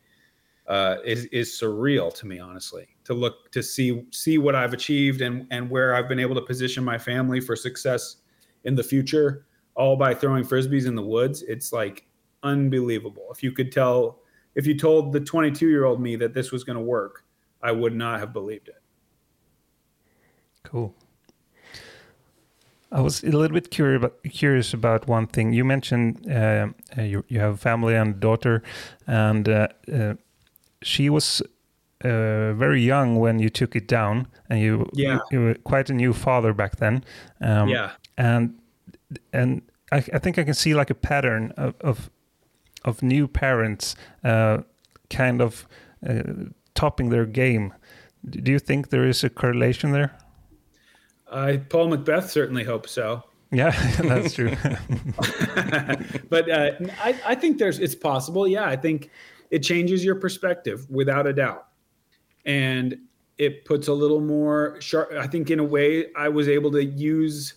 uh, 0.67 0.97
is 1.05 1.25
is 1.25 1.49
surreal 1.49 2.13
to 2.15 2.27
me, 2.27 2.39
honestly, 2.39 2.87
to 3.05 3.13
look 3.13 3.51
to 3.51 3.63
see 3.63 4.03
see 4.11 4.37
what 4.37 4.55
I've 4.55 4.73
achieved 4.73 5.21
and 5.21 5.47
and 5.51 5.69
where 5.69 5.95
I've 5.95 6.09
been 6.09 6.19
able 6.19 6.35
to 6.35 6.41
position 6.41 6.83
my 6.83 6.97
family 6.97 7.39
for 7.39 7.55
success 7.55 8.17
in 8.63 8.75
the 8.75 8.83
future, 8.83 9.45
all 9.75 9.95
by 9.95 10.13
throwing 10.13 10.43
frisbees 10.43 10.87
in 10.87 10.95
the 10.95 11.03
woods. 11.03 11.41
It's 11.43 11.71
like 11.71 12.07
unbelievable. 12.43 13.27
If 13.31 13.43
you 13.43 13.51
could 13.51 13.71
tell 13.71 14.19
if 14.57 14.65
you 14.65 14.75
told 14.75 15.13
the 15.13 15.19
22 15.19 15.69
year 15.69 15.85
old 15.85 16.01
me 16.01 16.17
that 16.17 16.33
this 16.33 16.51
was 16.51 16.63
going 16.65 16.77
to 16.77 16.83
work, 16.83 17.23
I 17.61 17.71
would 17.71 17.95
not 17.95 18.19
have 18.19 18.33
believed 18.33 18.67
it. 18.67 18.81
Cool. 20.63 20.93
I 22.91 23.01
was 23.01 23.23
a 23.23 23.27
little 23.27 23.53
bit 23.53 23.69
curious 23.69 23.99
about, 23.99 24.23
curious 24.23 24.73
about 24.73 25.07
one 25.07 25.27
thing. 25.27 25.53
You 25.53 25.63
mentioned 25.63 26.25
uh, 26.29 26.69
uh 26.97 27.01
you, 27.01 27.23
you 27.27 27.39
have 27.39 27.53
a 27.53 27.57
family 27.57 27.95
and 27.95 28.19
daughter, 28.19 28.63
and 29.05 29.47
uh, 29.47 29.67
uh, 29.93 30.13
she 30.81 31.09
was 31.09 31.41
uh, 32.03 32.53
very 32.53 32.81
young 32.81 33.17
when 33.17 33.39
you 33.39 33.49
took 33.49 33.75
it 33.75 33.87
down, 33.87 34.27
and 34.49 34.59
you, 34.59 34.89
yeah. 34.93 35.19
you 35.31 35.39
were 35.41 35.53
quite 35.53 35.89
a 35.89 35.93
new 35.93 36.13
father 36.13 36.53
back 36.53 36.77
then. 36.77 37.03
Um, 37.41 37.67
yeah, 37.67 37.91
and 38.17 38.57
and 39.33 39.61
I, 39.91 39.97
I, 39.97 40.19
think 40.19 40.37
I 40.37 40.43
can 40.43 40.53
see 40.53 40.73
like 40.73 40.89
a 40.89 40.95
pattern 40.95 41.53
of, 41.57 41.75
of 41.81 42.09
of 42.87 43.03
new 43.03 43.27
parents 43.27 43.95
uh, 44.23 44.59
kind 45.09 45.41
of 45.41 45.67
uh, 46.07 46.23
topping 46.73 47.09
their 47.09 47.25
game. 47.25 47.73
Do 48.27 48.51
you 48.51 48.59
think 48.59 48.89
there 48.89 49.05
is 49.05 49.23
a 49.23 49.29
correlation 49.29 49.91
there? 49.91 50.17
Uh, 51.29 51.57
Paul 51.69 51.89
McBeth 51.89 52.29
certainly 52.29 52.63
hopes 52.63 52.91
so. 52.91 53.23
Yeah, 53.51 53.71
that's 53.99 54.33
true. 54.33 54.49
but 56.29 56.49
uh, 56.49 56.71
I, 57.01 57.19
I 57.25 57.35
think 57.35 57.59
there's 57.59 57.79
it's 57.79 57.95
possible. 57.95 58.47
Yeah, 58.47 58.65
I 58.65 58.75
think 58.75 59.09
it 59.51 59.59
changes 59.59 60.03
your 60.03 60.15
perspective 60.15 60.89
without 60.89 61.27
a 61.27 61.33
doubt, 61.33 61.67
and 62.45 62.97
it 63.37 63.65
puts 63.65 63.87
a 63.87 63.93
little 63.93 64.19
more 64.19 64.79
sharp. 64.79 65.11
I 65.13 65.27
think 65.27 65.49
in 65.49 65.59
a 65.59 65.63
way 65.63 66.07
I 66.15 66.27
was 66.29 66.49
able 66.49 66.71
to 66.71 66.83
use 66.83 67.53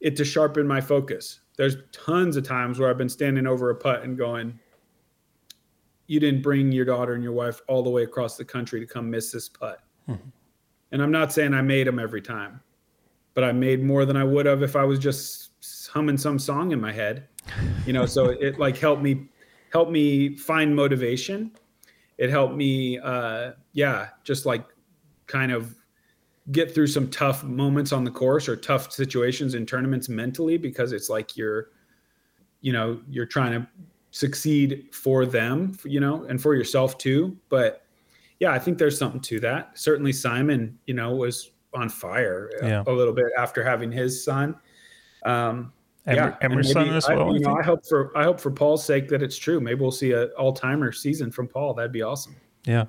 it 0.00 0.16
to 0.16 0.24
sharpen 0.24 0.66
my 0.66 0.80
focus 0.80 1.40
there's 1.62 1.76
tons 1.92 2.36
of 2.36 2.42
times 2.42 2.80
where 2.80 2.90
I've 2.90 2.98
been 2.98 3.08
standing 3.08 3.46
over 3.46 3.70
a 3.70 3.74
putt 3.76 4.02
and 4.02 4.18
going, 4.18 4.58
you 6.08 6.18
didn't 6.18 6.42
bring 6.42 6.72
your 6.72 6.84
daughter 6.84 7.14
and 7.14 7.22
your 7.22 7.34
wife 7.34 7.60
all 7.68 7.84
the 7.84 7.90
way 7.90 8.02
across 8.02 8.36
the 8.36 8.44
country 8.44 8.80
to 8.80 8.86
come 8.86 9.08
miss 9.08 9.30
this 9.30 9.48
putt. 9.48 9.78
Mm-hmm. 10.08 10.28
And 10.90 11.00
I'm 11.00 11.12
not 11.12 11.32
saying 11.32 11.54
I 11.54 11.62
made 11.62 11.86
them 11.86 12.00
every 12.00 12.20
time, 12.20 12.60
but 13.34 13.44
I 13.44 13.52
made 13.52 13.80
more 13.80 14.04
than 14.04 14.16
I 14.16 14.24
would 14.24 14.44
have 14.44 14.64
if 14.64 14.74
I 14.74 14.82
was 14.82 14.98
just 14.98 15.52
humming 15.88 16.18
some 16.18 16.36
song 16.36 16.72
in 16.72 16.80
my 16.80 16.90
head. 16.90 17.28
You 17.86 17.92
know, 17.92 18.06
so 18.06 18.30
it 18.40 18.58
like 18.58 18.76
helped 18.76 19.00
me 19.00 19.28
help 19.70 19.88
me 19.88 20.34
find 20.34 20.74
motivation. 20.74 21.52
It 22.18 22.28
helped 22.28 22.56
me 22.56 22.98
uh 22.98 23.52
yeah, 23.72 24.08
just 24.24 24.46
like 24.46 24.66
kind 25.28 25.52
of 25.52 25.76
get 26.50 26.74
through 26.74 26.88
some 26.88 27.08
tough 27.08 27.44
moments 27.44 27.92
on 27.92 28.02
the 28.04 28.10
course 28.10 28.48
or 28.48 28.56
tough 28.56 28.90
situations 28.90 29.54
in 29.54 29.64
tournaments 29.64 30.08
mentally 30.08 30.56
because 30.56 30.92
it's 30.92 31.08
like 31.08 31.36
you're 31.36 31.68
you 32.60 32.72
know 32.72 33.00
you're 33.08 33.26
trying 33.26 33.52
to 33.52 33.66
succeed 34.10 34.88
for 34.92 35.24
them 35.24 35.72
you 35.84 36.00
know 36.00 36.24
and 36.24 36.42
for 36.42 36.54
yourself 36.54 36.98
too 36.98 37.36
but 37.48 37.86
yeah 38.40 38.50
i 38.50 38.58
think 38.58 38.76
there's 38.76 38.98
something 38.98 39.20
to 39.20 39.38
that 39.38 39.70
certainly 39.78 40.12
simon 40.12 40.76
you 40.86 40.94
know 40.94 41.14
was 41.14 41.52
on 41.74 41.88
fire 41.88 42.50
yeah. 42.62 42.82
a, 42.86 42.90
a, 42.90 42.92
little 42.92 43.14
bit 43.14 43.26
after 43.38 43.62
having 43.62 43.90
his 43.90 44.22
son 44.22 44.56
um 45.24 45.72
yeah, 46.06 46.36
Emerson 46.40 46.88
as 46.88 47.06
well. 47.08 47.30
I, 47.30 47.32
you 47.32 47.38
know, 47.38 47.54
I 47.54 47.62
hope 47.62 47.86
for 47.86 48.16
I 48.16 48.24
hope 48.24 48.40
for 48.40 48.50
Paul's 48.50 48.84
sake 48.84 49.08
that 49.08 49.22
it's 49.22 49.36
true. 49.36 49.60
Maybe 49.60 49.80
we'll 49.80 49.92
see 49.92 50.10
a 50.10 50.26
all 50.30 50.52
timer 50.52 50.90
season 50.90 51.30
from 51.30 51.46
Paul. 51.46 51.74
That'd 51.74 51.92
be 51.92 52.02
awesome. 52.02 52.34
Yeah, 52.64 52.86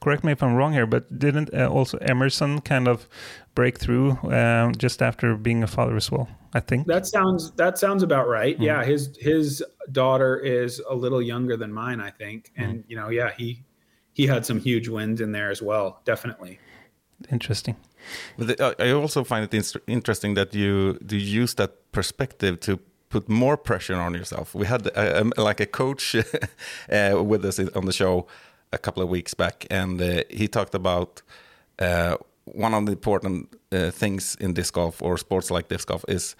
correct 0.00 0.24
me 0.24 0.32
if 0.32 0.42
I'm 0.42 0.54
wrong 0.54 0.72
here, 0.72 0.86
but 0.86 1.18
didn't 1.18 1.52
uh, 1.54 1.68
also 1.68 1.98
Emerson 1.98 2.60
kind 2.60 2.88
of 2.88 3.08
break 3.54 3.78
through 3.78 4.18
um, 4.32 4.74
just 4.76 5.02
after 5.02 5.36
being 5.36 5.62
a 5.62 5.66
father 5.66 5.96
as 5.96 6.10
well? 6.10 6.28
I 6.54 6.60
think 6.60 6.86
that 6.86 7.06
sounds 7.06 7.50
that 7.52 7.78
sounds 7.78 8.02
about 8.02 8.28
right. 8.28 8.58
Mm. 8.58 8.64
Yeah, 8.64 8.84
his 8.84 9.16
his 9.20 9.62
daughter 9.92 10.38
is 10.38 10.80
a 10.88 10.94
little 10.94 11.20
younger 11.20 11.56
than 11.56 11.72
mine, 11.72 12.00
I 12.00 12.10
think, 12.10 12.52
and 12.56 12.78
mm. 12.78 12.84
you 12.88 12.96
know, 12.96 13.08
yeah, 13.10 13.30
he 13.36 13.64
he 14.12 14.26
had 14.26 14.46
some 14.46 14.58
huge 14.58 14.88
wins 14.88 15.20
in 15.20 15.32
there 15.32 15.50
as 15.50 15.60
well, 15.60 16.00
definitely. 16.04 16.58
Interesting. 17.30 17.76
But 18.38 18.46
the, 18.46 18.64
uh, 18.64 18.74
I 18.78 18.90
also 18.92 19.24
find 19.24 19.52
it 19.52 19.76
interesting 19.86 20.34
that 20.34 20.54
you 20.54 20.98
do 21.04 21.16
use 21.16 21.54
that 21.54 21.92
perspective 21.92 22.60
to 22.60 22.78
put 23.08 23.28
more 23.28 23.56
pressure 23.56 23.96
on 23.96 24.14
yourself. 24.14 24.54
We 24.54 24.66
had 24.66 24.88
uh, 24.96 25.20
um, 25.20 25.32
like 25.36 25.60
a 25.60 25.66
coach 25.66 26.14
uh, 26.92 27.22
with 27.22 27.44
us 27.44 27.58
on 27.58 27.84
the 27.86 27.92
show 27.92 28.26
a 28.72 28.78
couple 28.78 29.02
of 29.02 29.08
weeks 29.08 29.34
back, 29.34 29.66
and 29.70 30.00
uh, 30.00 30.22
he 30.30 30.48
talked 30.48 30.74
about 30.74 31.22
uh, 31.78 32.16
one 32.44 32.74
of 32.74 32.86
the 32.86 32.92
important 32.92 33.54
uh, 33.72 33.90
things 33.90 34.36
in 34.40 34.54
disc 34.54 34.74
golf 34.74 35.02
or 35.02 35.18
sports 35.18 35.50
like 35.50 35.68
disc 35.68 35.88
golf 35.88 36.04
is 36.08 36.36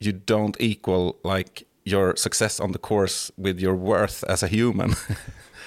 you 0.00 0.12
don't 0.12 0.56
equal 0.60 1.18
like 1.24 1.66
your 1.84 2.16
success 2.16 2.60
on 2.60 2.72
the 2.72 2.78
course 2.78 3.30
with 3.36 3.60
your 3.60 3.74
worth 3.74 4.24
as 4.24 4.42
a 4.42 4.48
human. 4.48 4.94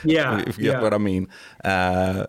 Yeah, 0.04 0.44
if 0.46 0.60
you 0.60 0.66
get 0.66 0.74
yeah. 0.74 0.82
what 0.82 0.94
I 0.94 1.00
mean. 1.00 1.28
Uh, 1.66 2.26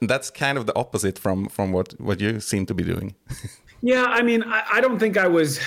that's 0.00 0.30
kind 0.30 0.56
of 0.58 0.64
the 0.64 0.74
opposite 0.74 1.18
from 1.18 1.46
from 1.48 1.70
what 1.70 1.92
what 2.00 2.20
you 2.20 2.40
seem 2.40 2.64
to 2.66 2.74
be 2.74 2.82
doing. 2.82 3.14
yeah, 3.82 4.04
I 4.04 4.22
mean, 4.22 4.42
I, 4.42 4.62
I 4.72 4.80
don't 4.80 4.98
think 4.98 5.16
I 5.16 5.26
was 5.26 5.60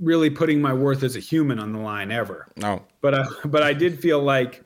really 0.00 0.30
putting 0.30 0.60
my 0.60 0.72
worth 0.72 1.02
as 1.02 1.16
a 1.16 1.20
human 1.20 1.58
on 1.58 1.72
the 1.72 1.78
line 1.78 2.10
ever. 2.10 2.48
No. 2.56 2.82
But 3.00 3.14
I, 3.14 3.26
but 3.44 3.62
I 3.62 3.72
did 3.72 4.00
feel 4.00 4.20
like, 4.20 4.64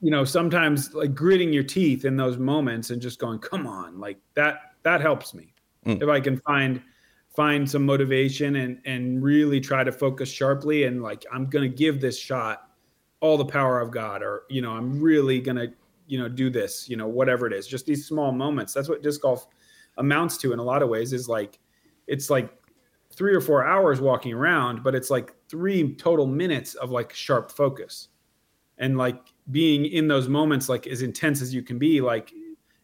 you 0.00 0.10
know, 0.10 0.24
sometimes 0.24 0.94
like 0.94 1.14
gritting 1.14 1.52
your 1.52 1.64
teeth 1.64 2.04
in 2.04 2.16
those 2.16 2.38
moments 2.38 2.90
and 2.90 3.02
just 3.02 3.18
going, 3.18 3.38
come 3.38 3.66
on, 3.66 3.98
like 3.98 4.18
that, 4.34 4.74
that 4.82 5.00
helps 5.00 5.34
me. 5.34 5.52
Mm. 5.86 6.02
If 6.02 6.08
I 6.08 6.20
can 6.20 6.38
find, 6.38 6.80
find 7.34 7.68
some 7.68 7.84
motivation 7.84 8.56
and, 8.56 8.80
and 8.84 9.22
really 9.22 9.60
try 9.60 9.84
to 9.84 9.92
focus 9.92 10.28
sharply 10.28 10.84
and 10.84 11.02
like, 11.02 11.24
I'm 11.32 11.46
going 11.46 11.68
to 11.68 11.76
give 11.76 12.00
this 12.00 12.18
shot 12.18 12.70
all 13.20 13.36
the 13.36 13.44
power 13.44 13.82
I've 13.82 13.90
got, 13.90 14.22
or, 14.22 14.44
you 14.48 14.62
know, 14.62 14.70
I'm 14.70 15.00
really 15.00 15.40
going 15.40 15.56
to, 15.56 15.72
you 16.06 16.18
know, 16.18 16.28
do 16.28 16.48
this, 16.48 16.88
you 16.88 16.96
know, 16.96 17.08
whatever 17.08 17.46
it 17.46 17.52
is, 17.52 17.66
just 17.66 17.84
these 17.84 18.06
small 18.06 18.30
moments. 18.30 18.72
That's 18.72 18.88
what 18.88 19.02
disc 19.02 19.22
golf 19.22 19.48
amounts 19.96 20.36
to 20.38 20.52
in 20.52 20.60
a 20.60 20.62
lot 20.62 20.82
of 20.82 20.88
ways 20.88 21.12
is 21.12 21.28
like, 21.28 21.58
it's 22.06 22.30
like 22.30 22.50
three 23.12 23.34
or 23.34 23.40
four 23.40 23.66
hours 23.66 24.00
walking 24.00 24.32
around, 24.32 24.84
but 24.84 24.94
it's 24.94 25.10
like 25.10 25.34
three 25.48 25.94
total 25.96 26.26
minutes 26.26 26.74
of 26.76 26.90
like 26.90 27.12
sharp 27.12 27.50
focus. 27.50 28.08
And 28.78 28.96
like 28.96 29.18
being 29.50 29.86
in 29.86 30.08
those 30.08 30.28
moments, 30.28 30.68
like 30.68 30.86
as 30.86 31.02
intense 31.02 31.40
as 31.40 31.54
you 31.54 31.62
can 31.62 31.78
be, 31.78 32.00
like 32.00 32.32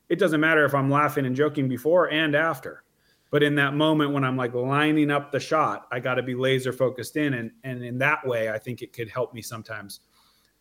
it 0.09 0.19
doesn't 0.19 0.41
matter 0.41 0.65
if 0.65 0.75
I'm 0.75 0.91
laughing 0.91 1.27
and 1.27 1.35
joking 1.35 1.69
before 1.69 2.11
and 2.11 2.35
after. 2.35 2.85
But 3.31 3.43
in 3.43 3.57
that 3.57 3.75
moment 3.75 4.13
when 4.13 4.23
I'm 4.23 4.37
like 4.37 4.55
lining 4.55 5.11
up 5.11 5.33
the 5.33 5.41
shot, 5.41 5.89
I 5.91 5.99
got 5.99 6.15
to 6.15 6.23
be 6.23 6.35
laser 6.35 6.73
focused 6.73 7.17
in. 7.17 7.35
And, 7.35 7.51
and 7.65 7.83
in 7.83 7.99
that 7.99 8.25
way, 8.27 8.51
I 8.51 8.59
think 8.59 8.81
it 8.81 8.93
could 8.93 9.09
help 9.09 9.35
me 9.35 9.43
sometimes 9.43 10.01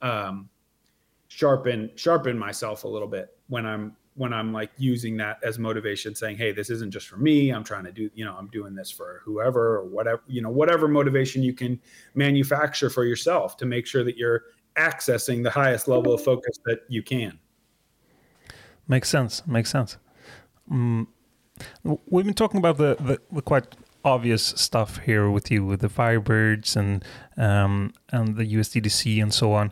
um, 0.01 0.49
sharpen 1.28 1.91
sharpen 1.95 2.38
myself 2.38 2.84
a 2.84 2.88
little 2.88 3.08
bit 3.08 3.36
when 3.47 3.66
I'm 3.66 3.95
when 4.16 4.32
I'm 4.32 4.54
like 4.54 4.70
using 4.78 5.18
that 5.18 5.39
as 5.43 5.58
motivation, 5.58 6.14
saying, 6.14 6.38
"Hey, 6.38 6.51
this 6.51 6.70
isn't 6.70 6.91
just 6.91 7.08
for 7.08 7.18
me. 7.18 7.49
I'm 7.49 7.64
trying 7.64 7.86
to 7.86 7.91
do, 7.91 8.10
you 8.14 8.26
know, 8.26 8.36
I'm 8.38 8.47
doing 8.47 8.76
this 8.76 8.91
for 8.91 9.22
whoever 9.24 9.78
or 9.78 9.86
whatever, 9.86 10.22
you 10.28 10.41
know, 10.41 10.51
whatever 10.51 10.88
motivation 10.88 11.41
you 11.41 11.54
can 11.54 11.80
manufacture 12.14 12.89
for 12.89 13.06
yourself 13.06 13.58
to 13.58 13.66
make 13.66 13.88
sure 13.88 14.04
that 14.04 14.18
you're 14.18 14.43
accessing 14.78 15.43
the 15.43 15.49
highest 15.49 15.88
level 15.88 16.13
of 16.13 16.24
focus 16.24 16.57
that 16.65 16.80
you 16.88 17.03
can." 17.03 17.39
Makes 18.88 19.09
sense. 19.09 19.45
Makes 19.47 19.69
sense. 19.71 19.97
Mm, 20.71 21.07
we've 21.84 22.26
been 22.26 22.34
talking 22.34 22.57
about 22.57 22.78
the, 22.78 22.95
the, 22.99 23.19
the 23.32 23.41
quite 23.41 23.76
obvious 24.05 24.43
stuff 24.43 24.97
here 24.99 25.30
with 25.30 25.49
you, 25.49 25.65
with 25.65 25.80
the 25.82 25.88
Firebirds 25.88 26.76
and 26.76 27.03
um, 27.38 27.93
and 28.09 28.36
the 28.36 28.45
USDGC 28.45 29.21
and 29.21 29.34
so 29.34 29.53
on. 29.53 29.71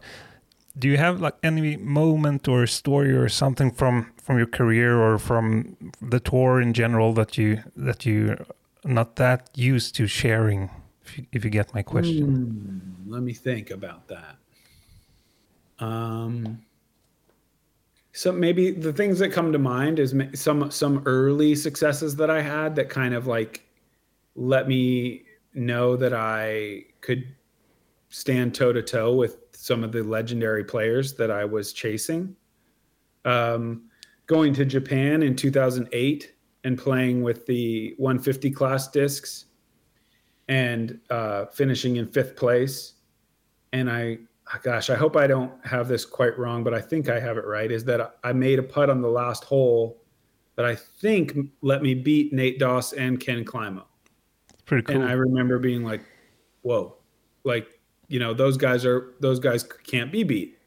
Do 0.77 0.87
you 0.87 0.97
have 0.97 1.19
like 1.19 1.35
any 1.43 1.75
moment 1.75 2.47
or 2.47 2.65
story 2.65 3.11
or 3.11 3.27
something 3.27 3.71
from 3.71 4.13
from 4.21 4.37
your 4.37 4.47
career 4.47 4.97
or 4.99 5.17
from 5.19 5.75
the 6.01 6.19
tour 6.19 6.61
in 6.61 6.73
general 6.73 7.13
that 7.13 7.37
you 7.37 7.63
that 7.75 8.05
you 8.05 8.37
not 8.85 9.17
that 9.17 9.49
used 9.55 9.95
to 9.95 10.07
sharing? 10.07 10.69
If 11.03 11.17
you, 11.17 11.25
if 11.33 11.43
you 11.43 11.49
get 11.49 11.73
my 11.73 11.81
question. 11.81 12.95
Mm, 13.05 13.11
let 13.11 13.23
me 13.23 13.33
think 13.33 13.71
about 13.71 14.07
that. 14.07 14.37
Um, 15.81 16.61
so 18.13 18.31
maybe 18.31 18.71
the 18.71 18.93
things 18.93 19.19
that 19.19 19.29
come 19.29 19.51
to 19.51 19.59
mind 19.59 19.99
is 19.99 20.15
some 20.33 20.69
some 20.71 21.01
early 21.05 21.55
successes 21.55 22.15
that 22.17 22.29
I 22.29 22.41
had 22.41 22.75
that 22.75 22.89
kind 22.89 23.13
of 23.13 23.27
like 23.27 23.65
let 24.35 24.67
me 24.67 25.23
know 25.53 25.95
that 25.97 26.13
I 26.13 26.85
could 27.01 27.35
stand 28.09 28.53
toe 28.53 28.73
to 28.73 28.81
toe 28.81 29.15
with 29.15 29.37
some 29.53 29.83
of 29.83 29.91
the 29.91 30.03
legendary 30.03 30.63
players 30.63 31.13
that 31.13 31.31
I 31.31 31.45
was 31.45 31.73
chasing. 31.73 32.35
Um, 33.25 33.83
going 34.27 34.53
to 34.53 34.65
Japan 34.65 35.23
in 35.23 35.35
2008 35.35 36.33
and 36.63 36.77
playing 36.77 37.21
with 37.21 37.45
the 37.45 37.93
150 37.97 38.51
class 38.51 38.89
discs 38.89 39.45
and 40.47 40.99
uh, 41.09 41.45
finishing 41.47 41.97
in 41.97 42.07
fifth 42.07 42.35
place. 42.35 42.93
And 43.73 43.89
I, 43.89 44.19
gosh, 44.59 44.89
I 44.89 44.95
hope 44.95 45.15
I 45.15 45.27
don't 45.27 45.53
have 45.65 45.87
this 45.87 46.05
quite 46.05 46.37
wrong, 46.37 46.63
but 46.63 46.73
I 46.73 46.81
think 46.81 47.09
I 47.09 47.19
have 47.19 47.37
it 47.37 47.45
right. 47.45 47.71
Is 47.71 47.83
that 47.85 48.17
I 48.23 48.33
made 48.33 48.59
a 48.59 48.63
putt 48.63 48.89
on 48.89 49.01
the 49.01 49.09
last 49.09 49.43
hole 49.43 50.01
that 50.55 50.65
I 50.65 50.75
think 50.75 51.37
let 51.61 51.81
me 51.81 51.93
beat 51.93 52.33
Nate 52.33 52.59
Doss 52.59 52.93
and 52.93 53.19
Ken 53.19 53.43
Climo. 53.43 53.85
Pretty 54.65 54.83
cool. 54.83 54.97
And 54.97 55.05
I 55.05 55.13
remember 55.13 55.59
being 55.59 55.83
like, 55.83 56.01
whoa, 56.61 56.97
like, 57.43 57.79
you 58.07 58.19
know, 58.19 58.33
those 58.33 58.57
guys 58.57 58.85
are, 58.85 59.15
those 59.19 59.39
guys 59.39 59.63
can't 59.63 60.11
be 60.11 60.23
beat. 60.23 60.57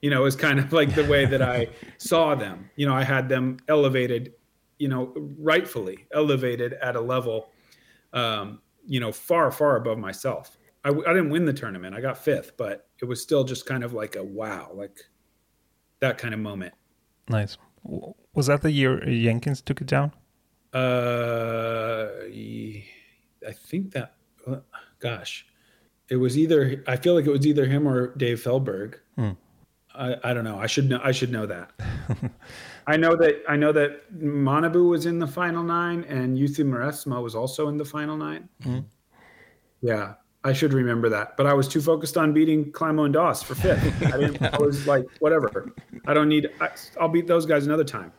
You 0.00 0.10
know, 0.10 0.24
it's 0.24 0.36
kind 0.36 0.58
of 0.58 0.72
like 0.72 0.94
the 0.94 1.04
way 1.04 1.26
that 1.26 1.42
I 1.42 1.68
saw 1.98 2.34
them. 2.34 2.70
You 2.76 2.86
know, 2.86 2.94
I 2.94 3.04
had 3.04 3.28
them 3.28 3.58
elevated, 3.68 4.32
you 4.78 4.88
know, 4.88 5.12
rightfully 5.38 6.06
elevated 6.12 6.74
at 6.74 6.96
a 6.96 7.00
level, 7.00 7.50
um, 8.12 8.60
you 8.86 9.00
know, 9.00 9.12
far, 9.12 9.50
far 9.50 9.76
above 9.76 9.98
myself. 9.98 10.56
I, 10.84 10.88
I 10.88 10.92
didn't 10.92 11.30
win 11.30 11.44
the 11.44 11.52
tournament. 11.52 11.94
I 11.94 12.00
got 12.00 12.18
fifth, 12.18 12.56
but 12.56 12.88
it 13.02 13.08
was 13.08 13.20
still 13.20 13.42
just 13.42 13.66
kind 13.66 13.82
of 13.82 13.92
like 13.92 14.14
a 14.16 14.22
wow, 14.22 14.70
like 14.72 15.04
that 15.98 16.16
kind 16.16 16.32
of 16.32 16.40
moment. 16.40 16.72
Nice. 17.28 17.58
Was 18.32 18.46
that 18.46 18.62
the 18.62 18.70
year 18.70 19.00
Jenkins 19.04 19.60
took 19.60 19.80
it 19.80 19.88
down? 19.88 20.12
Uh, 20.72 22.08
I 22.26 23.52
think 23.52 23.92
that, 23.92 24.14
uh, 24.46 24.60
gosh, 25.00 25.44
it 26.08 26.16
was 26.16 26.38
either. 26.38 26.82
I 26.86 26.96
feel 26.96 27.14
like 27.14 27.26
it 27.26 27.30
was 27.30 27.46
either 27.46 27.66
him 27.66 27.88
or 27.88 28.14
Dave 28.16 28.40
Feldberg. 28.40 28.94
Hmm. 29.16 29.30
I, 29.94 30.16
I 30.24 30.32
don't 30.32 30.44
know. 30.44 30.58
I 30.58 30.66
should 30.66 30.88
know. 30.88 31.00
I 31.02 31.12
should 31.12 31.32
know 31.32 31.44
that. 31.46 31.72
I 32.86 32.96
know 32.96 33.16
that. 33.16 33.42
I 33.48 33.56
know 33.56 33.72
that 33.72 34.12
Manabu 34.14 34.88
was 34.88 35.06
in 35.06 35.18
the 35.18 35.26
final 35.26 35.62
nine, 35.62 36.04
and 36.04 36.38
Yuthi 36.38 36.64
Maresma 36.64 37.22
was 37.22 37.34
also 37.34 37.68
in 37.68 37.76
the 37.76 37.84
final 37.84 38.16
nine. 38.16 38.48
Mhm. 38.62 38.84
Yeah, 39.82 40.14
I 40.44 40.52
should 40.52 40.72
remember 40.72 41.08
that. 41.08 41.36
But 41.36 41.46
I 41.46 41.54
was 41.54 41.68
too 41.68 41.80
focused 41.80 42.16
on 42.16 42.32
beating 42.32 42.72
Climo 42.72 43.04
and 43.04 43.14
Doss 43.14 43.42
for 43.42 43.54
fifth. 43.54 44.02
I 44.12 44.16
didn't. 44.18 44.42
I 44.54 44.58
was 44.58 44.86
like, 44.86 45.06
whatever. 45.20 45.72
I 46.06 46.14
don't 46.14 46.28
need. 46.28 46.50
I, 46.60 46.68
I'll 47.00 47.08
beat 47.08 47.26
those 47.28 47.46
guys 47.46 47.66
another 47.66 47.84
time. 47.84 48.12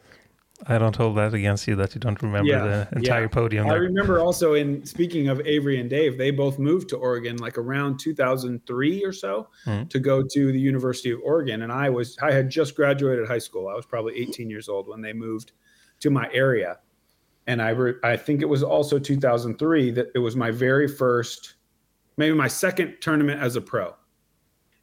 I 0.68 0.78
don't 0.78 0.96
hold 0.96 1.18
that 1.18 1.34
against 1.34 1.68
you 1.68 1.76
that 1.76 1.94
you 1.94 2.00
don't 2.00 2.22
remember 2.22 2.50
Yeah, 2.50 2.86
the 2.90 2.98
entire 3.00 3.24
yeah. 3.24 3.28
podium. 3.28 3.68
I 3.70 3.74
remember 3.74 4.22
also 4.22 4.54
in 4.54 4.86
speaking 4.86 5.28
of 5.28 5.42
Avery 5.46 5.82
and 5.82 5.90
Dave, 5.90 6.18
they 6.18 6.32
both 6.32 6.58
moved 6.58 6.88
to 6.90 6.96
Oregon 6.96 7.36
like 7.38 7.58
around 7.58 8.00
2003 8.00 9.04
or 9.04 9.12
so 9.12 9.50
Mhm. 9.66 9.90
to 9.90 10.00
go 10.00 10.24
to 10.24 10.52
the 10.54 10.60
University 10.60 11.12
of 11.12 11.20
Oregon, 11.26 11.64
and 11.64 11.72
I 11.72 11.90
was 11.90 12.18
I 12.22 12.32
had 12.32 12.50
just 12.50 12.76
graduated 12.78 13.28
high 13.28 13.40
school. 13.40 13.68
I 13.68 13.74
was 13.74 13.86
probably 13.86 14.18
18 14.18 14.50
years 14.50 14.70
old 14.70 14.88
when 14.88 15.02
they 15.02 15.12
moved 15.12 15.52
to 16.00 16.10
my 16.10 16.30
area, 16.32 16.78
and 17.48 17.62
I 17.62 17.70
re- 17.72 17.96
I 18.02 18.16
think 18.16 18.42
it 18.42 18.48
was 18.48 18.64
also 18.64 19.00
2003 19.00 19.92
that 19.92 20.12
it 20.16 20.20
was 20.20 20.38
my 20.38 20.52
very 20.52 20.88
first, 20.88 21.56
maybe 22.18 22.36
my 22.36 22.48
second 22.48 22.98
tournament 23.02 23.42
as 23.42 23.56
a 23.56 23.62
pro, 23.62 23.94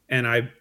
and 0.09 0.27
I 0.27 0.51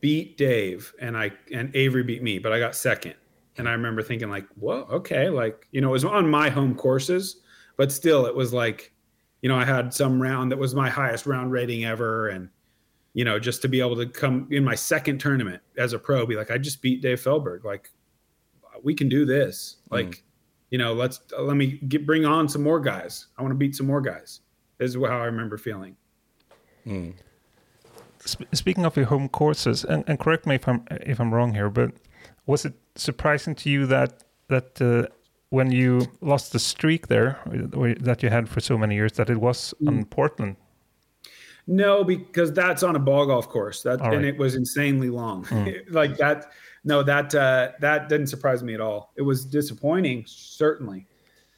beat 0.00 0.36
Dave 0.36 0.92
and 1.00 1.16
I 1.16 1.32
and 1.52 1.74
Avery 1.74 2.02
beat 2.02 2.22
me, 2.22 2.38
but 2.38 2.52
I 2.52 2.58
got 2.58 2.76
second. 2.76 3.14
And 3.58 3.68
I 3.68 3.72
remember 3.72 4.02
thinking 4.02 4.28
like, 4.28 4.46
whoa, 4.56 4.86
okay, 4.90 5.28
like 5.28 5.66
you 5.72 5.80
know, 5.80 5.88
it 5.88 5.92
was 5.92 6.04
on 6.04 6.28
my 6.28 6.50
home 6.50 6.74
courses, 6.74 7.40
but 7.76 7.90
still, 7.90 8.26
it 8.26 8.34
was 8.34 8.52
like, 8.52 8.92
you 9.42 9.48
know, 9.48 9.56
I 9.56 9.64
had 9.64 9.94
some 9.94 10.20
round 10.20 10.52
that 10.52 10.58
was 10.58 10.74
my 10.74 10.90
highest 10.90 11.26
round 11.26 11.52
rating 11.52 11.84
ever, 11.84 12.28
and 12.28 12.48
you 13.14 13.24
know, 13.24 13.38
just 13.38 13.62
to 13.62 13.68
be 13.68 13.80
able 13.80 13.96
to 13.96 14.06
come 14.06 14.46
in 14.50 14.62
my 14.62 14.74
second 14.74 15.18
tournament 15.18 15.62
as 15.78 15.94
a 15.94 15.98
pro, 15.98 16.26
be 16.26 16.36
like, 16.36 16.50
I 16.50 16.58
just 16.58 16.82
beat 16.82 17.00
Dave 17.00 17.20
Feldberg, 17.20 17.64
like 17.64 17.90
we 18.82 18.94
can 18.94 19.08
do 19.08 19.24
this, 19.24 19.76
like, 19.90 20.06
mm. 20.06 20.22
you 20.70 20.78
know, 20.78 20.92
let's 20.92 21.20
let 21.38 21.56
me 21.56 21.80
get 21.88 22.06
bring 22.06 22.24
on 22.24 22.48
some 22.48 22.62
more 22.62 22.78
guys. 22.78 23.28
I 23.38 23.42
want 23.42 23.52
to 23.52 23.56
beat 23.56 23.74
some 23.74 23.86
more 23.86 24.02
guys. 24.02 24.40
This 24.78 24.94
is 24.94 24.96
how 24.96 25.20
I 25.20 25.24
remember 25.24 25.56
feeling. 25.56 25.96
Mm. 26.86 27.14
Sp- 28.24 28.50
speaking 28.52 28.84
of 28.84 28.96
your 28.96 29.06
home 29.06 29.28
courses, 29.28 29.84
and, 29.84 30.04
and 30.06 30.18
correct 30.18 30.46
me 30.46 30.56
if 30.56 30.68
I'm 30.68 30.84
if 30.90 31.20
I'm 31.20 31.32
wrong 31.32 31.54
here, 31.54 31.70
but 31.70 31.92
was 32.46 32.64
it 32.64 32.74
surprising 32.94 33.54
to 33.56 33.70
you 33.70 33.86
that 33.86 34.24
that 34.48 34.80
uh, 34.80 35.08
when 35.50 35.70
you 35.70 36.06
lost 36.20 36.52
the 36.52 36.58
streak 36.58 37.08
there 37.08 37.38
that 38.00 38.22
you 38.22 38.30
had 38.30 38.48
for 38.48 38.60
so 38.60 38.76
many 38.76 38.94
years 38.94 39.12
that 39.12 39.30
it 39.30 39.38
was 39.38 39.74
on 39.86 40.04
Portland? 40.04 40.56
No, 41.66 42.04
because 42.04 42.52
that's 42.52 42.82
on 42.82 42.94
a 42.94 42.98
ball 42.98 43.26
golf 43.26 43.48
course. 43.48 43.82
That 43.82 44.00
All 44.00 44.14
and 44.14 44.24
it 44.24 44.38
was 44.38 44.54
insanely 44.54 45.10
long. 45.10 45.46
like 45.90 46.16
that. 46.18 46.52
No, 46.84 47.02
that 47.02 47.34
uh, 47.34 47.72
that 47.80 48.08
didn't 48.08 48.28
surprise 48.28 48.62
me 48.62 48.74
at 48.74 48.80
all. 48.80 49.12
It 49.16 49.22
was 49.22 49.44
disappointing, 49.44 50.24
certainly, 50.26 51.06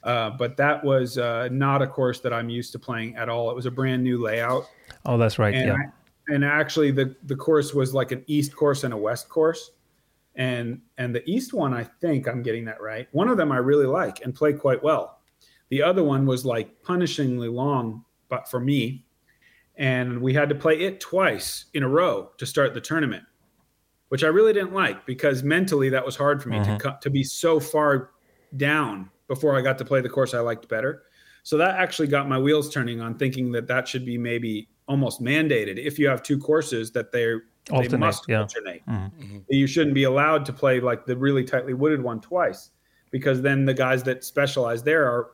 uh, 0.08 0.30
but 0.30 0.56
that 0.56 0.82
was 0.82 1.18
uh, 1.18 1.48
not 1.52 1.82
a 1.82 1.86
course 1.86 2.20
that 2.20 2.32
I'm 2.32 2.48
used 2.48 2.72
to 2.72 2.78
playing 2.78 3.14
at 3.16 3.28
all. 3.28 3.50
It 3.50 3.54
was 3.56 3.66
a 3.66 3.70
brand 3.70 4.02
new 4.02 4.16
layout, 4.18 4.64
Oh, 5.04 5.18
that's 5.18 5.38
right. 5.38 5.54
and 5.54 5.66
yeah. 5.68 5.74
I, 5.74 6.32
and 6.34 6.44
actually 6.44 6.90
the 6.90 7.14
the 7.24 7.36
course 7.36 7.74
was 7.74 7.92
like 7.94 8.10
an 8.12 8.24
east 8.26 8.56
course 8.56 8.84
and 8.84 8.92
a 8.94 8.96
west 8.96 9.28
course, 9.28 9.70
and 10.34 10.80
and 10.96 11.14
the 11.14 11.22
east 11.30 11.52
one 11.52 11.74
I 11.74 11.84
think 11.84 12.26
I'm 12.26 12.42
getting 12.42 12.64
that 12.66 12.80
right. 12.80 13.06
One 13.12 13.28
of 13.28 13.36
them 13.36 13.52
I 13.52 13.58
really 13.58 13.86
like 13.86 14.22
and 14.24 14.34
play 14.34 14.52
quite 14.54 14.82
well. 14.82 15.20
The 15.70 15.82
other 15.82 16.02
one 16.02 16.24
was 16.26 16.44
like 16.46 16.82
punishingly 16.82 17.52
long, 17.52 18.04
but 18.30 18.48
for 18.48 18.60
me, 18.60 19.04
and 19.76 20.20
we 20.22 20.32
had 20.32 20.48
to 20.48 20.54
play 20.54 20.80
it 20.80 21.00
twice 21.00 21.66
in 21.74 21.82
a 21.82 21.88
row 21.88 22.30
to 22.38 22.46
start 22.46 22.72
the 22.72 22.80
tournament, 22.80 23.24
which 24.08 24.24
I 24.24 24.28
really 24.28 24.52
didn't 24.54 24.72
like 24.72 25.04
because 25.06 25.42
mentally 25.42 25.90
that 25.90 26.04
was 26.04 26.16
hard 26.16 26.42
for 26.42 26.48
me 26.48 26.58
to 26.64 26.70
Mhm. 26.70 26.80
co- 26.80 26.96
to 27.02 27.10
be 27.10 27.22
so 27.22 27.60
far 27.60 28.10
down 28.56 29.10
before 29.28 29.56
I 29.56 29.60
got 29.60 29.78
to 29.78 29.84
play 29.84 30.00
the 30.00 30.08
course 30.08 30.34
I 30.34 30.40
liked 30.40 30.68
better. 30.68 31.04
So 31.44 31.56
that 31.58 31.76
actually 31.76 32.08
got 32.08 32.28
my 32.28 32.38
wheels 32.38 32.68
turning 32.72 33.00
on 33.00 33.16
thinking 33.16 33.52
that 33.52 33.68
that 33.68 33.86
should 33.86 34.04
be 34.04 34.18
maybe 34.18 34.68
almost 34.88 35.22
mandated 35.22 35.78
if 35.78 35.98
you 35.98 36.08
have 36.08 36.22
two 36.22 36.38
courses 36.38 36.90
that 36.92 37.12
they're 37.12 37.42
they 37.70 37.96
must 37.96 38.24
yeah. 38.28 38.40
alternate. 38.40 38.84
Mm-hmm. 38.86 39.22
Mm-hmm. 39.22 39.38
You 39.48 39.66
shouldn't 39.66 39.94
be 39.94 40.04
allowed 40.04 40.46
to 40.46 40.52
play 40.52 40.80
like 40.80 41.04
the 41.04 41.16
really 41.16 41.44
tightly 41.44 41.74
wooded 41.74 42.02
one 42.02 42.20
twice 42.20 42.70
because 43.10 43.42
then 43.42 43.64
the 43.64 43.74
guys 43.74 44.02
that 44.04 44.24
specialize 44.24 44.82
there 44.82 45.06
are 45.06 45.30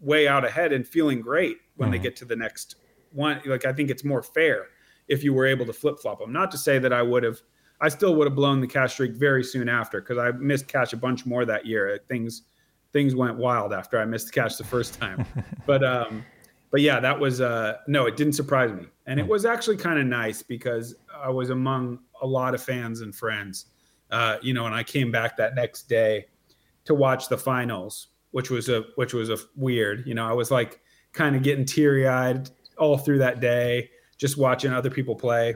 way 0.00 0.28
out 0.28 0.44
ahead 0.44 0.72
and 0.72 0.86
feeling 0.86 1.20
great 1.20 1.58
when 1.76 1.90
they 1.90 1.96
mm-hmm. 1.96 2.04
get 2.04 2.16
to 2.16 2.24
the 2.24 2.36
next 2.36 2.76
one. 3.12 3.40
Like 3.46 3.64
I 3.64 3.72
think 3.72 3.90
it's 3.90 4.04
more 4.04 4.22
fair 4.22 4.66
if 5.08 5.24
you 5.24 5.32
were 5.32 5.46
able 5.46 5.66
to 5.66 5.72
flip 5.72 5.98
flop 6.00 6.20
them. 6.20 6.32
Not 6.32 6.50
to 6.50 6.58
say 6.58 6.78
that 6.78 6.92
I 6.92 7.02
would 7.02 7.22
have, 7.22 7.40
I 7.80 7.88
still 7.88 8.14
would 8.16 8.26
have 8.26 8.34
blown 8.34 8.60
the 8.60 8.66
cash 8.66 8.92
streak 8.94 9.12
very 9.12 9.44
soon 9.44 9.68
after 9.68 10.00
because 10.00 10.18
I 10.18 10.32
missed 10.32 10.68
cash 10.68 10.92
a 10.92 10.96
bunch 10.96 11.26
more 11.26 11.44
that 11.44 11.66
year. 11.66 12.00
Things 12.08 12.42
things 12.92 13.14
went 13.14 13.36
wild 13.36 13.72
after 13.72 13.98
I 13.98 14.04
missed 14.04 14.32
cash 14.32 14.56
the 14.56 14.64
first 14.64 14.98
time. 14.98 15.24
but 15.66 15.84
um, 15.84 16.24
but 16.70 16.80
yeah, 16.80 17.00
that 17.00 17.18
was 17.18 17.40
uh, 17.40 17.78
no, 17.86 18.06
it 18.06 18.16
didn't 18.16 18.34
surprise 18.34 18.72
me, 18.72 18.86
and 19.06 19.18
it 19.18 19.26
was 19.26 19.44
actually 19.44 19.76
kind 19.76 19.98
of 19.98 20.06
nice 20.06 20.42
because 20.42 20.96
I 21.14 21.30
was 21.30 21.50
among 21.50 22.00
a 22.22 22.26
lot 22.26 22.54
of 22.54 22.62
fans 22.62 23.00
and 23.00 23.14
friends. 23.14 23.66
Uh, 24.10 24.36
you 24.40 24.54
know, 24.54 24.66
and 24.66 24.74
I 24.74 24.82
came 24.82 25.10
back 25.10 25.36
that 25.36 25.54
next 25.54 25.88
day 25.88 26.26
to 26.86 26.94
watch 26.94 27.28
the 27.28 27.38
finals, 27.38 28.08
which 28.30 28.50
was 28.50 28.68
a 28.68 28.84
which 28.96 29.14
was 29.14 29.30
a 29.30 29.38
weird. 29.56 30.06
You 30.06 30.14
know, 30.14 30.26
I 30.26 30.32
was 30.32 30.50
like 30.50 30.80
kind 31.12 31.36
of 31.36 31.42
getting 31.42 31.64
teary 31.64 32.06
eyed 32.06 32.50
all 32.76 32.98
through 32.98 33.18
that 33.18 33.40
day, 33.40 33.90
just 34.16 34.36
watching 34.36 34.72
other 34.72 34.90
people 34.90 35.14
play. 35.14 35.54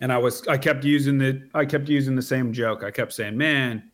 And 0.00 0.12
I 0.12 0.18
was 0.18 0.46
I 0.48 0.58
kept 0.58 0.84
using 0.84 1.18
the 1.18 1.48
I 1.54 1.64
kept 1.64 1.88
using 1.88 2.16
the 2.16 2.22
same 2.22 2.52
joke. 2.52 2.82
I 2.82 2.90
kept 2.90 3.12
saying, 3.12 3.36
"Man, 3.36 3.91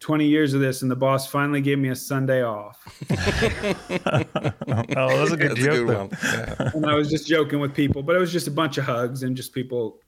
20 0.00 0.26
years 0.26 0.54
of 0.54 0.60
this, 0.60 0.82
and 0.82 0.90
the 0.90 0.96
boss 0.96 1.26
finally 1.26 1.60
gave 1.60 1.78
me 1.78 1.90
a 1.90 1.96
Sunday 1.96 2.42
off." 2.42 2.78
Oh, 4.96 5.16
that's 5.16 5.32
a 5.32 5.36
good 5.36 5.50
That's 5.50 5.60
a 5.60 5.64
joke. 5.64 5.86
good 5.86 5.86
one. 5.86 6.10
Yeah. 6.22 6.70
and 6.74 6.86
I 6.86 6.94
was 6.94 7.10
just 7.10 7.26
joking 7.26 7.60
with 7.60 7.74
people, 7.74 8.02
but 8.02 8.16
it 8.16 8.18
was 8.18 8.32
just 8.32 8.46
a 8.46 8.50
bunch 8.50 8.78
of 8.78 8.84
hugs 8.84 9.22
and 9.22 9.36
just 9.36 9.52
people 9.52 9.98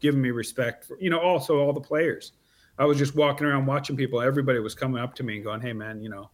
giving 0.00 0.20
me 0.20 0.30
respect 0.30 0.84
for, 0.84 0.96
you 1.00 1.10
know, 1.10 1.18
also 1.20 1.58
all 1.58 1.72
the 1.72 1.80
players. 1.80 2.32
I 2.78 2.84
was 2.84 2.96
just 2.98 3.14
walking 3.14 3.46
around 3.46 3.66
watching 3.66 3.96
people. 3.96 4.20
Everybody 4.20 4.58
was 4.58 4.74
coming 4.74 5.02
up 5.02 5.14
to 5.16 5.22
me 5.22 5.36
and 5.36 5.44
going, 5.44 5.60
"Hey, 5.60 5.72
man, 5.72 6.00
you 6.02 6.08
know, 6.08 6.30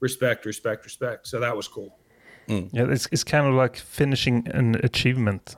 respect, 0.00 0.44
respect, 0.44 0.84
respect." 0.84 1.26
So 1.28 1.38
that 1.40 1.56
was 1.56 1.68
cool. 1.68 1.96
Mm. 2.48 2.70
Yeah, 2.72 2.90
it's 2.90 3.06
it's 3.12 3.24
kind 3.24 3.46
of 3.46 3.54
like 3.54 3.76
finishing 3.76 4.46
an 4.52 4.74
achievement, 4.82 5.54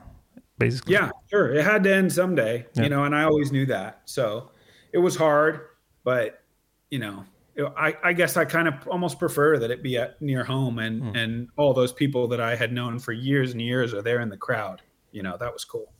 basically. 0.58 0.94
Yeah, 0.94 1.10
sure. 1.30 1.54
It 1.54 1.64
had 1.64 1.82
to 1.84 1.94
end 1.94 2.12
someday, 2.12 2.66
Yeah. 2.74 2.82
you 2.84 2.88
know, 2.90 3.04
and 3.04 3.14
I 3.14 3.24
always 3.24 3.52
knew 3.52 3.66
that. 3.66 4.02
So 4.04 4.50
it 4.92 4.98
was 4.98 5.16
hard, 5.16 5.60
but 6.04 6.42
you 6.90 6.98
know, 6.98 7.24
I, 7.76 7.96
I 8.02 8.12
guess 8.12 8.36
I 8.36 8.44
kind 8.44 8.68
of 8.68 8.86
almost 8.88 9.18
prefer 9.18 9.58
that 9.58 9.70
it 9.70 9.82
be 9.82 9.96
at 9.96 10.20
near 10.22 10.44
home 10.44 10.78
and 10.78 11.16
and 11.16 11.48
all 11.56 11.74
those 11.74 11.92
people 11.92 12.28
that 12.28 12.40
I 12.40 12.54
had 12.54 12.72
known 12.72 12.98
for 12.98 13.12
years 13.12 13.52
and 13.52 13.60
years 13.60 13.92
are 13.94 14.02
there 14.02 14.20
in 14.20 14.28
the 14.28 14.36
crowd. 14.36 14.82
You 15.10 15.22
know, 15.22 15.36
that 15.38 15.52
was 15.52 15.64
cool. 15.64 15.92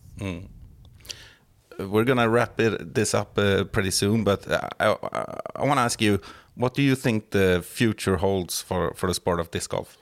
We're 1.79 2.05
gonna 2.05 2.29
wrap 2.29 2.61
it, 2.61 2.95
this 2.95 3.15
up 3.15 3.39
uh, 3.39 3.65
pretty 3.65 3.91
soon, 3.91 4.25
but 4.25 4.51
I, 4.51 4.97
I, 5.03 5.41
I 5.57 5.65
want 5.65 5.79
to 5.79 5.83
ask 5.83 6.01
you, 6.01 6.21
what 6.55 6.75
do 6.75 6.83
you 6.83 6.97
think 6.97 7.31
the 7.31 7.63
future 7.65 8.17
holds 8.17 8.63
for 8.63 8.93
for 8.95 9.07
the 9.07 9.15
sport 9.15 9.41
of 9.41 9.51
disc 9.51 9.71
golf? 9.71 9.97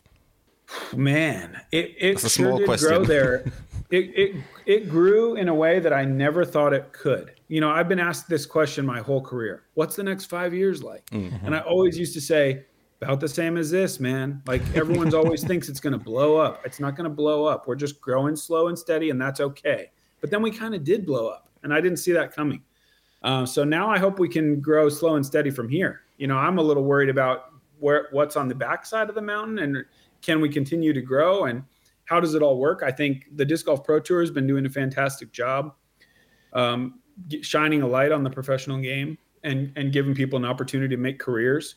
Man, 0.94 1.60
it 1.70 1.94
it 1.98 2.16
a 2.16 2.20
sure 2.20 2.28
small 2.28 2.58
did 2.58 2.66
question. 2.66 2.88
grow 2.88 3.04
there. 3.04 3.52
it, 3.90 4.10
it 4.14 4.36
it 4.66 4.88
grew 4.88 5.36
in 5.36 5.48
a 5.48 5.54
way 5.54 5.78
that 5.80 5.92
I 5.92 6.04
never 6.04 6.44
thought 6.44 6.72
it 6.72 6.92
could. 6.92 7.32
You 7.48 7.60
know, 7.60 7.70
I've 7.70 7.88
been 7.88 8.00
asked 8.00 8.28
this 8.28 8.46
question 8.46 8.84
my 8.84 9.00
whole 9.00 9.20
career. 9.20 9.64
What's 9.74 9.96
the 9.96 10.02
next 10.02 10.26
five 10.26 10.52
years 10.52 10.82
like? 10.82 11.04
And 11.44 11.54
I 11.54 11.60
always 11.60 11.98
used 11.98 12.14
to 12.14 12.20
say, 12.20 12.64
about 13.02 13.20
the 13.20 13.28
same 13.28 13.56
as 13.56 13.70
this, 13.70 14.00
man. 14.00 14.42
Like 14.46 14.62
everyone's 14.74 15.14
always 15.20 15.44
thinks 15.44 15.68
it's 15.68 15.80
going 15.80 15.92
to 15.92 15.98
blow 15.98 16.36
up. 16.36 16.62
It's 16.64 16.80
not 16.80 16.96
going 16.96 17.08
to 17.08 17.14
blow 17.14 17.44
up. 17.44 17.66
We're 17.66 17.76
just 17.76 18.00
growing 18.00 18.36
slow 18.36 18.68
and 18.68 18.78
steady, 18.78 19.10
and 19.10 19.20
that's 19.20 19.40
okay. 19.40 19.90
But 20.20 20.30
then 20.30 20.42
we 20.42 20.50
kind 20.50 20.74
of 20.74 20.84
did 20.84 21.06
blow 21.06 21.28
up, 21.28 21.50
and 21.62 21.72
I 21.72 21.80
didn't 21.80 21.98
see 21.98 22.12
that 22.12 22.34
coming. 22.34 22.62
Uh, 23.22 23.44
so 23.44 23.64
now 23.64 23.90
I 23.90 23.98
hope 23.98 24.18
we 24.18 24.28
can 24.28 24.60
grow 24.60 24.88
slow 24.88 25.16
and 25.16 25.24
steady 25.24 25.50
from 25.50 25.68
here. 25.68 26.02
You 26.16 26.26
know, 26.26 26.36
I'm 26.36 26.58
a 26.58 26.62
little 26.62 26.84
worried 26.84 27.08
about 27.08 27.52
where 27.78 28.08
what's 28.12 28.36
on 28.36 28.48
the 28.48 28.54
backside 28.54 29.08
of 29.08 29.14
the 29.14 29.22
mountain 29.22 29.58
and 29.58 29.84
can 30.22 30.40
we 30.40 30.48
continue 30.48 30.92
to 30.92 31.02
grow 31.02 31.44
and 31.44 31.62
how 32.06 32.20
does 32.20 32.34
it 32.34 32.42
all 32.42 32.58
work? 32.58 32.82
I 32.84 32.90
think 32.90 33.26
the 33.34 33.44
Disc 33.44 33.66
Golf 33.66 33.84
Pro 33.84 34.00
Tour 34.00 34.20
has 34.20 34.30
been 34.30 34.46
doing 34.46 34.64
a 34.66 34.70
fantastic 34.70 35.32
job 35.32 35.74
um, 36.52 37.00
shining 37.42 37.82
a 37.82 37.86
light 37.86 38.12
on 38.12 38.24
the 38.24 38.30
professional 38.30 38.78
game 38.78 39.18
and 39.44 39.72
and 39.76 39.92
giving 39.92 40.14
people 40.14 40.36
an 40.36 40.44
opportunity 40.44 40.94
to 40.96 41.00
make 41.00 41.18
careers. 41.18 41.76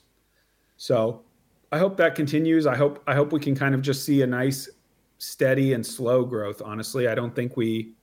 So 0.77 1.23
I 1.71 1.77
hope 1.77 1.97
that 1.97 2.15
continues. 2.15 2.65
I 2.65 2.75
hope 2.75 3.03
I 3.05 3.13
hope 3.13 3.31
we 3.31 3.39
can 3.39 3.55
kind 3.55 3.75
of 3.75 3.81
just 3.81 4.05
see 4.05 4.21
a 4.21 4.27
nice, 4.27 4.69
steady 5.17 5.73
and 5.73 5.85
slow 5.85 6.25
growth. 6.25 6.61
Honestly, 6.63 7.07
I 7.07 7.15
don't 7.15 7.35
think 7.35 7.57
we. 7.57 7.93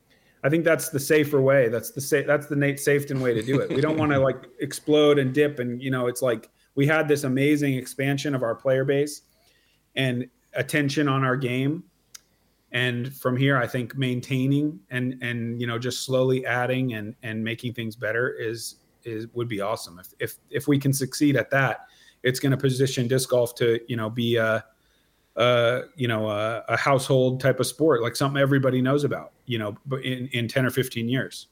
I 0.44 0.48
think 0.48 0.64
that's 0.64 0.90
the 0.90 1.00
safer 1.00 1.40
way. 1.40 1.68
That's 1.68 1.90
the 1.90 2.00
sa- 2.00 2.22
that's 2.26 2.46
the 2.46 2.54
Nate 2.54 2.76
Safeton 2.76 3.20
way 3.20 3.34
to 3.34 3.42
do 3.42 3.58
it. 3.60 3.70
We 3.70 3.80
don't 3.80 3.96
want 3.96 4.12
to 4.12 4.20
like 4.20 4.44
explode 4.60 5.18
and 5.18 5.34
dip, 5.34 5.58
and 5.58 5.82
you 5.82 5.90
know, 5.90 6.06
it's 6.06 6.22
like 6.22 6.50
we 6.74 6.86
had 6.86 7.08
this 7.08 7.24
amazing 7.24 7.74
expansion 7.74 8.34
of 8.34 8.42
our 8.42 8.54
player 8.54 8.84
base 8.84 9.22
and 9.96 10.28
attention 10.54 11.08
on 11.08 11.24
our 11.24 11.36
game, 11.36 11.82
and 12.72 13.14
from 13.14 13.36
here, 13.36 13.56
I 13.56 13.66
think 13.66 13.96
maintaining 13.96 14.80
and 14.90 15.18
and 15.22 15.60
you 15.60 15.66
know 15.66 15.78
just 15.78 16.04
slowly 16.04 16.44
adding 16.46 16.94
and 16.94 17.14
and 17.22 17.42
making 17.42 17.74
things 17.74 17.96
better 17.96 18.30
is 18.30 18.76
is 19.04 19.26
would 19.34 19.48
be 19.48 19.60
awesome. 19.60 19.98
If 19.98 20.08
if 20.18 20.36
if 20.50 20.68
we 20.68 20.78
can 20.78 20.92
succeed 20.92 21.36
at 21.36 21.50
that, 21.50 21.86
it's 22.22 22.40
going 22.40 22.50
to 22.50 22.56
position 22.56 23.08
disc 23.08 23.30
golf 23.30 23.54
to 23.56 23.80
you 23.88 23.96
know 23.96 24.10
be 24.10 24.36
a 24.36 24.64
uh, 25.36 25.82
you 25.96 26.08
know, 26.08 26.30
a, 26.30 26.64
a 26.68 26.76
household 26.76 27.40
type 27.40 27.60
of 27.60 27.66
sport, 27.66 28.02
like 28.02 28.16
something 28.16 28.40
everybody 28.40 28.80
knows 28.80 29.04
about, 29.04 29.32
you 29.44 29.58
know, 29.58 29.76
but 29.84 30.02
in, 30.02 30.28
in 30.28 30.48
10 30.48 30.64
or 30.64 30.70
15 30.70 31.08
years. 31.08 31.48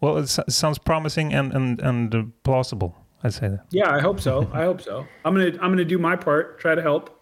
Well, 0.00 0.16
it, 0.18 0.28
sounds 0.28 0.78
promising 0.78 1.34
and 1.34 1.52
and 1.52 1.80
and 1.80 2.14
uh, 2.14 2.22
plausible. 2.44 2.96
I'd 3.24 3.34
say 3.34 3.48
that. 3.48 3.66
Yeah, 3.70 3.90
I 3.92 3.98
hope 3.98 4.20
so. 4.20 4.48
I 4.52 4.62
hope 4.62 4.80
so. 4.80 5.06
I'm 5.24 5.34
going 5.34 5.52
to, 5.52 5.58
I'm 5.60 5.68
going 5.68 5.78
to 5.78 5.84
do 5.84 5.98
my 5.98 6.14
part, 6.14 6.60
try 6.60 6.76
to 6.76 6.82
help. 6.82 7.20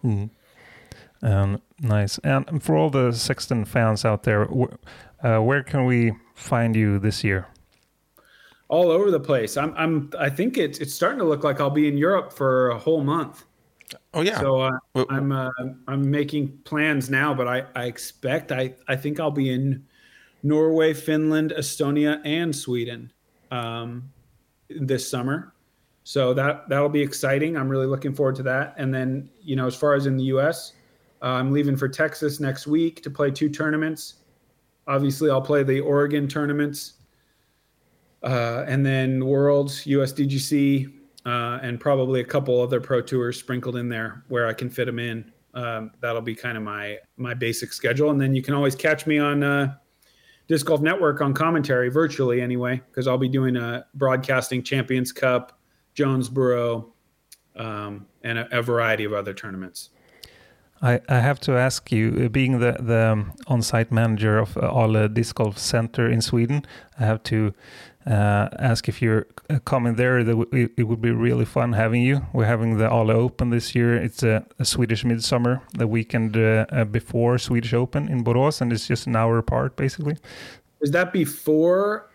Um, 1.23 1.61
nice. 1.81 2.19
And 2.19 2.63
for 2.63 2.77
all 2.77 2.91
the 2.91 3.13
Sexton 3.13 3.65
fans 3.65 4.05
out 4.05 4.23
there, 4.25 4.45
wh- 4.47 4.75
uh, 5.25 5.39
where 5.41 5.63
can 5.63 5.85
we 5.87 6.13
find 6.35 6.77
you 6.77 6.99
this 6.99 7.25
year? 7.25 7.47
all 8.69 8.91
over 8.91 9.13
the 9.13 9.21
place. 9.21 9.57
I'm, 9.57 9.73
I'm, 9.77 10.11
I 10.19 10.29
think 10.29 10.59
it's, 10.59 10.81
it's 10.81 10.93
starting 10.93 11.21
to 11.21 11.25
look 11.25 11.45
like 11.45 11.61
I'll 11.61 11.71
be 11.71 11.87
in 11.87 11.97
Europe 11.97 12.33
for 12.33 12.71
a 12.71 12.77
whole 12.79 13.05
month. 13.05 13.45
Oh 14.13 14.23
yeah, 14.23 14.41
So 14.41 14.61
uh, 14.61 14.73
Well- 14.93 15.07
I'm, 15.09 15.31
uh, 15.31 15.51
I'm 15.87 16.11
making 16.11 16.49
plans 16.65 17.09
now, 17.09 17.33
but 17.33 17.47
I, 17.47 17.65
I 17.77 17.85
expect, 17.85 18.51
I, 18.51 18.75
I 18.89 18.97
think 18.97 19.21
I'll 19.21 19.31
be 19.31 19.51
in 19.53 19.87
Norway, 20.43 20.95
Finland, 20.95 21.55
Estonia, 21.57 22.21
and 22.25 22.55
Sweden 22.55 23.13
um, 23.53 24.11
this 24.69 25.09
summer. 25.09 25.53
So 26.03 26.35
that 26.35 26.69
that'll 26.69 26.89
be 26.89 27.03
exciting. 27.03 27.57
I'm 27.57 27.69
really 27.69 27.87
looking 27.87 28.15
forward 28.15 28.35
to 28.37 28.43
that. 28.45 28.75
And 28.79 28.93
then, 28.93 29.29
you 29.41 29.55
know, 29.55 29.69
as 29.69 29.77
far 29.77 29.95
as 29.95 30.07
in 30.07 30.17
the 30.17 30.25
U.S., 30.25 30.73
uh, 31.27 31.31
I'm 31.31 31.51
leaving 31.51 31.77
for 31.77 31.89
Texas 31.89 32.39
next 32.39 32.69
week 32.69 33.03
to 33.03 33.11
play 33.11 33.33
two 33.33 33.49
tournaments. 33.49 34.15
Obviously, 34.87 35.29
I'll 35.29 35.43
play 35.43 35.65
the 35.65 35.81
Oregon 35.81 36.29
tournaments, 36.29 36.95
uh, 38.23 38.65
and 38.69 38.87
then 38.87 39.27
Worlds, 39.27 39.87
USDGC, 39.87 40.93
uh, 41.27 41.59
and 41.63 41.81
probably 41.81 42.21
a 42.21 42.25
couple 42.25 42.61
other 42.61 42.81
pro 42.81 43.03
tours 43.03 43.37
sprinkled 43.37 43.75
in 43.75 43.89
there 43.89 44.23
where 44.29 44.47
I 44.47 44.53
can 44.53 44.71
fit 44.71 44.85
them 44.85 45.01
in. 45.01 45.33
Um, 45.55 45.91
that'll 46.01 46.23
be 46.23 46.37
kind 46.37 46.57
of 46.57 46.63
my 46.63 46.99
my 47.17 47.35
basic 47.35 47.73
schedule, 47.73 48.11
and 48.11 48.21
then 48.21 48.33
you 48.33 48.41
can 48.43 48.55
always 48.55 48.77
catch 48.77 49.05
me 49.05 49.19
on 49.19 49.43
uh, 49.43 49.75
Disc 50.47 50.65
Golf 50.65 50.81
Network 50.81 51.21
on 51.23 51.35
commentary 51.35 51.89
virtually 51.89 52.41
anyway, 52.41 52.81
because 52.89 53.09
I'll 53.09 53.19
be 53.19 53.29
doing 53.29 53.57
a 53.57 53.85
broadcasting 53.95 54.63
Champions 54.63 55.11
Cup, 55.11 55.59
Jonesboro, 55.93 56.93
um, 57.57 58.07
and 58.23 58.39
a, 58.39 58.59
a 58.59 58.63
variety 58.63 59.03
of 59.03 59.13
other 59.13 59.35
tournaments. 59.35 59.91
I, 60.83 61.01
I 61.09 61.21
have 61.21 61.41
to 61.41 61.57
ask 61.57 61.91
you, 61.91 62.25
uh, 62.25 62.29
being 62.29 62.59
the, 62.59 62.77
the 62.79 63.13
um, 63.13 63.33
on-site 63.47 63.91
manager 63.91 64.39
of 64.39 64.57
uh, 64.57 64.69
Ale 64.69 65.09
Disc 65.09 65.37
Golf 65.37 65.59
Center 65.59 66.11
in 66.11 66.21
Sweden, 66.21 66.67
I 66.99 67.05
have 67.05 67.23
to 67.25 67.55
uh, 68.07 68.49
ask 68.59 68.89
if 68.89 69.01
you're 69.01 69.27
uh, 69.51 69.59
coming 69.61 69.95
there. 69.95 70.23
That 70.23 70.73
it, 70.77 70.85
would 70.85 71.01
be 71.01 71.11
really 71.11 71.45
fun 71.45 71.73
having 71.73 72.03
you. 72.03 72.27
We're 72.33 72.45
having 72.45 72.79
the 72.79 72.87
Ale 72.87 73.11
Open 73.11 73.51
this 73.51 73.75
year. 73.75 73.97
It's 73.97 74.23
a, 74.23 74.45
a 74.59 74.65
Swedish 74.65 75.05
midsummer, 75.05 75.63
the 75.73 75.87
weekend 75.87 76.37
uh, 76.37 76.85
before 76.85 77.39
Swedish 77.39 77.73
Open 77.73 78.09
in 78.09 78.23
Borås, 78.23 78.61
and 78.61 78.73
it's 78.73 78.87
just 78.87 79.07
an 79.07 79.17
hour 79.17 79.39
apart, 79.39 79.77
basically. 79.77 80.17
Is 80.81 80.91
that 80.91 81.13
before 81.13 82.11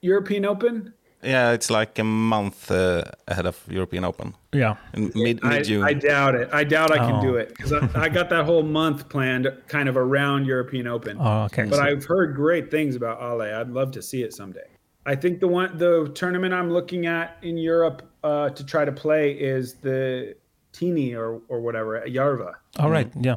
European 0.00 0.44
Open? 0.44 0.94
Yeah, 1.24 1.52
it's 1.52 1.70
like 1.70 1.98
a 1.98 2.04
month 2.04 2.70
uh, 2.70 3.04
ahead 3.28 3.46
of 3.46 3.58
European 3.68 4.04
Open 4.04 4.34
Yeah. 4.52 4.76
in 4.92 5.10
mid 5.14 5.40
I, 5.42 5.48
mid 5.48 5.64
June. 5.64 5.82
I 5.84 5.92
doubt 5.94 6.34
it. 6.34 6.48
I 6.52 6.64
doubt 6.64 6.92
I 6.92 6.98
can 6.98 7.16
Oh. 7.16 7.22
do 7.22 7.36
it 7.36 7.48
because 7.48 7.72
I, 7.72 7.88
I 8.04 8.08
got 8.08 8.28
that 8.30 8.44
whole 8.44 8.62
month 8.62 9.08
planned 9.08 9.46
kind 9.68 9.88
of 9.88 9.96
around 9.96 10.46
European 10.46 10.86
Open. 10.86 11.16
Oh, 11.20 11.44
okay. 11.44 11.64
but 11.64 11.76
So- 11.76 11.82
I've 11.82 12.04
heard 12.04 12.34
great 12.34 12.70
things 12.70 12.96
about 12.96 13.20
Ale. 13.22 13.42
I'd 13.60 13.70
love 13.70 13.90
to 13.92 14.02
see 14.02 14.22
it 14.22 14.32
someday. 14.34 14.68
I 15.06 15.14
think 15.14 15.40
the 15.40 15.48
one 15.48 15.76
the 15.76 16.10
tournament 16.14 16.54
I'm 16.54 16.70
looking 16.70 17.06
at 17.06 17.36
in 17.42 17.58
Europe 17.58 18.02
uh, 18.22 18.48
to 18.50 18.64
try 18.64 18.84
to 18.86 18.92
play 18.92 19.32
is 19.32 19.74
the 19.74 20.34
Tini 20.72 21.14
or 21.14 21.40
or 21.48 21.60
whatever 21.60 21.96
at 21.96 22.08
Yarva 22.08 22.54
All 22.78 22.90
right. 22.90 23.10
Yeah. 23.20 23.36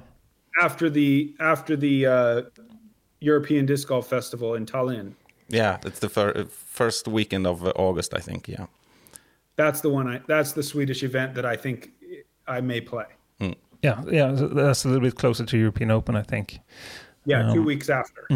after 0.61 0.89
the 0.89 1.35
after 1.39 1.75
the 1.75 2.05
uh, 2.05 2.41
European 3.19 3.65
Disc 3.65 3.87
Golf 3.87 4.07
Festival 4.07 4.55
in 4.55 4.65
Tallinn. 4.65 5.13
Yeah, 5.49 5.77
it's 5.85 5.99
the 5.99 6.09
fir- 6.09 6.45
first 6.49 7.07
weekend 7.07 7.47
of 7.47 7.65
uh, 7.65 7.71
August, 7.75 8.13
I 8.13 8.19
think. 8.19 8.47
Yeah. 8.47 8.65
That's 9.55 9.81
the 9.81 9.89
one. 9.89 10.07
I 10.07 10.21
that's 10.27 10.53
the 10.53 10.63
Swedish 10.63 11.03
event 11.03 11.33
that 11.35 11.45
I 11.45 11.55
think 11.55 11.91
I 12.47 12.61
may 12.61 12.81
play. 12.81 13.05
Yeah. 13.83 14.01
Yeah. 14.11 14.31
That's 14.33 14.85
a 14.85 14.87
little 14.87 15.01
bit 15.03 15.15
closer 15.15 15.45
to 15.45 15.57
European 15.57 15.91
Open, 15.91 16.15
I 16.15 16.23
think. 16.23 16.59
Yeah, 17.25 17.47
Um, 17.47 17.53
two 17.53 17.63
weeks 17.63 17.89
after. 17.89 18.27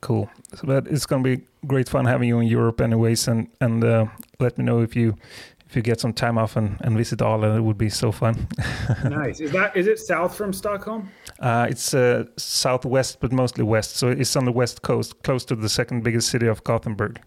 Cool. 0.00 0.28
So 0.54 0.66
that 0.66 0.86
it's 0.88 1.06
going 1.06 1.22
to 1.24 1.36
be 1.36 1.44
great 1.66 1.88
fun 1.88 2.04
having 2.06 2.28
you 2.28 2.40
in 2.40 2.46
Europe, 2.48 2.80
anyways. 2.80 3.28
And 3.28 3.48
and 3.60 3.84
uh, 3.84 4.06
let 4.40 4.58
me 4.58 4.64
know 4.64 4.82
if 4.82 4.96
you 4.96 5.14
if 5.72 5.76
you 5.76 5.80
get 5.80 5.98
some 6.00 6.12
time 6.12 6.36
off 6.36 6.56
and, 6.56 6.76
and 6.82 6.98
visit 6.98 7.22
Ale. 7.22 7.44
It 7.56 7.60
would 7.62 7.78
be 7.78 7.88
so 7.88 8.12
fun. 8.12 8.46
nice. 9.04 9.40
Is 9.40 9.52
that 9.52 9.74
is 9.74 9.86
it 9.86 9.98
south 9.98 10.36
from 10.36 10.52
Stockholm? 10.52 11.08
Uh, 11.40 11.66
it's 11.70 11.94
uh, 11.94 12.24
southwest, 12.36 13.20
but 13.20 13.32
mostly 13.32 13.64
west. 13.64 13.96
So 13.96 14.08
it's 14.08 14.36
on 14.36 14.44
the 14.44 14.52
west 14.52 14.82
coast, 14.82 15.22
close 15.22 15.46
to 15.46 15.56
the 15.56 15.70
second 15.70 16.04
biggest 16.04 16.28
city 16.28 16.46
of 16.46 16.62
Gothenburg. 16.64 17.20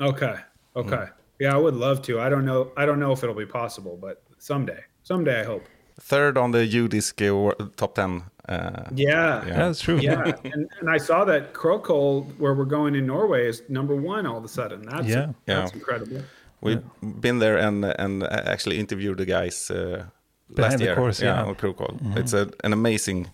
Okay. 0.00 0.36
Okay. 0.76 1.06
Yeah, 1.40 1.54
I 1.54 1.58
would 1.58 1.74
love 1.74 2.02
to. 2.02 2.20
I 2.20 2.28
don't 2.28 2.44
know. 2.44 2.70
I 2.76 2.86
don't 2.86 3.00
know 3.00 3.10
if 3.10 3.24
it'll 3.24 3.34
be 3.34 3.46
possible, 3.46 3.98
but 4.00 4.22
someday. 4.38 4.78
Someday, 5.02 5.40
I 5.40 5.44
hope. 5.44 5.64
Third 6.00 6.38
on 6.38 6.52
the 6.52 6.58
UDisc 6.58 7.74
top 7.76 7.96
10. 7.96 8.22
Uh, 8.48 8.84
Yeah. 8.94 8.94
Yeah. 8.94 9.46
Yeah, 9.46 9.54
that's 9.66 9.80
true. 9.80 9.98
Yeah. 9.98 10.32
and, 10.44 10.68
and 10.80 10.88
I 10.88 10.98
saw 10.98 11.24
that 11.24 11.52
Krokhol, 11.52 12.26
where 12.38 12.54
we're 12.54 12.64
going 12.64 12.94
in 12.94 13.06
Norway, 13.06 13.48
is 13.48 13.62
number 13.68 13.96
one 13.96 14.24
all 14.24 14.38
of 14.38 14.44
a 14.44 14.48
sudden. 14.48 14.82
That's 14.82 15.06
Yeah. 15.08 15.32
that's 15.46 15.72
Yeah. 15.72 15.78
incredible. 15.78 16.22
We've 16.62 16.82
been 17.20 17.40
there 17.40 17.58
and 17.58 17.84
and 17.84 18.22
actually 18.22 18.78
interviewed 18.78 19.18
the 19.18 19.26
guys 19.26 19.70
uh, 19.70 20.04
last 20.48 20.54
Behind 20.54 20.78
the 20.78 20.84
year. 20.84 20.94
course, 20.94 21.20
yeah. 21.20 21.42
on 21.42 21.54
Krokhol. 21.56 22.16
It's 22.16 22.32
a, 22.32 22.50
an 22.62 22.72
amazing, 22.72 23.28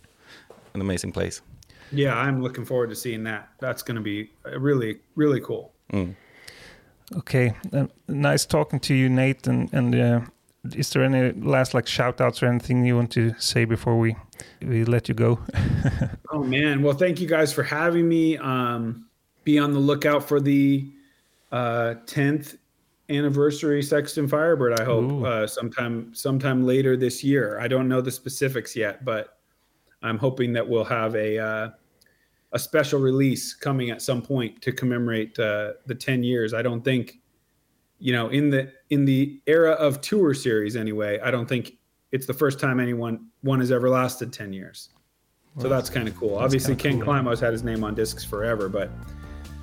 an 0.74 0.80
amazing 0.80 1.12
place. 1.12 1.42
Yeah, 1.92 2.16
I'm 2.16 2.42
looking 2.42 2.64
forward 2.64 2.90
to 2.90 2.96
seeing 2.96 3.24
that. 3.24 3.48
That's 3.58 3.82
going 3.82 3.96
to 3.96 4.02
be 4.02 4.30
uh, 4.46 4.58
really, 4.58 5.00
really 5.14 5.40
cool. 5.40 5.72
Okay. 7.16 7.54
Uh, 7.72 7.86
nice 8.08 8.46
talking 8.46 8.80
to 8.80 8.94
you, 8.94 9.08
Nate. 9.08 9.46
And 9.46 9.72
and 9.74 9.94
uh, 9.94 10.20
is 10.74 10.90
there 10.90 11.02
any 11.02 11.32
last 11.32 11.74
like 11.74 11.86
shout 11.86 12.20
outs 12.20 12.42
or 12.42 12.46
anything 12.46 12.84
you 12.84 12.96
want 12.96 13.10
to 13.12 13.34
say 13.38 13.64
before 13.66 13.98
we 13.98 14.16
we 14.62 14.84
let 14.84 15.08
you 15.08 15.14
go? 15.14 15.38
Oh 16.30 16.44
man! 16.44 16.82
Well, 16.82 16.92
thank 16.94 17.22
you 17.22 17.26
guys 17.26 17.54
for 17.54 17.62
having 17.62 18.06
me. 18.06 18.36
Um, 18.36 19.06
be 19.44 19.58
on 19.58 19.72
the 19.72 19.78
lookout 19.78 20.28
for 20.28 20.40
the 20.40 20.86
uh, 21.50 21.94
10th 22.04 22.58
anniversary 23.10 23.82
Sexton 23.82 24.28
Firebird. 24.28 24.78
I 24.80 24.84
hope 24.84 25.24
uh, 25.24 25.46
sometime 25.46 26.14
sometime 26.14 26.66
later 26.66 26.96
this 26.96 27.24
year. 27.24 27.58
I 27.60 27.68
don't 27.68 27.88
know 27.88 28.00
the 28.00 28.10
specifics 28.10 28.76
yet, 28.76 29.04
but 29.04 29.38
I'm 30.02 30.18
hoping 30.18 30.52
that 30.52 30.68
we'll 30.68 30.84
have 30.84 31.14
a 31.14 31.38
uh, 31.38 31.70
a 32.52 32.58
special 32.58 33.00
release 33.00 33.54
coming 33.54 33.90
at 33.90 34.00
some 34.02 34.22
point 34.22 34.62
to 34.62 34.72
commemorate 34.72 35.38
uh, 35.38 35.72
the 35.86 35.94
10 35.94 36.22
years. 36.22 36.54
I 36.54 36.62
don't 36.62 36.82
think, 36.82 37.20
you 37.98 38.12
know, 38.12 38.28
in 38.28 38.50
the 38.50 38.72
in 38.90 39.04
the 39.04 39.40
era 39.46 39.72
of 39.72 40.00
tour 40.00 40.34
series 40.34 40.76
anyway. 40.76 41.18
I 41.20 41.30
don't 41.30 41.46
think 41.46 41.78
it's 42.12 42.26
the 42.26 42.34
first 42.34 42.58
time 42.58 42.80
anyone 42.80 43.26
one 43.42 43.60
has 43.60 43.70
ever 43.70 43.88
lasted 43.88 44.32
10 44.32 44.52
years. 44.52 44.90
So 45.58 45.68
that's 45.68 45.90
kind 45.90 46.06
of 46.06 46.16
cool. 46.16 46.36
Obviously, 46.36 46.76
Ken 46.76 47.00
cool. 47.00 47.06
Climo's 47.06 47.40
had 47.40 47.52
his 47.52 47.64
name 47.64 47.82
on 47.82 47.92
discs 47.96 48.24
forever, 48.24 48.68
but 48.68 48.92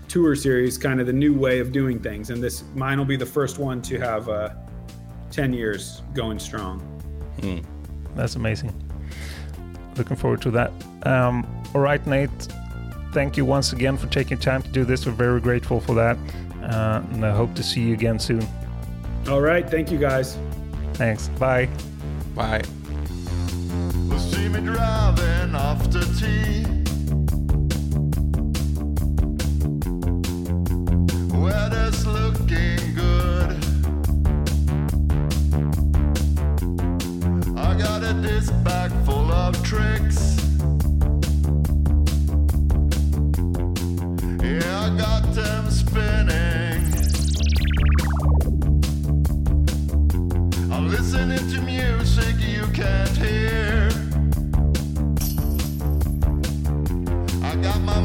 tour 0.08 0.36
series 0.36 0.78
kind 0.78 1.00
of 1.00 1.08
the 1.08 1.14
new 1.14 1.34
way 1.34 1.60
of 1.60 1.72
doing 1.72 2.00
things, 2.00 2.30
and 2.30 2.42
this 2.42 2.64
mine 2.76 2.98
will 2.98 3.06
be 3.06 3.18
the 3.18 3.26
first 3.26 3.60
one 3.60 3.82
to 3.84 4.00
have 4.00 4.30
uh, 4.30 4.50
ten 5.32 5.54
years 5.54 6.02
going 6.14 6.40
strong. 6.40 6.82
That's 8.16 8.36
amazing. 8.36 8.74
Looking 9.98 10.16
forward 10.16 10.42
to 10.44 10.52
that. 10.52 10.72
Um, 11.04 11.46
all 11.74 11.82
right, 11.82 12.06
Nate. 12.08 12.30
Thank 13.12 13.38
you 13.38 13.46
once 13.46 13.72
again 13.72 13.98
for 13.98 14.08
taking 14.08 14.38
time 14.38 14.62
to 14.62 14.70
do 14.70 14.84
this. 14.84 15.06
We're 15.06 15.14
very 15.14 15.40
grateful 15.40 15.80
for 15.80 15.96
that. 15.96 16.18
Uh, 16.62 17.02
and 17.12 17.26
I 17.26 17.32
hope 17.34 17.54
to 17.56 17.64
see 17.64 17.82
you 17.82 17.94
again 17.94 18.20
soon. 18.20 18.46
All 19.30 19.42
right, 19.42 19.70
thank 19.70 19.92
you 19.92 19.98
guys. 19.98 20.38
Thanks. 20.94 21.30
Bye. 21.30 21.70
Bye. 22.36 22.62
Will 24.10 24.20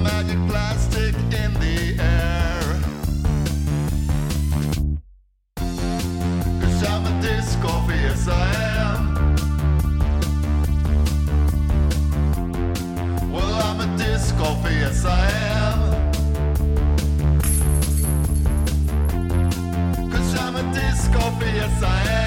magic 0.02 0.38
plastic 0.48 1.14
in 1.32 1.52
the 1.54 1.79
yes 14.90 15.06
I 15.06 15.30
am. 22.14 22.19